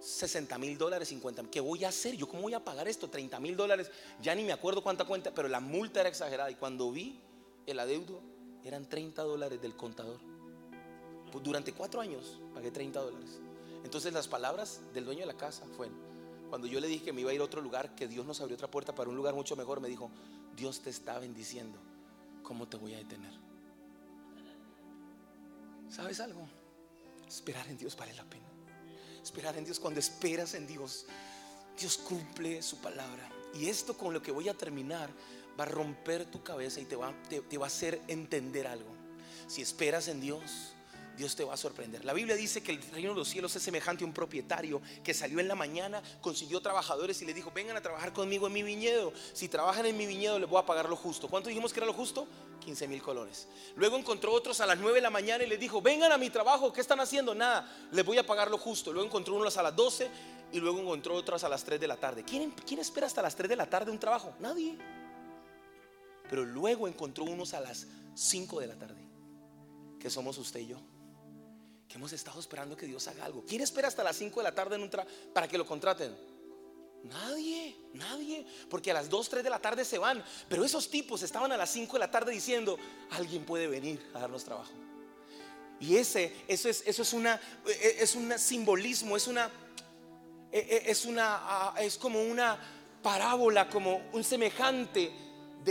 60 0.00 0.58
mil 0.58 0.78
dólares, 0.78 1.08
50 1.08 1.44
¿Qué 1.50 1.60
voy 1.60 1.84
a 1.84 1.88
hacer? 1.88 2.16
¿Yo 2.16 2.28
cómo 2.28 2.42
voy 2.42 2.54
a 2.54 2.64
pagar 2.64 2.88
esto? 2.88 3.08
30 3.08 3.40
mil 3.40 3.56
dólares. 3.56 3.90
Ya 4.22 4.34
ni 4.34 4.44
me 4.44 4.52
acuerdo 4.52 4.82
cuánta 4.82 5.04
cuenta, 5.04 5.32
pero 5.34 5.48
la 5.48 5.60
multa 5.60 6.00
era 6.00 6.08
exagerada. 6.08 6.50
Y 6.50 6.54
cuando 6.54 6.90
vi 6.90 7.20
el 7.66 7.78
adeudo, 7.78 8.20
eran 8.64 8.88
30 8.88 9.22
dólares 9.22 9.60
del 9.60 9.76
contador. 9.76 10.20
Pues 11.32 11.44
durante 11.44 11.72
cuatro 11.72 12.00
años 12.00 12.38
pagué 12.54 12.70
30 12.70 13.00
dólares. 13.00 13.40
Entonces 13.84 14.12
las 14.12 14.28
palabras 14.28 14.80
del 14.92 15.04
dueño 15.04 15.20
de 15.20 15.26
la 15.26 15.36
casa 15.36 15.64
fueron, 15.76 15.96
cuando 16.48 16.66
yo 16.66 16.80
le 16.80 16.88
dije 16.88 17.04
que 17.04 17.12
me 17.12 17.20
iba 17.20 17.30
a 17.30 17.34
ir 17.34 17.40
a 17.40 17.44
otro 17.44 17.60
lugar, 17.60 17.94
que 17.94 18.08
Dios 18.08 18.26
nos 18.26 18.40
abrió 18.40 18.54
otra 18.54 18.70
puerta 18.70 18.94
para 18.94 19.10
un 19.10 19.16
lugar 19.16 19.34
mucho 19.34 19.56
mejor, 19.56 19.80
me 19.80 19.88
dijo, 19.88 20.10
Dios 20.56 20.80
te 20.80 20.90
está 20.90 21.18
bendiciendo. 21.18 21.78
¿Cómo 22.42 22.66
te 22.66 22.76
voy 22.76 22.94
a 22.94 22.98
detener? 22.98 23.32
¿Sabes 25.88 26.20
algo? 26.20 26.46
Esperar 27.26 27.66
en 27.68 27.76
Dios 27.76 27.96
vale 27.96 28.14
la 28.14 28.24
pena. 28.24 28.47
Esperar 29.28 29.58
en 29.58 29.64
Dios, 29.66 29.78
cuando 29.78 30.00
esperas 30.00 30.54
en 30.54 30.66
Dios, 30.66 31.04
Dios 31.78 31.98
cumple 31.98 32.62
su 32.62 32.78
palabra. 32.78 33.28
Y 33.52 33.68
esto 33.68 33.94
con 33.94 34.14
lo 34.14 34.22
que 34.22 34.32
voy 34.32 34.48
a 34.48 34.54
terminar 34.54 35.10
va 35.60 35.64
a 35.64 35.68
romper 35.68 36.24
tu 36.24 36.42
cabeza 36.42 36.80
y 36.80 36.86
te 36.86 36.96
va, 36.96 37.12
te 37.28 37.58
va 37.58 37.66
a 37.66 37.68
hacer 37.68 38.00
entender 38.08 38.66
algo. 38.66 38.88
Si 39.46 39.60
esperas 39.60 40.08
en 40.08 40.22
Dios, 40.22 40.72
Dios 41.18 41.34
te 41.34 41.42
va 41.42 41.54
a 41.54 41.56
sorprender. 41.56 42.04
La 42.04 42.12
Biblia 42.12 42.36
dice 42.36 42.62
que 42.62 42.70
el 42.70 42.80
reino 42.92 43.10
de 43.10 43.16
los 43.16 43.28
cielos 43.28 43.54
es 43.56 43.62
semejante 43.62 44.04
a 44.04 44.06
un 44.06 44.14
propietario 44.14 44.80
que 45.02 45.12
salió 45.12 45.40
en 45.40 45.48
la 45.48 45.56
mañana, 45.56 46.00
consiguió 46.20 46.60
trabajadores 46.60 47.20
y 47.20 47.26
le 47.26 47.34
dijo, 47.34 47.50
vengan 47.50 47.76
a 47.76 47.82
trabajar 47.82 48.12
conmigo 48.12 48.46
en 48.46 48.52
mi 48.52 48.62
viñedo. 48.62 49.12
Si 49.32 49.48
trabajan 49.48 49.84
en 49.86 49.96
mi 49.96 50.06
viñedo 50.06 50.38
les 50.38 50.48
voy 50.48 50.60
a 50.60 50.64
pagar 50.64 50.88
lo 50.88 50.94
justo. 50.94 51.28
¿Cuánto 51.28 51.48
dijimos 51.48 51.72
que 51.72 51.80
era 51.80 51.86
lo 51.86 51.92
justo? 51.92 52.28
15 52.60 52.86
mil 52.86 53.02
colones. 53.02 53.48
Luego 53.74 53.96
encontró 53.96 54.32
otros 54.32 54.60
a 54.60 54.66
las 54.66 54.78
9 54.78 54.94
de 54.94 55.00
la 55.00 55.10
mañana 55.10 55.42
y 55.42 55.48
les 55.48 55.58
dijo, 55.58 55.82
vengan 55.82 56.12
a 56.12 56.18
mi 56.18 56.30
trabajo, 56.30 56.72
¿qué 56.72 56.80
están 56.80 57.00
haciendo? 57.00 57.34
Nada, 57.34 57.68
les 57.90 58.04
voy 58.06 58.18
a 58.18 58.24
pagar 58.24 58.48
lo 58.48 58.56
justo. 58.56 58.92
Luego 58.92 59.08
encontró 59.08 59.34
unos 59.34 59.56
a 59.56 59.62
las 59.64 59.74
12 59.74 60.08
y 60.52 60.60
luego 60.60 60.78
encontró 60.78 61.16
otros 61.16 61.42
a 61.42 61.48
las 61.48 61.64
3 61.64 61.80
de 61.80 61.88
la 61.88 61.96
tarde. 61.96 62.22
¿Quién, 62.22 62.52
¿Quién 62.64 62.78
espera 62.78 63.08
hasta 63.08 63.22
las 63.22 63.34
3 63.34 63.50
de 63.50 63.56
la 63.56 63.68
tarde 63.68 63.90
un 63.90 63.98
trabajo? 63.98 64.34
Nadie. 64.38 64.78
Pero 66.30 66.44
luego 66.44 66.86
encontró 66.86 67.24
unos 67.24 67.54
a 67.54 67.60
las 67.60 67.88
5 68.14 68.60
de 68.60 68.66
la 68.68 68.76
tarde, 68.76 69.02
que 69.98 70.10
somos 70.10 70.38
usted 70.38 70.60
y 70.60 70.68
yo 70.68 70.78
que 71.88 71.94
hemos 71.96 72.12
estado 72.12 72.38
esperando 72.38 72.76
que 72.76 72.86
Dios 72.86 73.08
haga 73.08 73.24
algo. 73.24 73.44
¿Quién 73.46 73.62
espera 73.62 73.88
hasta 73.88 74.04
las 74.04 74.16
5 74.16 74.40
de 74.40 74.44
la 74.44 74.54
tarde 74.54 74.90
para 75.32 75.48
que 75.48 75.56
lo 75.56 75.66
contraten? 75.66 76.14
Nadie, 77.04 77.76
nadie, 77.94 78.46
porque 78.68 78.90
a 78.90 78.94
las 78.94 79.08
2, 79.08 79.28
3 79.28 79.44
de 79.44 79.50
la 79.50 79.58
tarde 79.58 79.84
se 79.84 79.96
van. 79.96 80.22
Pero 80.48 80.64
esos 80.64 80.90
tipos 80.90 81.22
estaban 81.22 81.50
a 81.52 81.56
las 81.56 81.70
5 81.70 81.94
de 81.94 81.98
la 81.98 82.10
tarde 82.10 82.32
diciendo, 82.32 82.78
alguien 83.10 83.44
puede 83.44 83.66
venir 83.68 84.04
a 84.14 84.20
darnos 84.20 84.44
trabajo. 84.44 84.72
Y 85.80 85.96
ese, 85.96 86.34
eso 86.48 86.68
es, 86.68 86.82
eso 86.86 87.02
es 87.02 87.12
una, 87.12 87.40
es 87.66 88.14
un 88.16 88.36
simbolismo, 88.38 89.16
es 89.16 89.26
una, 89.26 89.50
es 90.52 91.04
una, 91.06 91.38
ah, 91.40 91.74
es 91.80 91.96
como 91.96 92.20
una 92.20 92.58
parábola, 93.02 93.70
como 93.70 94.02
un 94.12 94.24
semejante 94.24 95.12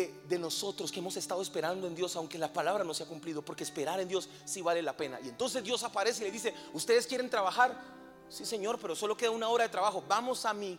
de, 0.05 0.39
nosotros 0.39 0.91
que 0.91 0.99
hemos 0.99 1.17
estado 1.17 1.41
esperando 1.41 1.88
en 1.88 1.95
Dios, 1.95 2.15
aunque 2.15 2.38
la 2.38 2.51
palabra 2.51 2.83
no 2.83 2.93
se 2.93 3.03
ha 3.03 3.05
cumplido, 3.07 3.41
porque 3.41 3.63
esperar 3.63 3.99
en 3.99 4.07
Dios 4.07 4.29
sí 4.45 4.62
vale 4.62 4.81
la 4.81 4.95
pena. 4.95 5.19
Y 5.23 5.29
entonces 5.29 5.63
Dios 5.63 5.83
aparece 5.83 6.23
y 6.23 6.25
le 6.27 6.31
dice, 6.31 6.53
¿ustedes 6.73 7.07
quieren 7.07 7.29
trabajar? 7.29 7.75
Sí, 8.29 8.45
Señor, 8.45 8.77
pero 8.79 8.95
solo 8.95 9.17
queda 9.17 9.31
una 9.31 9.49
hora 9.49 9.63
de 9.63 9.69
trabajo. 9.69 10.03
Vamos 10.07 10.45
a 10.45 10.53
mi, 10.53 10.77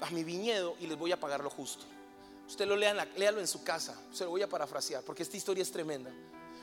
a 0.00 0.10
mi 0.10 0.22
viñedo 0.22 0.76
y 0.80 0.86
les 0.86 0.96
voy 0.96 1.12
a 1.12 1.18
pagar 1.18 1.42
lo 1.42 1.50
justo. 1.50 1.84
Usted 2.46 2.66
lo 2.66 2.76
lea, 2.76 2.94
léalo 3.16 3.40
en 3.40 3.48
su 3.48 3.64
casa. 3.64 3.98
Se 4.12 4.24
lo 4.24 4.30
voy 4.30 4.42
a 4.42 4.48
parafrasear 4.48 5.02
porque 5.02 5.22
esta 5.22 5.36
historia 5.36 5.62
es 5.62 5.72
tremenda. 5.72 6.10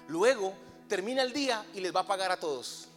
Luego 0.07 0.53
termina 0.87 1.21
el 1.23 1.33
día 1.33 1.65
y 1.73 1.81
les 1.81 1.95
va 1.95 2.01
a 2.01 2.07
pagar 2.07 2.31
a 2.31 2.39
todos. 2.39 2.87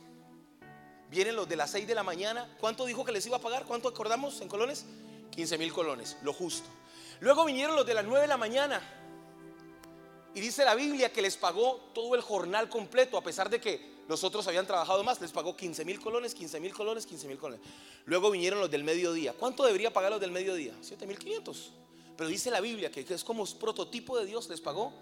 Vienen 1.11 1.37
los 1.37 1.49
de 1.49 1.57
las 1.57 1.71
6 1.71 1.87
de 1.87 1.95
la 1.95 2.03
mañana. 2.03 2.49
¿Cuánto 2.61 2.87
dijo 2.87 3.05
que 3.05 3.13
les 3.13 3.27
iba 3.27 3.37
a 3.37 3.41
pagar? 3.41 3.65
¿Cuánto 3.65 3.89
acordamos 3.89 4.41
en 4.41 4.49
colones? 4.49 4.85
15 5.31 5.59
mil 5.59 5.73
colones, 5.73 6.17
lo 6.23 6.33
justo. 6.33 6.69
Luego 7.23 7.45
vinieron 7.45 7.77
los 7.77 7.87
de 7.87 7.95
las 7.95 8.05
9 8.05 8.23
de 8.23 8.27
la 8.27 8.37
mañana. 8.37 8.83
Y 10.35 10.41
dice 10.41 10.65
la 10.65 10.75
Biblia 10.75 11.13
que 11.13 11.23
les 11.23 11.37
pagó 11.37 11.77
todo 11.95 12.17
el 12.17 12.21
jornal 12.21 12.69
completo, 12.69 13.17
a 13.17 13.23
pesar 13.23 13.49
de 13.49 13.61
que 13.61 14.03
los 14.09 14.25
otros 14.25 14.49
habían 14.49 14.67
trabajado 14.67 15.05
más. 15.05 15.21
Les 15.21 15.31
pagó 15.31 15.57
15 15.57 15.85
mil 15.85 16.01
colones, 16.01 16.35
15 16.35 16.59
mil 16.59 16.75
colones, 16.75 17.07
15 17.07 17.29
mil 17.29 17.39
colones. 17.39 17.65
Luego 18.07 18.29
vinieron 18.33 18.59
los 18.59 18.69
del 18.73 18.83
mediodía. 18.83 19.35
¿Cuánto 19.35 19.65
debería 19.65 19.93
pagar 19.93 20.11
los 20.11 20.21
del 20.21 20.33
mediodía? 20.33 20.75
7 20.81 21.07
mil 21.07 21.17
500. 21.17 21.73
Pero 22.17 22.29
dice 22.29 22.51
la 22.51 22.61
Biblia 22.61 22.91
que 22.91 23.07
es 23.09 23.23
como 23.23 23.47
prototipo 23.47 24.19
de 24.19 24.27
Dios, 24.27 24.49
les 24.49 24.61
pagó 24.61 24.93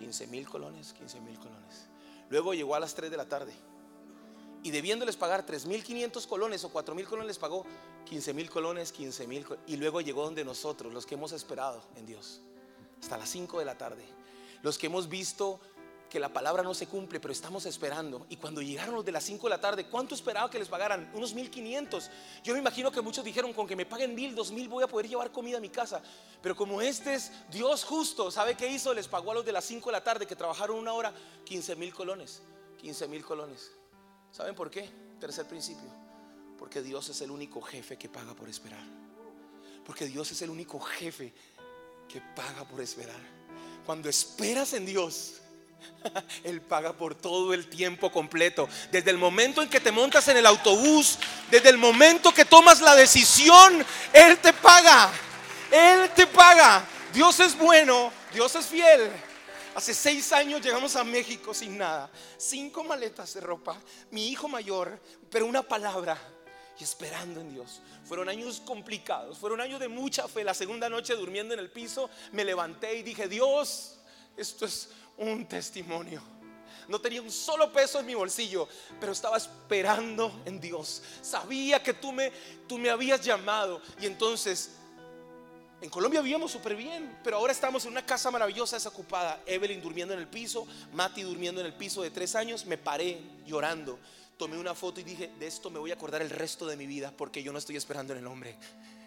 15 0.00 0.26
mil 0.26 0.48
colones, 0.48 0.94
15 0.94 1.20
mil 1.20 1.38
colones. 1.38 1.86
Luego 2.28 2.54
llegó 2.54 2.74
a 2.74 2.80
las 2.80 2.92
3 2.96 3.08
de 3.08 3.16
la 3.16 3.28
tarde 3.28 3.52
y 4.66 4.72
debiéndoles 4.72 5.14
pagar 5.14 5.46
3.500 5.46 6.26
colones 6.26 6.64
o 6.64 6.72
4.000 6.72 7.04
colones, 7.04 7.28
les 7.28 7.38
pagó 7.38 7.64
15.000 8.10 8.48
colones, 8.48 8.92
15.000 8.92 9.58
y 9.68 9.76
luego 9.76 10.00
llegó 10.00 10.24
donde 10.24 10.44
nosotros, 10.44 10.92
los 10.92 11.06
que 11.06 11.14
hemos 11.14 11.30
esperado 11.30 11.80
en 11.94 12.04
Dios, 12.04 12.40
hasta 13.00 13.16
las 13.16 13.28
5 13.28 13.60
de 13.60 13.64
la 13.64 13.78
tarde, 13.78 14.04
los 14.62 14.76
que 14.76 14.86
hemos 14.86 15.08
visto 15.08 15.60
que 16.10 16.18
la 16.18 16.32
palabra 16.32 16.64
no 16.64 16.74
se 16.74 16.88
cumple, 16.88 17.20
pero 17.20 17.30
estamos 17.30 17.64
esperando. 17.64 18.26
Y 18.28 18.38
cuando 18.38 18.60
llegaron 18.60 18.96
los 18.96 19.04
de 19.04 19.12
las 19.12 19.22
5 19.22 19.46
de 19.46 19.50
la 19.50 19.60
tarde, 19.60 19.86
¿cuánto 19.86 20.16
esperaba 20.16 20.50
que 20.50 20.58
les 20.58 20.66
pagaran? 20.66 21.12
Unos 21.14 21.32
1500. 21.32 22.10
Yo 22.42 22.52
me 22.52 22.58
imagino 22.58 22.90
que 22.90 23.00
muchos 23.00 23.24
dijeron, 23.24 23.52
con 23.52 23.68
que 23.68 23.76
me 23.76 23.86
paguen 23.86 24.16
mil, 24.16 24.34
dos 24.34 24.50
mil, 24.50 24.68
voy 24.68 24.82
a 24.82 24.88
poder 24.88 25.06
llevar 25.06 25.30
comida 25.30 25.58
a 25.58 25.60
mi 25.60 25.68
casa. 25.68 26.02
Pero 26.42 26.56
como 26.56 26.82
este 26.82 27.14
es 27.14 27.30
Dios 27.52 27.84
justo, 27.84 28.32
¿sabe 28.32 28.56
qué 28.56 28.66
hizo? 28.66 28.92
Les 28.92 29.06
pagó 29.06 29.30
a 29.30 29.34
los 29.34 29.44
de 29.44 29.52
las 29.52 29.64
5 29.64 29.90
de 29.90 29.92
la 29.92 30.02
tarde 30.02 30.26
que 30.26 30.34
trabajaron 30.34 30.76
una 30.76 30.92
hora, 30.92 31.14
15 31.44 31.76
mil 31.76 31.94
colones. 31.94 32.42
15 32.78 33.06
mil 33.06 33.24
colones. 33.24 33.70
¿Saben 34.30 34.54
por 34.54 34.70
qué? 34.70 34.88
Tercer 35.20 35.46
principio. 35.46 35.88
Porque 36.58 36.82
Dios 36.82 37.08
es 37.08 37.20
el 37.20 37.30
único 37.30 37.60
jefe 37.60 37.96
que 37.96 38.08
paga 38.08 38.34
por 38.34 38.48
esperar. 38.48 38.84
Porque 39.84 40.06
Dios 40.06 40.30
es 40.32 40.42
el 40.42 40.50
único 40.50 40.80
jefe 40.80 41.32
que 42.08 42.20
paga 42.34 42.64
por 42.64 42.80
esperar. 42.80 43.20
Cuando 43.84 44.08
esperas 44.08 44.72
en 44.72 44.86
Dios, 44.86 45.40
Él 46.44 46.60
paga 46.60 46.92
por 46.92 47.14
todo 47.14 47.54
el 47.54 47.68
tiempo 47.68 48.10
completo. 48.10 48.68
Desde 48.90 49.10
el 49.10 49.18
momento 49.18 49.62
en 49.62 49.68
que 49.68 49.80
te 49.80 49.92
montas 49.92 50.26
en 50.28 50.36
el 50.36 50.46
autobús, 50.46 51.18
desde 51.50 51.70
el 51.70 51.78
momento 51.78 52.32
que 52.32 52.44
tomas 52.44 52.80
la 52.80 52.94
decisión, 52.94 53.84
Él 54.12 54.38
te 54.38 54.52
paga. 54.52 55.10
Él 55.70 56.10
te 56.14 56.26
paga. 56.26 56.84
Dios 57.12 57.40
es 57.40 57.56
bueno, 57.56 58.12
Dios 58.32 58.54
es 58.54 58.66
fiel. 58.66 59.10
Hace 59.76 59.92
seis 59.92 60.32
años 60.32 60.62
llegamos 60.62 60.96
a 60.96 61.04
México 61.04 61.52
sin 61.52 61.76
nada. 61.76 62.10
Cinco 62.38 62.82
maletas 62.82 63.34
de 63.34 63.42
ropa. 63.42 63.78
Mi 64.10 64.28
hijo 64.28 64.48
mayor, 64.48 64.98
pero 65.30 65.44
una 65.44 65.62
palabra. 65.62 66.18
Y 66.80 66.82
esperando 66.82 67.42
en 67.42 67.52
Dios. 67.52 67.82
Fueron 68.06 68.30
años 68.30 68.62
complicados. 68.64 69.36
Fueron 69.36 69.60
años 69.60 69.78
de 69.78 69.88
mucha 69.88 70.26
fe. 70.28 70.44
La 70.44 70.54
segunda 70.54 70.88
noche 70.88 71.14
durmiendo 71.14 71.52
en 71.52 71.60
el 71.60 71.70
piso, 71.70 72.08
me 72.32 72.42
levanté 72.42 72.94
y 72.96 73.02
dije, 73.02 73.28
Dios, 73.28 73.98
esto 74.34 74.64
es 74.64 74.88
un 75.18 75.46
testimonio. 75.46 76.22
No 76.88 76.98
tenía 76.98 77.20
un 77.20 77.30
solo 77.30 77.70
peso 77.70 78.00
en 78.00 78.06
mi 78.06 78.14
bolsillo, 78.14 78.66
pero 78.98 79.12
estaba 79.12 79.36
esperando 79.36 80.40
en 80.46 80.58
Dios. 80.58 81.02
Sabía 81.20 81.82
que 81.82 81.92
tú 81.92 82.12
me, 82.12 82.32
tú 82.66 82.78
me 82.78 82.88
habías 82.88 83.20
llamado. 83.20 83.82
Y 84.00 84.06
entonces 84.06 84.70
En 85.80 85.90
Colombia 85.90 86.22
vivíamos 86.22 86.50
súper 86.50 86.74
bien, 86.74 87.18
pero 87.22 87.36
ahora 87.36 87.52
estamos 87.52 87.84
en 87.84 87.92
una 87.92 88.04
casa 88.04 88.30
maravillosa 88.30 88.76
desocupada. 88.76 89.42
Evelyn 89.44 89.82
durmiendo 89.82 90.14
en 90.14 90.20
el 90.20 90.26
piso, 90.26 90.66
Mati 90.92 91.22
durmiendo 91.22 91.60
en 91.60 91.66
el 91.66 91.74
piso 91.74 92.02
de 92.02 92.10
tres 92.10 92.34
años. 92.34 92.64
Me 92.64 92.78
paré 92.78 93.20
llorando, 93.44 93.98
tomé 94.38 94.56
una 94.56 94.74
foto 94.74 95.00
y 95.00 95.04
dije, 95.04 95.30
de 95.38 95.46
esto 95.46 95.68
me 95.68 95.78
voy 95.78 95.90
a 95.90 95.94
acordar 95.94 96.22
el 96.22 96.30
resto 96.30 96.66
de 96.66 96.76
mi 96.76 96.86
vida 96.86 97.12
porque 97.14 97.42
yo 97.42 97.52
no 97.52 97.58
estoy 97.58 97.76
esperando 97.76 98.14
en 98.14 98.20
el 98.20 98.26
hombre, 98.26 98.56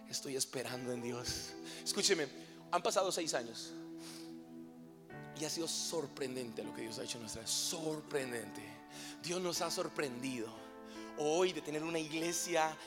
estoy 0.09 0.36
esperando 0.36 0.91
en 0.91 1.01
Dios. 1.01 1.53
Escúcheme, 1.84 2.28
han 2.72 2.84
pasado 2.84 3.11
seis 3.11 3.34
años 3.34 3.72
y 5.41 5.45
ha 5.45 5.49
sido 5.49 5.67
sorprendente 5.67 6.63
lo 6.63 6.76
que 6.76 6.84
Dios 6.84 6.99
ha 6.99 7.03
hecho 7.03 7.17
en 7.17 7.24
nuestra 7.24 7.41
vida. 7.41 7.51
Sorprendente. 7.51 8.61
Dios 9.24 9.41
nos 9.41 9.61
ha 9.61 9.72
sorprendido 9.72 10.53
hoy 11.17 11.51
de 11.51 11.61
tener 11.61 11.84
una 11.84 11.97
iglesia 11.97 12.78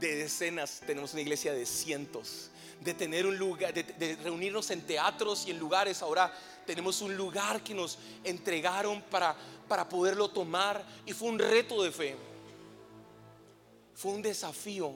de 0.00 0.16
decenas, 0.16 0.80
tenemos 0.86 1.12
una 1.12 1.20
iglesia 1.20 1.52
de 1.52 1.66
cientos 1.66 2.50
de 2.82 2.94
tener 2.94 3.26
un 3.26 3.36
lugar, 3.36 3.72
de, 3.72 4.16
reunirnos 4.22 4.70
en 4.70 4.82
teatros 4.82 5.46
y 5.46 5.50
en 5.50 5.58
lugares. 5.58 6.02
Ahora 6.02 6.32
tenemos 6.66 7.00
un 7.02 7.16
lugar 7.16 7.62
que 7.62 7.74
nos 7.74 7.98
entregaron 8.24 9.02
para, 9.02 9.36
para 9.68 9.88
poderlo 9.88 10.28
tomar 10.28 10.84
y 11.06 11.12
fue 11.12 11.28
un 11.28 11.38
reto 11.38 11.82
de 11.82 11.92
fe. 11.92 12.16
Fue 13.94 14.12
un 14.12 14.22
desafío. 14.22 14.92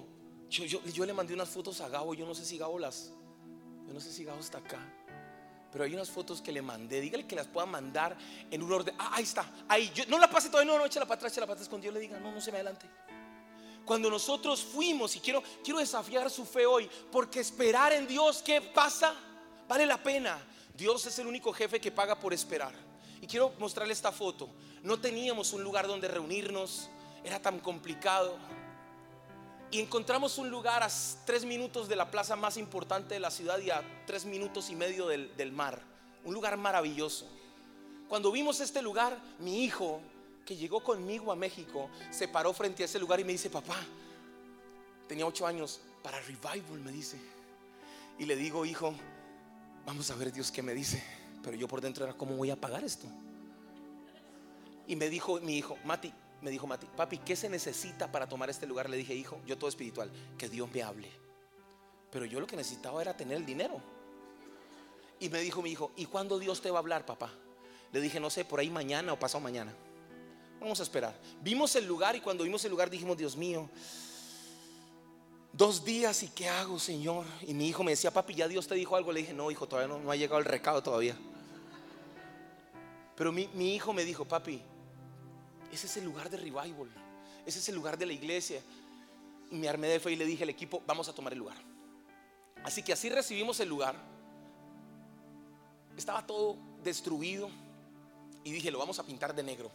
Yo, 0.49 0.65
yo, 0.65 1.05
le 1.05 1.13
mandé 1.13 1.35
unas 1.35 1.49
fotos 1.49 1.81
a 1.81 1.89
Gabo, 1.89 2.15
yo 2.15 2.25
no 2.27 2.35
sé 2.35 2.45
si 2.45 2.57
Gabo 2.57 2.79
las, 2.79 3.11
yo 3.87 3.93
no 3.93 4.01
sé 4.01 4.13
si 4.13 4.25
Gabo 4.25 4.41
está 4.41 4.59
acá. 4.59 4.81
Pero 5.73 5.85
hay 5.85 5.93
unas 5.93 6.09
fotos 6.09 6.41
que 6.41 6.53
le 6.53 6.63
mandé. 6.63 7.01
Dígale 7.01 7.27
que 7.27 7.37
las 7.37 7.49
pueda 7.49 7.67
mandar 7.67 8.17
en 8.51 8.63
un 8.63 8.73
orden. 8.73 8.95
Ah, 8.99 9.11
ahí 9.15 9.25
está. 9.25 9.53
Ahí. 9.69 9.91
Yo, 9.95 10.05
no 10.07 10.19
la 10.19 10.31
pase 10.31 10.49
todavía. 10.49 10.73
No, 10.73 10.79
no, 10.79 10.87
échala 10.87 11.05
para 11.05 11.17
atrás, 11.17 11.33
échala 11.33 11.47
para 11.47 11.55
atrás. 11.55 11.69
Cuando 11.69 11.83
Dios 11.83 11.93
le 11.93 12.01
diga, 12.01 12.19
no, 12.19 12.33
no 12.33 12.41
se 12.41 12.51
me 12.51 12.59
adelante 12.59 12.89
cuando 13.87 14.11
nosotros 14.11 14.63
fuimos, 14.63 15.15
y 15.15 15.21
quiero, 15.21 15.43
quiero 15.63 15.79
desafiar 15.79 16.29
su 16.29 16.45
fe 16.45 16.67
hoy, 16.67 16.91
porque 17.13 17.39
esperar 17.39 17.93
en 17.93 18.07
Dios, 18.09 18.43
¿qué 18.43 18.61
pasa? 18.61 19.15
Vale 19.69 19.87
la 19.87 20.03
pena. 20.03 20.39
Dios 20.77 21.07
es 21.07 21.19
el 21.21 21.27
único 21.29 21.53
jefe 21.53 21.81
que 21.81 21.93
paga 21.93 22.19
por 22.19 22.35
esperar. 22.35 22.75
Y 23.23 23.29
quiero 23.29 23.53
mostrarle 23.61 23.93
esta 23.93 24.11
foto. 24.11 24.51
No 24.83 24.99
teníamos 24.99 25.53
un 25.53 25.63
lugar 25.63 25.87
donde 25.87 26.09
reunirnos, 26.09 26.91
era 27.25 27.41
tan 27.41 27.61
complicado. 27.61 28.37
Y 29.71 29.81
encontramos 29.81 30.37
un 30.39 30.51
lugar 30.51 30.83
a 30.83 30.89
tres 31.25 31.45
minutos 31.45 31.89
de 31.89 31.95
la 31.95 32.11
plaza 32.11 32.35
más 32.35 32.57
importante 32.57 33.15
de 33.15 33.21
la 33.21 33.31
ciudad 33.31 33.61
y 33.61 33.71
a 33.71 33.83
tres 34.05 34.25
minutos 34.25 34.69
y 34.69 34.75
medio 34.75 35.07
del, 35.07 35.35
del 35.37 35.53
mar. 35.53 35.81
Un 36.25 36.35
lugar 36.35 36.57
maravilloso. 36.57 37.29
Cuando 38.09 38.33
vimos 38.33 38.59
este 38.59 38.83
lugar, 38.83 39.17
mi 39.39 39.63
hijo 39.65 40.01
que 40.47 40.57
llegó 40.57 40.83
conmigo 40.83 41.33
a 41.33 41.37
México, 41.37 41.91
se 42.11 42.29
paró 42.29 42.53
frente 42.55 42.85
a 42.85 42.87
ese 42.87 43.01
lugar 43.01 43.19
y 43.19 43.25
me 43.25 43.33
dice, 43.33 43.51
papá, 43.51 43.77
tenía 45.09 45.27
ocho 45.27 45.47
años, 45.47 45.81
para 46.03 46.21
revival, 46.21 46.81
me 46.81 46.93
dice. 46.93 47.19
Y 48.19 48.25
le 48.25 48.37
digo, 48.37 48.65
hijo, 48.65 48.95
vamos 49.85 50.11
a 50.11 50.15
ver 50.15 50.33
Dios 50.33 50.53
qué 50.53 50.63
me 50.63 50.73
dice. 50.73 51.03
Pero 51.43 51.57
yo 51.57 51.67
por 51.67 51.81
dentro 51.81 52.05
era, 52.05 52.15
¿cómo 52.15 52.37
voy 52.37 52.51
a 52.51 52.57
pagar 52.57 52.85
esto? 52.85 53.07
Y 54.87 54.95
me 54.95 55.11
dijo 55.11 55.41
mi 55.41 55.59
hijo, 55.59 55.77
Mati, 55.85 56.13
me 56.41 56.51
dijo 56.51 56.67
Mati, 56.69 56.87
papi, 56.97 57.19
¿qué 57.19 57.35
se 57.35 57.49
necesita 57.49 58.11
para 58.11 58.29
tomar 58.29 58.49
este 58.49 58.67
lugar? 58.67 58.89
Le 58.89 58.97
dije, 58.97 59.15
hijo, 59.15 59.41
yo 59.47 59.59
todo 59.59 59.69
espiritual, 59.69 60.11
que 60.39 60.49
Dios 60.49 60.71
me 60.73 60.83
hable. 60.83 61.11
Pero 62.13 62.25
yo 62.25 62.39
lo 62.39 62.47
que 62.47 62.57
necesitaba 62.57 63.03
era 63.03 63.17
tener 63.17 63.37
el 63.37 63.45
dinero. 63.45 63.83
Y 65.19 65.29
me 65.29 65.41
dijo 65.41 65.61
mi 65.61 65.71
hijo, 65.71 65.91
¿y 65.97 66.07
cuándo 66.07 66.39
Dios 66.39 66.63
te 66.63 66.71
va 66.71 66.79
a 66.79 66.81
hablar, 66.81 67.05
papá? 67.05 67.33
Le 67.93 68.01
dije, 68.01 68.21
no 68.21 68.31
sé, 68.31 68.45
por 68.45 68.61
ahí 68.61 68.71
mañana 68.71 69.13
o 69.13 69.19
pasado 69.19 69.43
mañana. 69.43 69.75
Vamos 70.61 70.81
a 70.81 70.83
esperar. 70.83 71.15
Vimos 71.43 71.75
el 71.77 71.87
lugar 71.87 72.17
y 72.17 72.21
cuando 72.21 72.45
vimos 72.45 72.65
el 72.65 72.71
lugar 72.71 72.91
dijimos, 72.91 73.17
Dios 73.17 73.37
mío, 73.37 73.69
dos 75.53 75.85
días 75.85 76.23
y 76.23 76.29
qué 76.29 76.49
hago, 76.49 76.79
Señor. 76.79 77.25
Y 77.47 77.55
mi 77.55 77.69
hijo 77.69 77.83
me 77.83 77.93
decía, 77.93 78.11
papi, 78.11 78.35
ya 78.35 78.49
Dios 78.49 78.67
te 78.67 78.75
dijo 78.75 78.97
algo. 78.97 79.13
Le 79.13 79.21
dije, 79.21 79.33
no, 79.33 79.51
hijo, 79.51 79.67
todavía 79.67 79.97
no, 79.97 80.11
ha 80.11 80.17
llegado 80.17 80.39
el 80.39 80.45
recado 80.45 80.83
todavía. 80.83 81.17
Pero 83.17 83.33
mi, 83.33 83.49
mi 83.55 83.75
hijo 83.75 83.93
me 83.93 84.05
dijo, 84.05 84.25
papi, 84.25 84.61
ese 85.73 85.87
es 85.87 85.97
el 85.97 86.05
lugar 86.05 86.31
de 86.31 86.37
revival. 86.37 86.91
Ese 87.45 87.59
es 87.59 87.69
el 87.69 87.75
lugar 87.75 87.97
de 87.97 88.07
la 88.07 88.13
iglesia. 88.13 88.61
Y 89.51 89.57
me 89.57 89.69
armé 89.69 89.89
de 89.89 90.01
fe 90.01 90.13
y 90.13 90.17
le 90.17 90.25
dije 90.25 90.43
al 90.43 90.51
equipo, 90.51 90.83
vamos 90.87 91.09
a 91.09 91.15
tomar 91.15 91.33
el 91.33 91.39
lugar. 91.39 91.57
Así 92.65 92.83
que 92.83 92.93
así 92.93 93.09
recibimos 93.09 93.61
el 93.61 93.69
lugar. 93.69 93.95
Estaba 95.97 96.27
todo 96.27 96.57
destruido. 96.83 97.49
Y 98.43 98.53
dije, 98.53 98.71
lo 98.71 98.79
vamos 98.79 98.99
a 98.99 99.05
pintar 99.05 99.35
de 99.35 99.43
negro. 99.43 99.71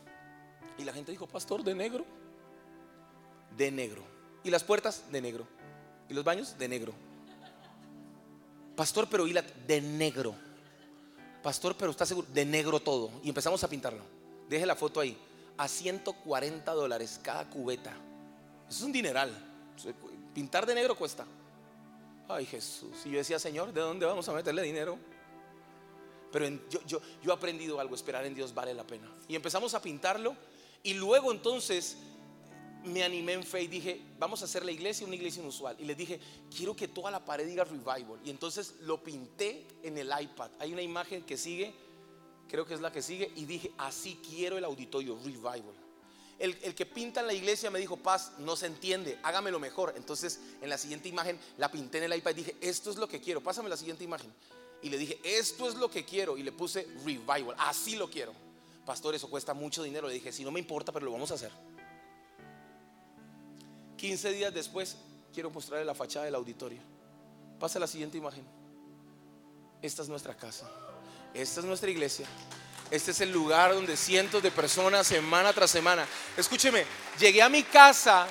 Y 0.81 0.83
la 0.83 0.93
gente 0.93 1.11
dijo, 1.11 1.27
pastor, 1.27 1.63
de 1.63 1.75
negro. 1.75 2.03
De 3.55 3.69
negro. 3.69 4.03
Y 4.43 4.49
las 4.49 4.63
puertas, 4.63 5.03
de 5.11 5.21
negro. 5.21 5.47
Y 6.09 6.13
los 6.15 6.23
baños, 6.23 6.57
de 6.57 6.67
negro. 6.67 6.93
Pastor, 8.75 9.07
pero 9.07 9.27
y 9.27 9.33
de 9.33 9.81
negro. 9.81 10.33
Pastor, 11.43 11.75
pero 11.77 11.91
está 11.91 12.05
seguro, 12.05 12.27
de 12.33 12.45
negro 12.45 12.79
todo. 12.79 13.11
Y 13.23 13.29
empezamos 13.29 13.63
a 13.63 13.67
pintarlo. 13.67 14.01
Deje 14.49 14.65
la 14.65 14.75
foto 14.75 14.99
ahí. 14.99 15.15
A 15.55 15.67
140 15.67 16.71
dólares 16.73 17.19
cada 17.21 17.47
cubeta. 17.47 17.91
Eso 18.67 18.79
es 18.79 18.81
un 18.81 18.91
dineral. 18.91 19.31
Pintar 20.33 20.65
de 20.65 20.73
negro 20.73 20.95
cuesta. 20.95 21.25
Ay 22.27 22.45
Jesús. 22.45 23.05
Y 23.05 23.11
yo 23.11 23.17
decía, 23.19 23.37
Señor, 23.37 23.71
¿de 23.71 23.81
dónde 23.81 24.05
vamos 24.05 24.27
a 24.27 24.33
meterle 24.33 24.63
dinero? 24.63 24.97
Pero 26.31 26.47
yo, 26.69 26.79
yo, 26.87 27.01
yo 27.21 27.31
he 27.31 27.33
aprendido 27.35 27.79
algo, 27.79 27.93
esperar 27.93 28.25
en 28.25 28.33
Dios 28.33 28.53
vale 28.53 28.73
la 28.73 28.87
pena. 28.87 29.07
Y 29.27 29.35
empezamos 29.35 29.73
a 29.75 29.81
pintarlo 29.81 30.35
y 30.83 30.93
luego 30.95 31.31
entonces 31.31 31.97
me 32.83 33.03
animé 33.03 33.33
en 33.33 33.43
fe 33.43 33.63
y 33.63 33.67
dije, 33.67 34.01
vamos 34.17 34.41
a 34.41 34.45
hacer 34.45 34.65
la 34.65 34.71
iglesia 34.71 35.05
una 35.05 35.15
iglesia 35.15 35.41
inusual. 35.41 35.75
Y 35.79 35.85
les 35.85 35.97
dije, 35.97 36.19
quiero 36.55 36.75
que 36.75 36.87
toda 36.87 37.11
la 37.11 37.23
pared 37.23 37.45
diga 37.45 37.63
revival. 37.63 38.19
Y 38.25 38.29
entonces 38.29 38.75
lo 38.81 39.03
pinté 39.03 39.67
en 39.83 39.97
el 39.97 40.11
iPad. 40.19 40.49
Hay 40.59 40.73
una 40.73 40.81
imagen 40.81 41.23
que 41.23 41.37
sigue, 41.37 41.73
creo 42.47 42.65
que 42.65 42.73
es 42.73 42.81
la 42.81 42.91
que 42.91 43.01
sigue, 43.01 43.31
y 43.35 43.45
dije, 43.45 43.71
así 43.77 44.19
quiero 44.27 44.57
el 44.57 44.63
auditorio, 44.63 45.17
revival. 45.23 45.75
El, 46.39 46.57
el, 46.63 46.73
que 46.73 46.87
pinta 46.87 47.19
en 47.19 47.27
la 47.27 47.33
iglesia 47.33 47.69
me 47.69 47.77
dijo, 47.77 47.97
Paz, 47.97 48.33
no 48.39 48.55
se 48.55 48.65
entiende, 48.65 49.19
hágamelo 49.21 49.59
mejor. 49.59 49.93
Entonces 49.95 50.39
en 50.59 50.69
la 50.69 50.77
siguiente 50.79 51.07
imagen 51.07 51.37
la 51.59 51.69
pinté 51.71 51.99
en 51.99 52.05
el 52.05 52.17
iPad 52.17 52.31
y 52.31 52.35
dije, 52.35 52.55
esto 52.61 52.89
es 52.89 52.95
lo 52.95 53.07
que 53.07 53.21
quiero, 53.21 53.41
pásame 53.41 53.69
la 53.69 53.77
siguiente 53.77 54.03
imagen. 54.03 54.33
Y 54.81 54.89
le 54.89 54.97
dije, 54.97 55.19
esto 55.23 55.69
es 55.69 55.75
lo 55.75 55.91
que 55.91 56.03
quiero. 56.03 56.37
Y 56.37 56.41
le 56.41 56.51
puse 56.51 56.87
revival, 57.05 57.55
así 57.59 57.95
lo 57.95 58.09
quiero 58.09 58.33
pastor, 58.85 59.15
eso 59.15 59.29
cuesta 59.29 59.53
mucho 59.53 59.83
dinero. 59.83 60.07
Le 60.07 60.13
dije, 60.15 60.31
si 60.31 60.43
no 60.43 60.51
me 60.51 60.59
importa, 60.59 60.91
pero 60.91 61.05
lo 61.05 61.11
vamos 61.11 61.31
a 61.31 61.35
hacer. 61.35 61.51
15 63.97 64.31
días 64.31 64.53
después, 64.53 64.97
quiero 65.33 65.51
mostrarle 65.51 65.85
la 65.85 65.93
fachada 65.93 66.25
del 66.25 66.35
auditorio. 66.35 66.81
Pasa 67.59 67.79
la 67.79 67.87
siguiente 67.87 68.17
imagen. 68.17 68.43
Esta 69.81 70.01
es 70.01 70.09
nuestra 70.09 70.35
casa. 70.35 70.69
Esta 71.33 71.59
es 71.59 71.65
nuestra 71.65 71.89
iglesia. 71.89 72.25
Este 72.89 73.11
es 73.11 73.21
el 73.21 73.31
lugar 73.31 73.73
donde 73.73 73.95
cientos 73.95 74.43
de 74.43 74.51
personas, 74.51 75.07
semana 75.07 75.53
tras 75.53 75.71
semana. 75.71 76.05
Escúcheme, 76.35 76.85
llegué 77.19 77.41
a 77.41 77.47
mi 77.47 77.63
casa, 77.63 78.27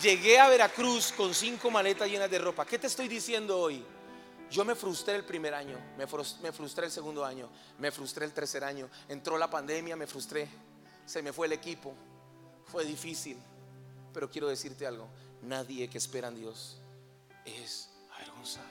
llegué 0.00 0.38
a 0.38 0.48
Veracruz 0.48 1.12
con 1.12 1.34
cinco 1.34 1.70
maletas 1.70 2.08
llenas 2.08 2.30
de 2.30 2.38
ropa. 2.38 2.64
¿Qué 2.64 2.78
te 2.78 2.86
estoy 2.86 3.08
diciendo 3.08 3.58
hoy? 3.58 3.84
Yo 4.50 4.64
me 4.64 4.74
frustré 4.74 5.14
el 5.14 5.24
primer 5.24 5.54
año, 5.54 5.78
me 5.96 6.06
frustré, 6.08 6.86
el 6.86 6.90
segundo 6.90 7.24
año, 7.24 7.48
me 7.78 7.92
frustré 7.92 8.24
el 8.24 8.32
tercer 8.32 8.64
año. 8.64 8.90
Entró 9.08 9.38
la 9.38 9.48
pandemia, 9.48 9.94
me 9.94 10.08
frustré, 10.08 10.48
se 11.06 11.22
me 11.22 11.32
fue 11.32 11.46
el 11.46 11.52
equipo, 11.52 11.94
fue 12.66 12.84
difícil. 12.84 13.38
Pero 14.12 14.28
quiero 14.28 14.48
decirte 14.48 14.86
algo, 14.86 15.08
nadie 15.42 15.88
que 15.88 15.98
espera 15.98 16.28
en 16.28 16.34
Dios 16.34 16.78
es 17.44 17.90
avergonzado. 18.16 18.66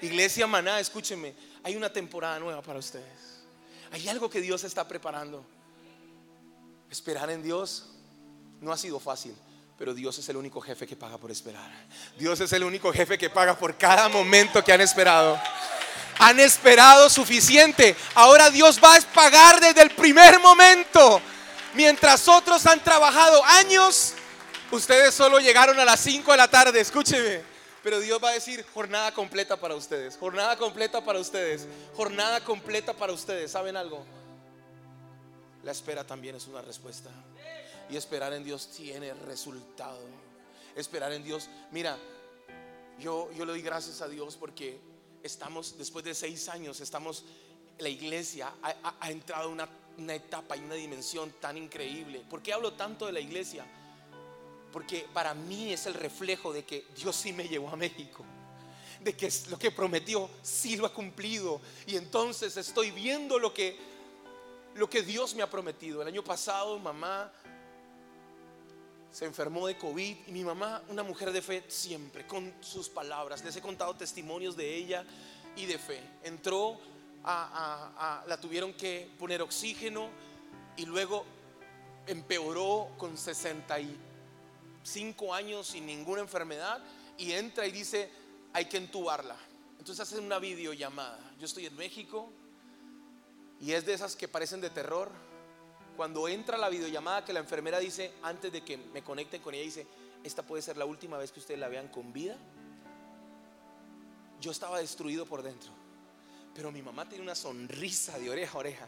Iglesia 0.00 0.46
Maná, 0.46 0.80
escúcheme, 0.80 1.34
hay 1.62 1.76
una 1.76 1.92
temporada 1.92 2.38
nueva 2.38 2.62
para 2.62 2.78
ustedes. 2.78 3.42
Hay 3.90 4.08
algo 4.08 4.30
que 4.30 4.40
Dios 4.40 4.64
está 4.64 4.88
preparando. 4.88 5.44
Esperar 6.90 7.28
en 7.30 7.42
Dios 7.42 7.90
no 8.60 8.72
ha 8.72 8.78
sido 8.78 8.98
fácil. 8.98 9.34
Pero 9.82 9.94
Dios 9.94 10.16
es 10.16 10.28
el 10.28 10.36
único 10.36 10.60
jefe 10.60 10.86
que 10.86 10.94
paga 10.94 11.18
por 11.18 11.32
esperar. 11.32 11.68
Dios 12.16 12.38
es 12.38 12.52
el 12.52 12.62
único 12.62 12.92
jefe 12.92 13.18
que 13.18 13.28
paga 13.28 13.58
por 13.58 13.76
cada 13.76 14.08
momento 14.08 14.62
que 14.62 14.72
han 14.72 14.80
esperado. 14.80 15.36
Han 16.20 16.38
esperado 16.38 17.10
suficiente. 17.10 17.96
Ahora 18.14 18.48
Dios 18.48 18.80
va 18.80 18.94
a 18.94 19.00
pagar 19.00 19.58
desde 19.58 19.82
el 19.82 19.90
primer 19.90 20.38
momento. 20.38 21.20
Mientras 21.74 22.28
otros 22.28 22.64
han 22.66 22.78
trabajado 22.78 23.44
años, 23.44 24.14
ustedes 24.70 25.16
solo 25.16 25.40
llegaron 25.40 25.76
a 25.80 25.84
las 25.84 25.98
5 25.98 26.30
de 26.30 26.36
la 26.36 26.46
tarde. 26.46 26.78
Escúcheme. 26.78 27.42
Pero 27.82 27.98
Dios 27.98 28.22
va 28.22 28.28
a 28.28 28.34
decir 28.34 28.64
jornada 28.72 29.10
completa 29.10 29.56
para 29.56 29.74
ustedes. 29.74 30.16
Jornada 30.16 30.56
completa 30.56 31.04
para 31.04 31.18
ustedes. 31.18 31.66
Jornada 31.96 32.38
completa 32.44 32.92
para 32.92 33.12
ustedes. 33.12 33.50
¿Saben 33.50 33.76
algo? 33.76 34.06
La 35.64 35.72
espera 35.72 36.06
también 36.06 36.36
es 36.36 36.46
una 36.46 36.62
respuesta. 36.62 37.10
Y 37.92 37.96
esperar 37.96 38.32
en 38.32 38.42
Dios 38.42 38.68
tiene 38.68 39.12
resultado. 39.12 40.00
Esperar 40.74 41.12
en 41.12 41.22
Dios. 41.22 41.50
Mira, 41.72 41.98
yo, 42.98 43.30
yo 43.32 43.44
le 43.44 43.52
doy 43.52 43.60
gracias 43.60 44.00
a 44.00 44.08
Dios 44.08 44.38
porque 44.38 44.80
estamos, 45.22 45.76
después 45.76 46.02
de 46.02 46.14
seis 46.14 46.48
años, 46.48 46.80
estamos, 46.80 47.22
la 47.78 47.90
iglesia 47.90 48.50
ha, 48.62 49.10
entrado 49.10 49.48
en 49.48 49.52
una, 49.52 49.68
una 49.98 50.14
etapa 50.14 50.56
y 50.56 50.60
una 50.60 50.74
dimensión 50.74 51.34
tan 51.38 51.58
increíble. 51.58 52.24
¿Por 52.30 52.40
qué 52.40 52.54
hablo 52.54 52.72
tanto 52.72 53.04
de 53.04 53.12
la 53.12 53.20
iglesia? 53.20 53.66
Porque 54.72 55.06
para 55.12 55.34
mí 55.34 55.70
es 55.70 55.84
el 55.84 55.92
reflejo 55.92 56.50
de 56.50 56.64
que 56.64 56.86
Dios 56.96 57.14
sí 57.14 57.34
me 57.34 57.46
llevó 57.46 57.68
a 57.68 57.76
México. 57.76 58.24
de 59.02 59.14
que 59.14 59.30
lo 59.50 59.58
que 59.58 59.70
prometió 59.70 60.30
sí 60.40 60.78
lo 60.78 60.86
ha 60.86 60.94
cumplido. 60.94 61.60
Y 61.86 61.96
entonces 61.96 62.56
estoy 62.56 62.90
viendo 62.90 63.38
lo 63.38 63.52
que, 63.52 63.76
lo 64.76 64.88
que 64.88 65.02
Dios 65.02 65.34
me 65.34 65.42
ha 65.42 65.50
prometido. 65.50 66.00
El 66.00 66.08
año 66.08 66.24
pasado 66.24 66.78
mamá 66.78 67.30
se 69.12 69.26
enfermó 69.26 69.66
de 69.66 69.76
COVID 69.76 70.16
y 70.26 70.32
mi 70.32 70.42
mamá, 70.42 70.82
una 70.88 71.02
mujer 71.02 71.32
de 71.32 71.42
fe 71.42 71.62
siempre, 71.68 72.26
con 72.26 72.54
sus 72.60 72.88
palabras, 72.88 73.44
les 73.44 73.54
he 73.56 73.60
contado 73.60 73.94
testimonios 73.94 74.56
de 74.56 74.74
ella 74.74 75.04
y 75.54 75.66
de 75.66 75.78
fe. 75.78 76.00
Entró, 76.24 76.78
la 77.22 78.38
tuvieron 78.40 78.72
que 78.72 79.10
poner 79.18 79.42
oxígeno 79.42 80.08
y 80.76 80.86
luego 80.86 81.26
empeoró 82.06 82.88
con 82.96 83.18
65 83.18 85.34
años 85.34 85.66
sin 85.66 85.84
ninguna 85.84 86.22
enfermedad 86.22 86.82
y 87.18 87.32
entra 87.32 87.66
y 87.66 87.70
dice, 87.70 88.10
hay 88.54 88.64
que 88.64 88.78
entubarla. 88.78 89.36
Entonces 89.78 90.08
hacen 90.08 90.24
una 90.24 90.38
videollamada. 90.38 91.20
Yo 91.38 91.44
estoy 91.44 91.66
en 91.66 91.76
México 91.76 92.30
y 93.60 93.72
es 93.72 93.84
de 93.84 93.92
esas 93.92 94.16
que 94.16 94.26
parecen 94.26 94.62
de 94.62 94.70
terror 94.70 95.10
cuando 95.96 96.28
entra 96.28 96.56
la 96.58 96.68
videollamada 96.68 97.24
que 97.24 97.32
la 97.32 97.40
enfermera 97.40 97.78
dice, 97.78 98.12
antes 98.22 98.52
de 98.52 98.62
que 98.62 98.76
me 98.76 99.02
conecten 99.02 99.42
con 99.42 99.54
ella, 99.54 99.64
dice, 99.64 99.86
esta 100.24 100.42
puede 100.42 100.62
ser 100.62 100.76
la 100.76 100.84
última 100.84 101.18
vez 101.18 101.32
que 101.32 101.40
ustedes 101.40 101.60
la 101.60 101.68
vean 101.68 101.88
con 101.88 102.12
vida. 102.12 102.36
Yo 104.40 104.50
estaba 104.50 104.78
destruido 104.78 105.26
por 105.26 105.42
dentro. 105.42 105.70
Pero 106.54 106.70
mi 106.70 106.82
mamá 106.82 107.08
tiene 107.08 107.24
una 107.24 107.34
sonrisa 107.34 108.18
de 108.18 108.30
oreja 108.30 108.56
a 108.56 108.60
oreja. 108.60 108.86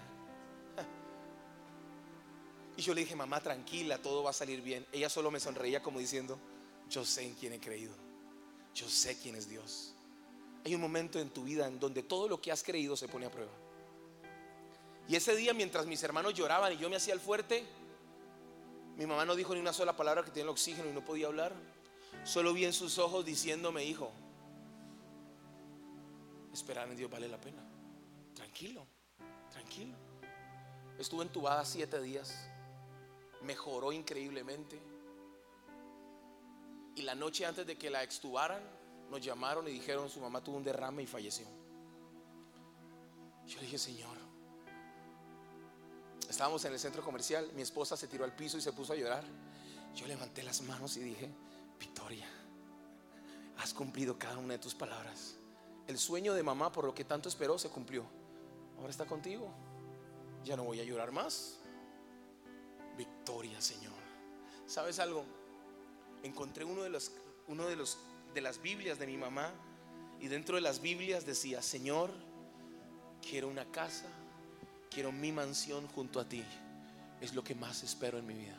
Y 2.76 2.82
yo 2.82 2.92
le 2.92 3.02
dije, 3.02 3.14
mamá, 3.14 3.40
tranquila, 3.40 3.98
todo 3.98 4.22
va 4.22 4.30
a 4.30 4.34
salir 4.34 4.61
bien. 4.61 4.84
Ella 4.90 5.09
solo 5.09 5.30
me 5.30 5.38
sonreía 5.38 5.82
como 5.82 6.00
diciendo, 6.00 6.38
yo 6.90 7.05
sé 7.05 7.22
en 7.22 7.34
quién 7.34 7.52
he 7.52 7.61
creído. 7.61 7.94
Yo 8.74 8.88
sé 8.88 9.16
quién 9.18 9.36
es 9.36 9.48
Dios. 9.48 9.94
Hay 10.64 10.74
un 10.74 10.80
momento 10.80 11.20
en 11.20 11.30
tu 11.30 11.44
vida 11.44 11.66
en 11.66 11.78
donde 11.78 12.02
todo 12.02 12.28
lo 12.28 12.40
que 12.40 12.50
has 12.50 12.62
creído 12.62 12.96
se 12.96 13.07
pone 13.07 13.26
a 13.26 13.30
prueba. 13.30 13.52
Y 15.09 15.16
ese 15.16 15.36
día, 15.36 15.52
mientras 15.52 15.86
mis 15.86 16.02
hermanos 16.02 16.34
lloraban 16.34 16.72
y 16.72 16.76
yo 16.76 16.88
me 16.88 16.96
hacía 16.96 17.14
el 17.14 17.20
fuerte, 17.20 17.64
mi 18.96 19.07
mamá 19.07 19.24
no 19.24 19.34
dijo 19.34 19.55
ni 19.55 19.61
una 19.61 19.72
sola 19.72 19.96
palabra 19.96 20.24
que 20.24 20.30
tiene 20.30 20.44
el 20.44 20.50
oxígeno 20.50 20.88
y 20.88 20.92
no 20.92 21.05
podía 21.05 21.26
hablar. 21.26 21.52
Solo 22.22 22.52
vi 22.52 22.64
en 22.64 22.72
sus 22.72 22.98
ojos 22.98 23.24
diciéndome, 23.24 23.84
hijo, 23.84 24.12
esperar 26.52 26.88
en 26.88 26.96
Dios 26.96 27.11
vale 27.11 27.28
la 27.28 27.40
pena. 27.40 27.62
Tranquilo, 28.34 28.86
tranquilo. 29.50 29.96
Estuve 30.98 31.24
entubada 31.24 31.64
siete 31.64 32.00
días. 32.00 32.48
Mejoró 33.42 33.92
increíblemente. 33.92 34.80
Y 36.94 37.02
la 37.02 37.14
noche 37.14 37.44
antes 37.44 37.66
de 37.66 37.76
que 37.76 37.90
la 37.90 38.02
extubaran, 38.02 38.62
nos 39.11 39.20
llamaron 39.20 39.68
y 39.68 39.72
dijeron, 39.72 40.09
su 40.09 40.20
mamá 40.20 40.42
tuvo 40.42 40.57
un 40.57 40.64
derrame 40.64 41.02
y 41.02 41.07
falleció. 41.07 41.46
Yo 43.46 43.57
le 43.57 43.62
dije, 43.62 43.78
Señor, 43.78 44.16
Estábamos 46.35 46.64
en 46.64 46.72
el 46.72 46.80
centro 46.80 47.01
comercial, 47.05 47.49
mi 47.55 47.62
esposa 47.62 47.97
se 47.97 48.09
tiró 48.09 48.24
al 48.24 48.35
piso 48.35 48.59
y 48.59 48.61
se 48.61 48.72
puso 48.72 48.93
a 48.93 48.97
llorar. 48.97 49.22
Yo 49.95 50.05
levanté 50.09 50.43
las 50.43 50.62
manos 50.62 50.97
y 50.97 51.01
dije, 51.01 51.30
Victoria, 51.78 52.26
has 53.59 53.72
cumplido 53.72 54.18
cada 54.18 54.39
una 54.39 54.55
de 54.55 54.59
tus 54.59 54.74
palabras. 54.74 55.37
El 55.87 55.97
sueño 55.97 56.35
de 56.35 56.43
mamá 56.43 56.72
por 56.72 56.87
lo 56.87 56.93
que 56.93 57.05
tanto 57.05 57.28
esperó 57.28 57.57
se 57.57 57.68
cumplió. 57.68 58.05
Ahora 58.78 58.91
está 58.91 59.07
contigo. 59.07 59.49
Ya 60.43 60.57
no 60.57 60.64
voy 60.64 60.80
a 60.80 60.82
llorar 60.82 61.12
más. 61.12 61.61
Victoria, 62.99 63.61
Señor. 63.61 63.93
¿Sabes 64.66 64.99
algo? 64.99 65.24
Encontré 66.24 66.64
uno 66.64 66.82
de 66.82 66.91
los 66.91 67.12
uno 67.47 67.66
de 67.66 67.76
los 67.76 67.97
de 68.35 68.41
las 68.41 68.61
Biblias 68.61 68.99
de 68.99 69.07
mi 69.07 69.16
mamá 69.16 69.53
y 70.18 70.26
dentro 70.26 70.57
de 70.57 70.62
las 70.62 70.80
Biblias 70.80 71.26
decía, 71.26 71.62
"Señor, 71.62 72.11
quiero 73.22 73.47
una 73.47 73.66
casa 73.66 74.09
quiero 74.95 75.11
mi 75.11 75.32
mansión 75.32 75.88
junto 75.88 76.20
a 76.20 76.24
ti. 76.24 76.45
Es 77.20 77.34
lo 77.34 77.42
que 77.42 77.55
más 77.55 77.82
espero 77.82 78.16
en 78.18 78.26
mi 78.26 78.34
vida. 78.34 78.57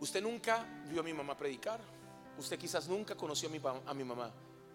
Usted 0.00 0.22
nunca 0.22 0.66
vio 0.90 1.00
a 1.00 1.04
mi 1.04 1.14
mamá 1.14 1.36
predicar. 1.36 1.80
Usted 2.36 2.58
quizás 2.58 2.86
nunca 2.88 3.14
conoció 3.14 3.48
a 3.48 3.52
mi, 3.52 3.60
a 3.86 3.94
mi 3.94 4.04
mamá. 4.04 4.30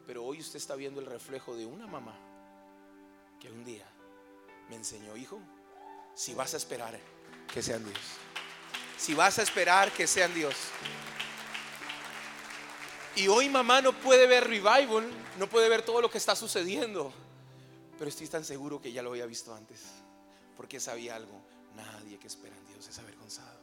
Pero 0.08 0.24
hoy 0.24 0.40
usted 0.40 0.58
está 0.58 0.76
viendo 0.76 1.00
el 1.00 1.06
reflejo 1.06 1.56
de 1.56 1.66
una 1.66 1.86
mamá 1.86 2.18
que 3.40 3.52
un 3.52 3.64
día 3.64 3.86
me 4.70 4.76
enseñó, 4.76 5.16
hijo, 5.16 5.40
si 6.16 6.34
vas 6.34 6.54
a 6.54 6.58
esperar, 6.58 6.98
que 7.54 7.62
sean 7.62 7.84
Dios. 7.84 8.00
Si 8.98 9.14
vas 9.14 9.38
a 9.38 9.44
esperar, 9.44 9.92
que 9.92 10.08
sean 10.08 10.34
Dios. 10.34 10.56
Y 13.16 13.28
hoy 13.28 13.50
mamá 13.50 13.82
no 13.82 13.94
puede 13.94 14.28
ver 14.28 14.48
revival, 14.48 15.08
no 15.38 15.48
puede 15.48 15.70
ver 15.70 15.84
todo 15.84 16.02
lo 16.02 16.10
que 16.10 16.18
está 16.18 16.36
sucediendo. 16.36 17.14
Pero 17.98 18.10
estoy 18.10 18.28
tan 18.28 18.46
seguro 18.46 18.82
que 18.82 18.92
ya 18.92 19.02
lo 19.02 19.12
había 19.12 19.26
visto 19.26 19.54
antes. 19.54 19.82
Porque 20.56 20.80
sabía 20.80 21.16
algo. 21.16 21.42
Nadie 21.76 22.18
que 22.18 22.28
espera 22.28 22.56
en 22.56 22.66
Dios 22.68 22.88
es 22.88 22.98
avergonzado. 23.00 23.60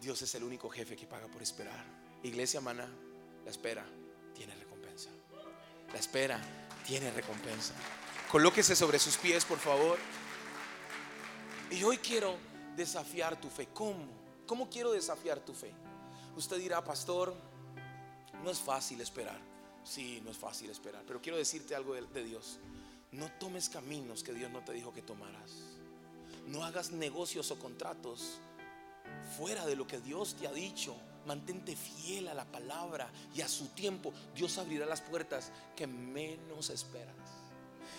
Dios 0.00 0.20
es 0.22 0.34
el 0.34 0.42
único 0.42 0.68
jefe 0.68 0.96
que 0.96 1.06
paga 1.06 1.28
por 1.28 1.42
esperar. 1.42 1.84
Iglesia 2.22 2.60
mana, 2.60 2.88
la 3.44 3.50
espera 3.50 3.84
tiene 4.34 4.54
recompensa. 4.56 5.10
La 5.92 5.98
espera 5.98 6.40
tiene 6.86 7.10
recompensa. 7.12 7.74
Colóquese 8.30 8.74
sobre 8.74 8.98
sus 8.98 9.16
pies, 9.16 9.44
por 9.44 9.58
favor. 9.58 9.98
Y 11.70 11.84
hoy 11.84 11.98
quiero 11.98 12.36
desafiar 12.74 13.40
tu 13.40 13.48
fe. 13.48 13.68
¿Cómo? 13.72 14.06
¿Cómo 14.46 14.68
quiero 14.68 14.92
desafiar 14.92 15.40
tu 15.40 15.54
fe? 15.54 15.72
Usted 16.36 16.56
dirá, 16.56 16.82
pastor, 16.82 17.34
no 18.42 18.50
es 18.50 18.58
fácil 18.58 19.00
esperar. 19.00 19.51
Sí, 19.84 20.20
no 20.24 20.30
es 20.30 20.36
fácil 20.36 20.70
esperar, 20.70 21.02
pero 21.06 21.20
quiero 21.20 21.38
decirte 21.38 21.74
algo 21.74 21.94
de, 21.94 22.24
Dios. 22.24 22.58
No 23.10 23.30
tomes 23.32 23.68
caminos 23.68 24.22
que 24.22 24.32
Dios 24.32 24.50
no 24.50 24.60
te 24.64 24.72
dijo 24.72 24.92
que 24.92 25.02
tomaras. 25.02 25.52
No 26.46 26.64
hagas 26.64 26.92
negocios 26.92 27.50
o 27.50 27.58
contratos 27.58 28.38
fuera 29.36 29.66
de 29.66 29.76
lo 29.76 29.86
que 29.86 30.00
Dios 30.00 30.34
te 30.34 30.46
ha 30.46 30.52
dicho. 30.52 30.96
Mantente 31.26 31.76
fiel 31.76 32.28
a 32.28 32.34
la 32.34 32.44
palabra 32.44 33.10
y 33.34 33.42
a 33.42 33.48
su 33.48 33.68
tiempo 33.68 34.12
Dios 34.34 34.58
abrirá 34.58 34.86
las 34.86 35.00
puertas 35.00 35.52
que 35.76 35.86
menos 35.86 36.70
esperas. 36.70 37.14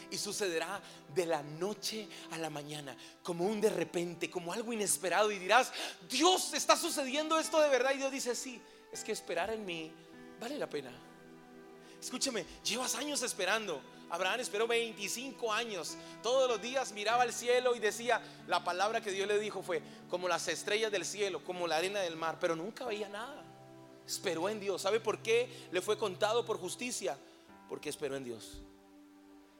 Y 0.09 0.17
sucederá 0.17 0.81
de 1.13 1.25
la 1.25 1.41
noche 1.41 2.07
a 2.31 2.37
la 2.37 2.49
mañana, 2.49 2.95
como 3.23 3.45
un 3.45 3.59
de 3.61 3.69
repente, 3.69 4.29
como 4.29 4.53
algo 4.53 4.73
inesperado. 4.73 5.31
Y 5.31 5.39
dirás, 5.39 5.71
Dios, 6.09 6.53
está 6.53 6.77
sucediendo 6.77 7.39
esto 7.39 7.59
de 7.61 7.69
verdad. 7.69 7.91
Y 7.93 7.97
Dios 7.97 8.11
dice, 8.11 8.35
sí, 8.35 8.61
es 8.91 9.03
que 9.03 9.11
esperar 9.11 9.51
en 9.51 9.65
mí 9.65 9.91
vale 10.39 10.57
la 10.57 10.69
pena. 10.69 10.91
Escúcheme, 12.03 12.45
llevas 12.65 12.95
años 12.95 13.23
esperando. 13.23 13.81
Abraham 14.09 14.41
esperó 14.41 14.67
25 14.67 15.53
años. 15.53 15.95
Todos 16.21 16.49
los 16.49 16.61
días 16.61 16.91
miraba 16.91 17.23
al 17.23 17.31
cielo 17.31 17.75
y 17.75 17.79
decía, 17.79 18.21
la 18.45 18.61
palabra 18.61 18.99
que 18.99 19.11
Dios 19.11 19.25
le 19.25 19.39
dijo 19.39 19.63
fue, 19.63 19.81
como 20.09 20.27
las 20.27 20.49
estrellas 20.49 20.91
del 20.91 21.05
cielo, 21.05 21.41
como 21.45 21.65
la 21.65 21.77
arena 21.77 22.01
del 22.01 22.17
mar, 22.17 22.39
pero 22.41 22.57
nunca 22.57 22.83
veía 22.83 23.07
nada. 23.07 23.41
Esperó 24.05 24.49
en 24.49 24.59
Dios. 24.59 24.81
¿Sabe 24.81 24.99
por 24.99 25.19
qué 25.23 25.49
le 25.71 25.81
fue 25.81 25.97
contado 25.97 26.45
por 26.45 26.59
justicia? 26.59 27.17
Porque 27.69 27.87
esperó 27.87 28.17
en 28.17 28.25
Dios. 28.25 28.61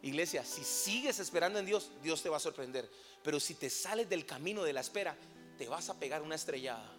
Iglesia, 0.01 0.43
si 0.43 0.65
sigues 0.65 1.19
esperando 1.19 1.59
en 1.59 1.65
Dios, 1.65 1.91
Dios 2.03 2.21
te 2.21 2.27
va 2.27 2.35
a 2.35 2.41
sorprender. 2.41 2.91
Pero 3.23 3.39
si 3.39 3.55
te 3.55 3.69
sales 3.69 4.09
del 4.09 4.25
camino 4.25 4.63
de 4.63 4.73
la 4.73 4.81
espera, 4.81 5.15
te 5.57 5.69
vas 5.69 5.89
a 5.89 5.97
pegar 5.97 6.21
una 6.21 6.35
estrellada. 6.35 6.91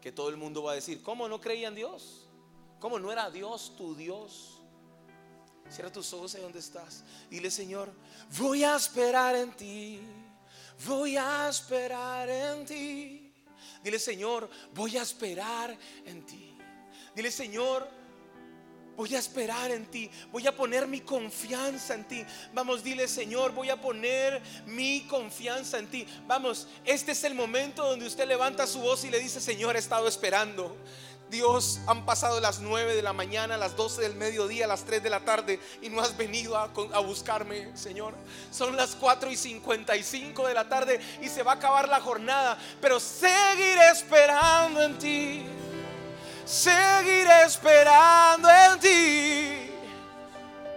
Que 0.00 0.12
todo 0.12 0.30
el 0.30 0.38
mundo 0.38 0.62
va 0.62 0.72
a 0.72 0.76
decir, 0.76 1.02
¿cómo 1.02 1.28
no 1.28 1.42
creía 1.42 1.68
en 1.68 1.74
Dios? 1.74 2.26
¿Cómo 2.82 2.98
no 2.98 3.12
era 3.12 3.30
Dios 3.30 3.74
tu 3.76 3.94
Dios? 3.94 4.60
Cierra 5.70 5.92
tus 5.92 6.12
ojos 6.14 6.34
ahí 6.34 6.42
donde 6.42 6.58
estás. 6.58 7.04
Dile, 7.30 7.48
Señor, 7.48 7.92
voy 8.36 8.64
a 8.64 8.74
esperar 8.74 9.36
en 9.36 9.52
ti. 9.52 10.00
Voy 10.84 11.16
a 11.16 11.48
esperar 11.48 12.28
en 12.28 12.66
ti. 12.66 13.32
Dile, 13.84 14.00
Señor, 14.00 14.50
voy 14.74 14.96
a 14.96 15.02
esperar 15.02 15.78
en 16.04 16.26
ti. 16.26 16.58
Dile, 17.14 17.30
Señor, 17.30 17.88
Voy 18.94 19.14
a 19.14 19.18
esperar 19.18 19.70
en 19.70 19.86
ti. 19.86 20.10
Voy 20.30 20.46
a 20.46 20.54
poner 20.54 20.86
mi 20.86 21.00
confianza 21.00 21.94
en 21.94 22.04
ti. 22.06 22.24
Vamos, 22.52 22.84
dile 22.84 23.08
Señor, 23.08 23.52
voy 23.52 23.70
a 23.70 23.80
poner 23.80 24.42
mi 24.66 25.06
confianza 25.06 25.78
en 25.78 25.88
ti. 25.88 26.06
Vamos, 26.26 26.68
este 26.84 27.12
es 27.12 27.24
el 27.24 27.34
momento 27.34 27.88
donde 27.88 28.06
usted 28.06 28.28
levanta 28.28 28.66
su 28.66 28.80
voz 28.80 29.04
y 29.04 29.10
le 29.10 29.18
dice, 29.18 29.40
Señor, 29.40 29.76
he 29.76 29.78
estado 29.78 30.06
esperando. 30.08 30.76
Dios, 31.32 31.80
han 31.86 32.04
pasado 32.04 32.40
las 32.40 32.60
9 32.60 32.94
de 32.94 33.00
la 33.00 33.14
mañana, 33.14 33.56
las 33.56 33.74
12 33.74 34.02
del 34.02 34.14
mediodía, 34.16 34.66
las 34.66 34.84
3 34.84 35.02
de 35.02 35.08
la 35.08 35.20
tarde 35.20 35.58
y 35.80 35.88
no 35.88 36.02
has 36.02 36.14
venido 36.14 36.58
a, 36.58 36.66
buscarme, 37.00 37.74
Señor. 37.74 38.12
Son 38.50 38.76
las 38.76 38.94
4 38.94 39.30
y 39.30 39.36
55 39.36 40.46
de 40.46 40.52
la 40.52 40.68
tarde 40.68 41.00
y 41.22 41.30
se 41.30 41.42
va 41.42 41.52
a 41.52 41.54
acabar 41.54 41.88
la 41.88 42.02
jornada, 42.02 42.58
pero 42.82 43.00
seguiré 43.00 43.88
esperando 43.90 44.82
en 44.82 44.98
ti. 44.98 45.42
Seguiré 46.44 47.44
esperando 47.46 48.50
en 48.50 48.80
ti. 48.80 49.70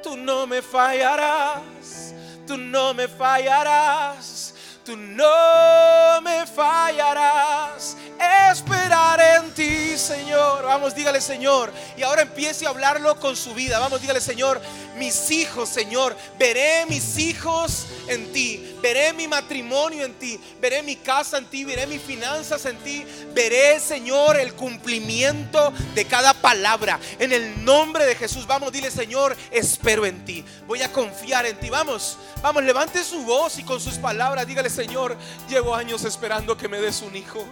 Tú 0.01 0.15
no 0.15 0.47
me 0.47 0.61
fallarás, 0.61 2.13
tú 2.47 2.55
no 2.55 2.93
me 2.93 3.09
fallarás, 3.09 4.53
tú 4.85 4.95
no 4.95 6.21
me 6.21 6.47
fallarás. 6.47 7.97
Espera 8.17 8.51
esperaré 8.51 9.35
en 9.35 9.53
ti, 9.53 9.97
Señor. 9.97 10.63
Vamos, 10.63 10.95
dígale, 10.95 11.19
Señor. 11.19 11.71
Y 11.97 12.03
ahora 12.03 12.21
empiece 12.21 12.65
a 12.65 12.69
hablarlo 12.69 13.19
con 13.19 13.35
su 13.35 13.53
vida. 13.53 13.79
Vamos, 13.79 14.01
dígale, 14.01 14.21
Señor, 14.21 14.61
mis 14.97 15.29
hijos, 15.31 15.67
Señor. 15.67 16.15
Veré 16.39 16.85
mis 16.87 17.17
hijos 17.17 17.87
en 18.07 18.31
ti. 18.31 18.77
Veré 18.81 19.11
mi 19.13 19.27
matrimonio 19.27 20.05
en 20.05 20.13
ti. 20.13 20.39
Veré 20.61 20.83
mi 20.83 20.95
casa 20.95 21.37
en 21.37 21.45
ti. 21.45 21.65
Veré 21.65 21.87
mis 21.87 22.01
finanzas 22.01 22.65
en 22.65 22.77
ti. 22.77 23.05
Veré, 23.33 23.79
Señor, 23.79 24.39
el 24.39 24.53
cumplimiento 24.53 25.73
de 25.93 26.05
cada 26.05 26.33
palabra. 26.33 26.99
En 27.19 27.33
el 27.33 27.65
nombre 27.65 28.05
de 28.05 28.15
Jesús. 28.15 28.47
Vamos, 28.47 28.71
dile, 28.71 28.91
Señor, 28.91 29.35
espero 29.51 30.05
en 30.05 30.23
ti. 30.23 30.45
Voy 30.67 30.81
a 30.81 30.91
confiar 30.91 31.45
en 31.45 31.59
ti. 31.59 31.69
Vamos, 31.69 32.17
vamos, 32.41 32.63
levante 32.63 33.03
su 33.03 33.23
voz 33.23 33.59
y 33.59 33.63
con 33.63 33.81
sus 33.81 33.95
palabras 33.95 34.45
dígale, 34.47 34.69
Señor, 34.69 35.17
llevo 35.49 35.75
años 35.75 36.03
esperando 36.05 36.55
que 36.55 36.67
me 36.67 36.79
des 36.79 37.01
un 37.01 37.15
hijo. 37.15 37.45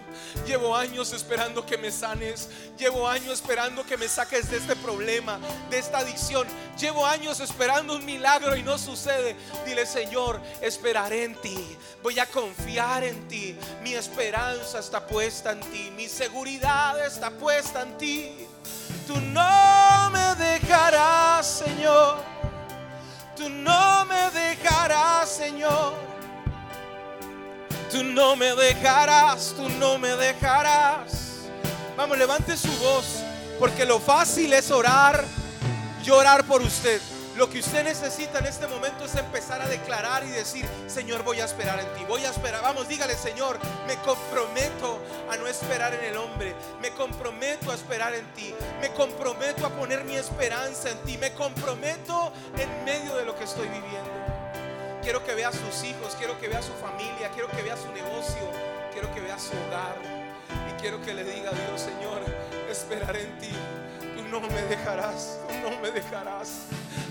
Llevo 0.46 0.53
años 0.76 1.12
esperando 1.14 1.66
que 1.66 1.78
me 1.78 1.92
sanes. 1.92 2.50
Llevo 2.78 3.08
años 3.08 3.34
esperando 3.34 3.84
que 3.86 3.98
me 3.98 4.08
saques 4.08 4.50
de 4.50 4.58
este 4.58 4.76
problema, 4.76 5.40
de 5.70 5.80
esta 5.80 6.00
adicción. 6.00 6.48
Llevo 6.80 7.06
años 7.06 7.40
esperando 7.40 7.96
un 7.96 8.06
milagro 8.06 8.56
y 8.56 8.64
no 8.64 8.78
sucede. 8.78 9.36
Dile, 9.66 9.86
Señor, 9.86 10.40
esperaré 10.62 11.24
en 11.24 11.36
ti. 11.42 11.78
Voy 12.02 12.20
a 12.20 12.26
confiar 12.26 13.04
en 13.04 13.28
ti. 13.28 13.58
Mi 13.82 13.94
esperanza 13.94 14.80
está 14.80 15.06
puesta 15.06 15.52
en 15.52 15.60
ti. 15.62 15.92
Mi 15.96 16.08
seguridad 16.08 17.04
está 17.06 17.32
puesta 17.32 17.82
en 17.82 17.98
ti. 17.98 18.48
Tú 19.08 19.20
no 19.20 20.10
me 20.12 20.36
dejarás, 20.36 21.46
Señor. 21.46 22.18
Tú 23.36 23.50
no 23.50 24.06
me 24.06 24.30
dejarás, 24.32 25.30
Señor. 25.30 26.14
Tú 27.94 28.04
no 28.04 28.36
me 28.36 28.56
dejarás, 28.56 29.54
tú 29.56 29.70
no 29.70 30.00
me 30.00 30.16
dejarás. 30.16 31.44
Vamos, 31.96 32.18
levante 32.18 32.58
su 32.58 32.72
voz, 32.80 33.20
porque 33.60 33.86
lo 33.86 34.00
fácil 34.00 34.52
es 34.52 34.72
orar, 34.72 35.24
llorar 36.04 36.44
por 36.46 36.64
usted. 36.64 37.00
Lo 37.36 37.52
que 37.52 37.60
usted 37.60 37.84
necesita 37.84 38.40
en 38.40 38.48
este 38.48 38.66
momento 38.66 39.06
es 39.06 39.14
empezar 39.14 39.62
a 39.62 39.68
declarar 39.68 40.24
y 40.24 40.30
decir, 40.32 40.68
Señor, 40.88 41.22
voy 41.22 41.40
a 41.40 41.46
esperar 41.46 41.80
en 41.80 41.86
ti, 41.94 42.04
voy 42.08 42.26
a 42.26 42.32
esperar. 42.32 42.64
Vamos, 42.64 42.88
dígale, 42.88 43.14
Señor, 43.16 43.60
me 43.86 43.96
comprometo 43.98 45.00
a 45.32 45.38
no 45.38 45.46
esperar 45.46 45.94
en 45.94 46.04
el 46.04 46.18
hombre, 46.18 46.56
me 46.82 46.90
comprometo 46.90 47.70
a 47.70 47.76
esperar 47.76 48.16
en 48.16 48.26
ti, 48.34 48.56
me 48.82 48.90
comprometo 48.90 49.68
a 49.68 49.70
poner 49.70 50.04
mi 50.04 50.16
esperanza 50.16 50.90
en 50.90 50.98
ti, 51.04 51.20
me 51.20 51.32
comprometo 51.34 52.34
en 52.58 52.86
medio 52.86 53.16
de 53.18 53.26
lo 53.26 53.36
que 53.36 53.44
estoy 53.44 53.68
viviendo. 53.68 54.23
Quiero 55.04 55.24
que 55.24 55.36
vea 55.36 55.50
a 55.50 55.52
sus 55.52 55.84
hijos, 55.84 56.16
quiero 56.18 56.40
que 56.40 56.48
vea 56.48 56.60
a 56.60 56.64
su 56.64 56.74
familia, 56.74 57.30
quiero 57.34 57.50
que 57.50 57.62
vea 57.62 57.78
su 57.78 57.92
negocio, 57.92 58.50
quiero 58.92 59.14
que 59.14 59.22
vea 59.22 59.38
su 59.38 59.52
hogar. 59.68 59.98
Y 60.70 60.82
quiero 60.82 61.02
que 61.02 61.14
le 61.14 61.24
diga 61.24 61.52
a 61.52 61.54
Dios, 61.54 61.82
Señor, 61.82 62.22
esperaré 62.70 63.24
en 63.24 63.38
ti 63.38 63.52
no 64.34 64.48
me 64.48 64.62
dejarás, 64.64 65.38
tú 65.48 65.70
no 65.70 65.80
me 65.80 65.92
dejarás. 65.92 66.64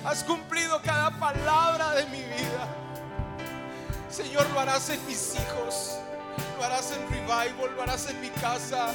Has 0.05 0.25
cumplido 0.25 0.83
cada 0.83 1.11
palabra 1.13 1.95
de 1.95 2.07
mi 2.07 2.19
vida. 2.19 2.67
Señor, 4.11 4.45
lo 4.51 4.59
harás 4.59 4.91
en 4.91 5.07
mis 5.07 5.37
hijos, 5.37 5.99
lo 6.59 6.65
harás 6.65 6.91
en 6.91 7.09
revival, 7.09 7.77
lo 7.77 7.83
harás 7.83 8.09
en 8.11 8.21
mi 8.21 8.29
casa. 8.29 8.89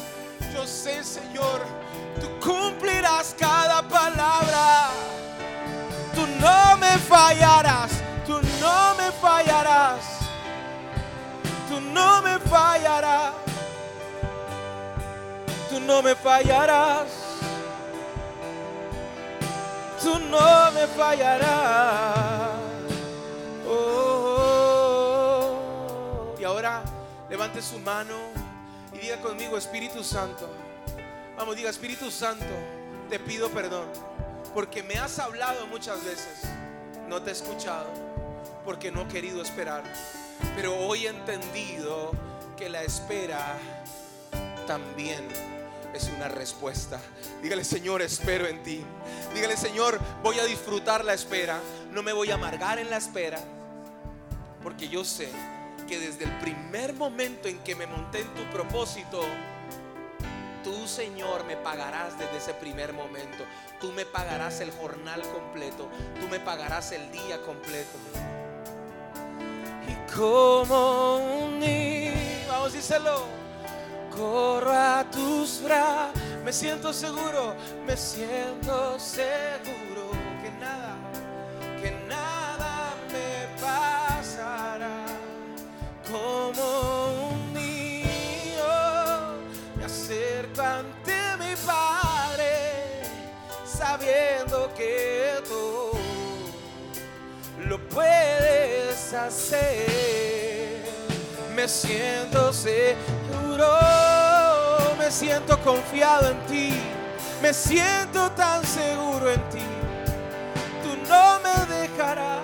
Yo 0.53 0.67
sé, 0.67 1.05
Señor, 1.05 1.61
tú 2.19 2.27
cumplirás 2.45 3.33
cada 3.39 3.81
palabra. 3.87 4.89
Tú 6.13 6.27
no 6.41 6.77
me 6.77 6.97
fallarás, 6.97 7.63
tú 7.63 7.66
fallarás. 9.11 10.19
Tú 11.69 11.79
no 11.79 12.21
me 12.21 12.39
fallarás. 12.39 13.33
Tú 15.69 15.79
no 15.79 16.01
me 16.01 16.15
fallarás 16.15 17.27
tú 20.07 20.17
no 20.19 20.71
me 20.71 20.87
fallarás. 20.87 22.51
Oh, 23.69 24.75
y 26.39 26.43
ahora 26.45 26.81
levante 27.29 27.61
su 27.61 27.77
mano 27.79 28.15
y 28.93 28.99
diga 28.99 29.17
conmigo, 29.17 29.57
Espíritu 29.57 30.01
Santo. 30.03 30.49
Vamos, 31.35 31.57
diga, 31.57 31.69
Espíritu 31.69 32.09
Santo, 32.09 32.45
te 33.09 33.19
pido 33.19 33.49
perdón. 33.49 33.87
Porque 34.53 34.81
me 34.81 34.95
has 34.95 35.19
hablado 35.19 35.67
muchas 35.67 36.01
veces. 36.05 36.43
No 37.07 37.21
te 37.21 37.31
he 37.31 37.33
escuchado. 37.33 38.06
Porque 38.68 38.91
no 38.91 39.03
he 39.03 39.07
querido 39.07 39.41
esperar. 39.41 39.82
Pero 40.53 40.76
hoy 40.76 41.05
he 41.05 41.09
entendido 41.09 42.11
que 42.57 42.68
la 42.68 42.84
espera 42.84 43.57
también 44.68 45.26
es 45.93 46.11
una 46.13 46.28
respuesta. 46.28 46.99
Dígale, 47.41 47.63
Señor, 47.63 48.01
espero 48.01 48.45
en 48.45 48.61
ti. 48.63 48.84
Dígale, 49.34 49.55
Señor, 49.55 49.97
voy 50.22 50.39
a 50.39 50.43
disfrutar 50.43 51.05
la 51.05 51.13
espera. 51.13 51.61
No 51.93 52.03
me 52.03 52.11
voy 52.11 52.30
a 52.30 52.34
amargar 52.34 52.78
en 52.78 52.89
la 52.89 52.97
espera. 52.97 53.39
Porque 54.61 54.89
yo 54.89 55.05
sé 55.05 55.30
que 55.88 55.97
desde 55.97 56.26
el 56.26 56.38
primer 56.39 56.93
momento 56.93 57.47
en 57.47 57.59
que 57.59 57.74
me 57.74 57.88
monté 57.88 58.20
en 58.20 58.34
tu 58.34 58.43
propósito, 58.51 59.22
tú, 60.65 60.89
Señor, 60.89 61.45
me 61.45 61.55
pagarás 61.55 62.20
desde 62.20 62.36
ese 62.36 62.53
primer 62.53 62.91
momento. 62.91 63.45
Tú 63.80 63.93
me 63.93 64.05
pagarás 64.05 64.59
el 64.59 64.72
jornal 64.72 65.22
completo. 65.22 65.88
Tú 66.20 66.28
me 66.28 66.41
pagarás 66.41 66.91
el 66.91 67.09
día 67.13 67.41
completo. 67.43 67.97
Y 69.88 69.95
como 70.15 71.17
un 71.17 71.59
niño, 71.59 72.13
vamos 72.49 72.73
díselo 72.73 73.38
corro 74.17 74.71
a 74.71 75.05
tus 75.11 75.61
brazos. 75.63 76.21
Me 76.43 76.51
siento 76.51 76.93
seguro, 76.93 77.55
me 77.85 77.95
siento 77.95 78.99
seguro 78.99 80.11
que 80.41 80.49
nada, 80.59 80.95
que 81.81 81.91
nada 82.07 82.95
me 83.11 83.61
pasará. 83.61 85.05
Como 86.09 87.29
un 87.29 87.53
niño 87.53 88.63
me 89.75 89.85
acerco 89.85 90.61
ante 90.61 91.13
mi 91.38 91.53
Padre, 91.65 93.03
sabiendo 93.65 94.73
que 94.73 95.41
tú 95.47 95.91
lo 97.67 97.77
hacer. 99.13 100.83
Me 101.55 101.67
siento 101.67 102.53
seguro 102.53 103.67
me 105.07 105.13
siento 105.13 105.57
confiado 105.61 106.31
en 106.31 106.45
ti, 106.47 106.73
me 107.41 107.53
siento 107.53 108.29
tan 108.31 108.61
seguro 108.65 109.31
en 109.31 109.41
ti. 109.49 109.63
Tú 110.83 110.97
no 111.07 111.39
me 111.39 111.65
dejarás, 111.73 112.41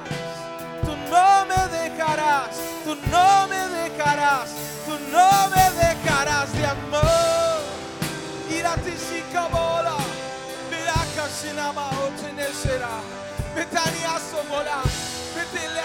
tú 0.81 0.95
no 1.11 1.45
me 1.45 1.77
dejarás, 1.77 2.55
tú 2.85 2.95
no 3.11 3.47
me 3.49 3.67
dejarás, 3.67 4.49
tú 4.85 4.93
no 5.11 5.49
me 5.49 5.71
dejarás 5.71 6.53
de 6.53 6.65
amor. 6.65 7.59
Irati 8.49 8.93
bola, 9.51 9.97
miraka 10.71 11.27
sinama 11.27 11.89
otenesera, 12.07 12.91
betania 13.53 14.17
somola, 14.31 14.83
betele 15.35 15.81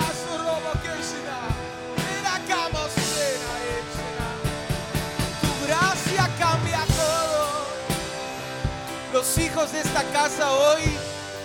Los 9.18 9.36
hijos 9.38 9.72
de 9.72 9.80
esta 9.80 10.04
casa 10.12 10.52
hoy 10.52 10.82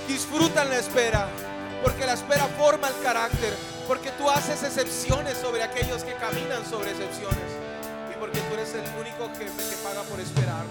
disfrutan 0.08 0.70
la 0.70 0.78
espera, 0.78 1.28
porque 1.82 2.06
la 2.06 2.14
espera 2.14 2.46
forma 2.56 2.88
el 2.88 3.02
carácter, 3.02 3.52
porque 3.88 4.12
tú 4.12 4.30
haces 4.30 4.62
excepciones 4.62 5.40
sobre 5.40 5.64
aquellos 5.64 6.04
que 6.04 6.14
caminan 6.14 6.64
sobre 6.70 6.92
excepciones 6.92 7.50
y 8.14 8.20
porque 8.20 8.40
tú 8.42 8.54
eres 8.54 8.76
el 8.76 8.82
único 9.02 9.34
que 9.40 9.50
paga 9.84 10.04
por 10.04 10.20
esperar. 10.20 10.64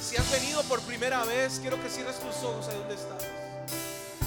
Si 0.00 0.16
has 0.16 0.30
venido 0.30 0.62
por 0.62 0.80
primera 0.82 1.24
vez, 1.24 1.58
quiero 1.58 1.82
que 1.82 1.90
cierres 1.90 2.20
tus 2.20 2.36
ojos 2.44 2.68
ahí 2.68 2.78
donde 2.78 2.94
estás. 2.94 3.24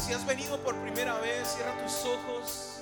Si 0.05 0.11
has 0.11 0.25
venido 0.25 0.59
por 0.59 0.75
primera 0.82 1.17
vez, 1.19 1.47
cierra 1.55 1.82
tus 1.82 1.93
ojos. 2.11 2.82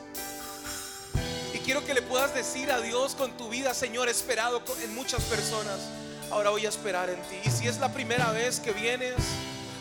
Y 1.54 1.60
quiero 1.60 1.86
que 1.86 1.94
le 1.94 2.02
puedas 2.02 2.34
decir 2.34 2.72
a 2.72 2.82
Dios 2.82 3.14
con 3.14 3.38
tu 3.38 3.50
vida, 3.50 3.76
Señor, 3.76 4.10
esperado 4.10 4.64
en 4.82 4.96
muchas 4.96 5.22
personas 5.26 5.82
ahora 6.32 6.50
voy 6.50 6.66
a 6.66 6.70
esperar 6.70 7.10
en 7.10 7.22
ti. 7.24 7.38
Y 7.44 7.50
si 7.50 7.68
es 7.68 7.78
la 7.80 7.92
primera 7.92 8.32
vez 8.32 8.60
que 8.60 8.72
vienes, 8.72 9.16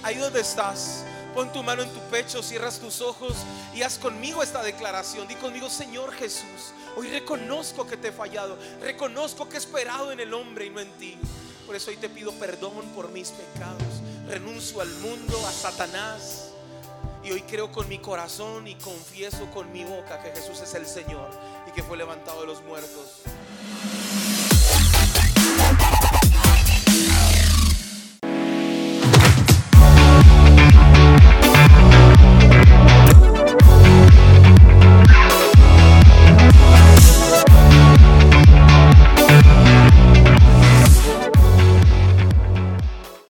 ahí 0.03 0.17
donde 0.17 0.41
estás, 0.41 1.05
pon 1.35 1.53
tu 1.53 1.63
mano 1.63 1.83
en 1.83 1.91
tu 1.91 2.01
pecho, 2.11 2.43
cierras 2.43 2.79
tus 2.79 3.01
ojos 3.01 3.35
y 3.75 3.83
haz 3.83 3.99
conmigo 3.99 4.43
esta 4.43 4.63
declaración. 4.63 5.27
Di 5.27 5.35
conmigo, 5.37 5.69
Señor 5.69 6.13
Jesús, 6.13 6.73
hoy 6.97 7.09
reconozco 7.09 7.87
que 7.87 7.97
te 7.97 8.09
he 8.09 8.13
fallado, 8.13 8.59
reconozco 8.81 9.49
que 9.49 9.57
he 9.57 9.59
esperado 9.59 10.13
en 10.13 10.21
el 10.21 10.33
hombre 10.33 10.67
y 10.67 10.71
no 10.71 10.81
en 10.81 10.91
ti. 10.93 11.19
Por 11.67 11.75
eso 11.75 11.91
hoy 11.91 11.97
te 11.97 12.09
pido 12.09 12.33
perdón 12.33 12.87
por 12.95 13.11
mis 13.11 13.31
pecados. 13.31 14.03
Renuncio 14.29 14.81
al 14.81 14.89
mundo, 14.97 15.47
a 15.47 15.53
Satanás. 15.53 16.51
Y 17.23 17.33
hoy 17.33 17.41
creo 17.43 17.73
con 17.73 17.89
mi 17.89 17.99
corazón 17.99 18.69
y 18.69 18.75
confieso 18.75 19.51
con 19.51 19.73
mi 19.73 19.83
boca 19.83 20.23
que 20.23 20.31
Jesús 20.31 20.61
es 20.61 20.75
el 20.75 20.87
Señor 20.87 21.31
y 21.67 21.71
que 21.73 21.83
fue 21.83 21.97
levantado 21.97 22.43
de 22.43 22.47
los 22.47 22.63
muertos. 22.65 23.23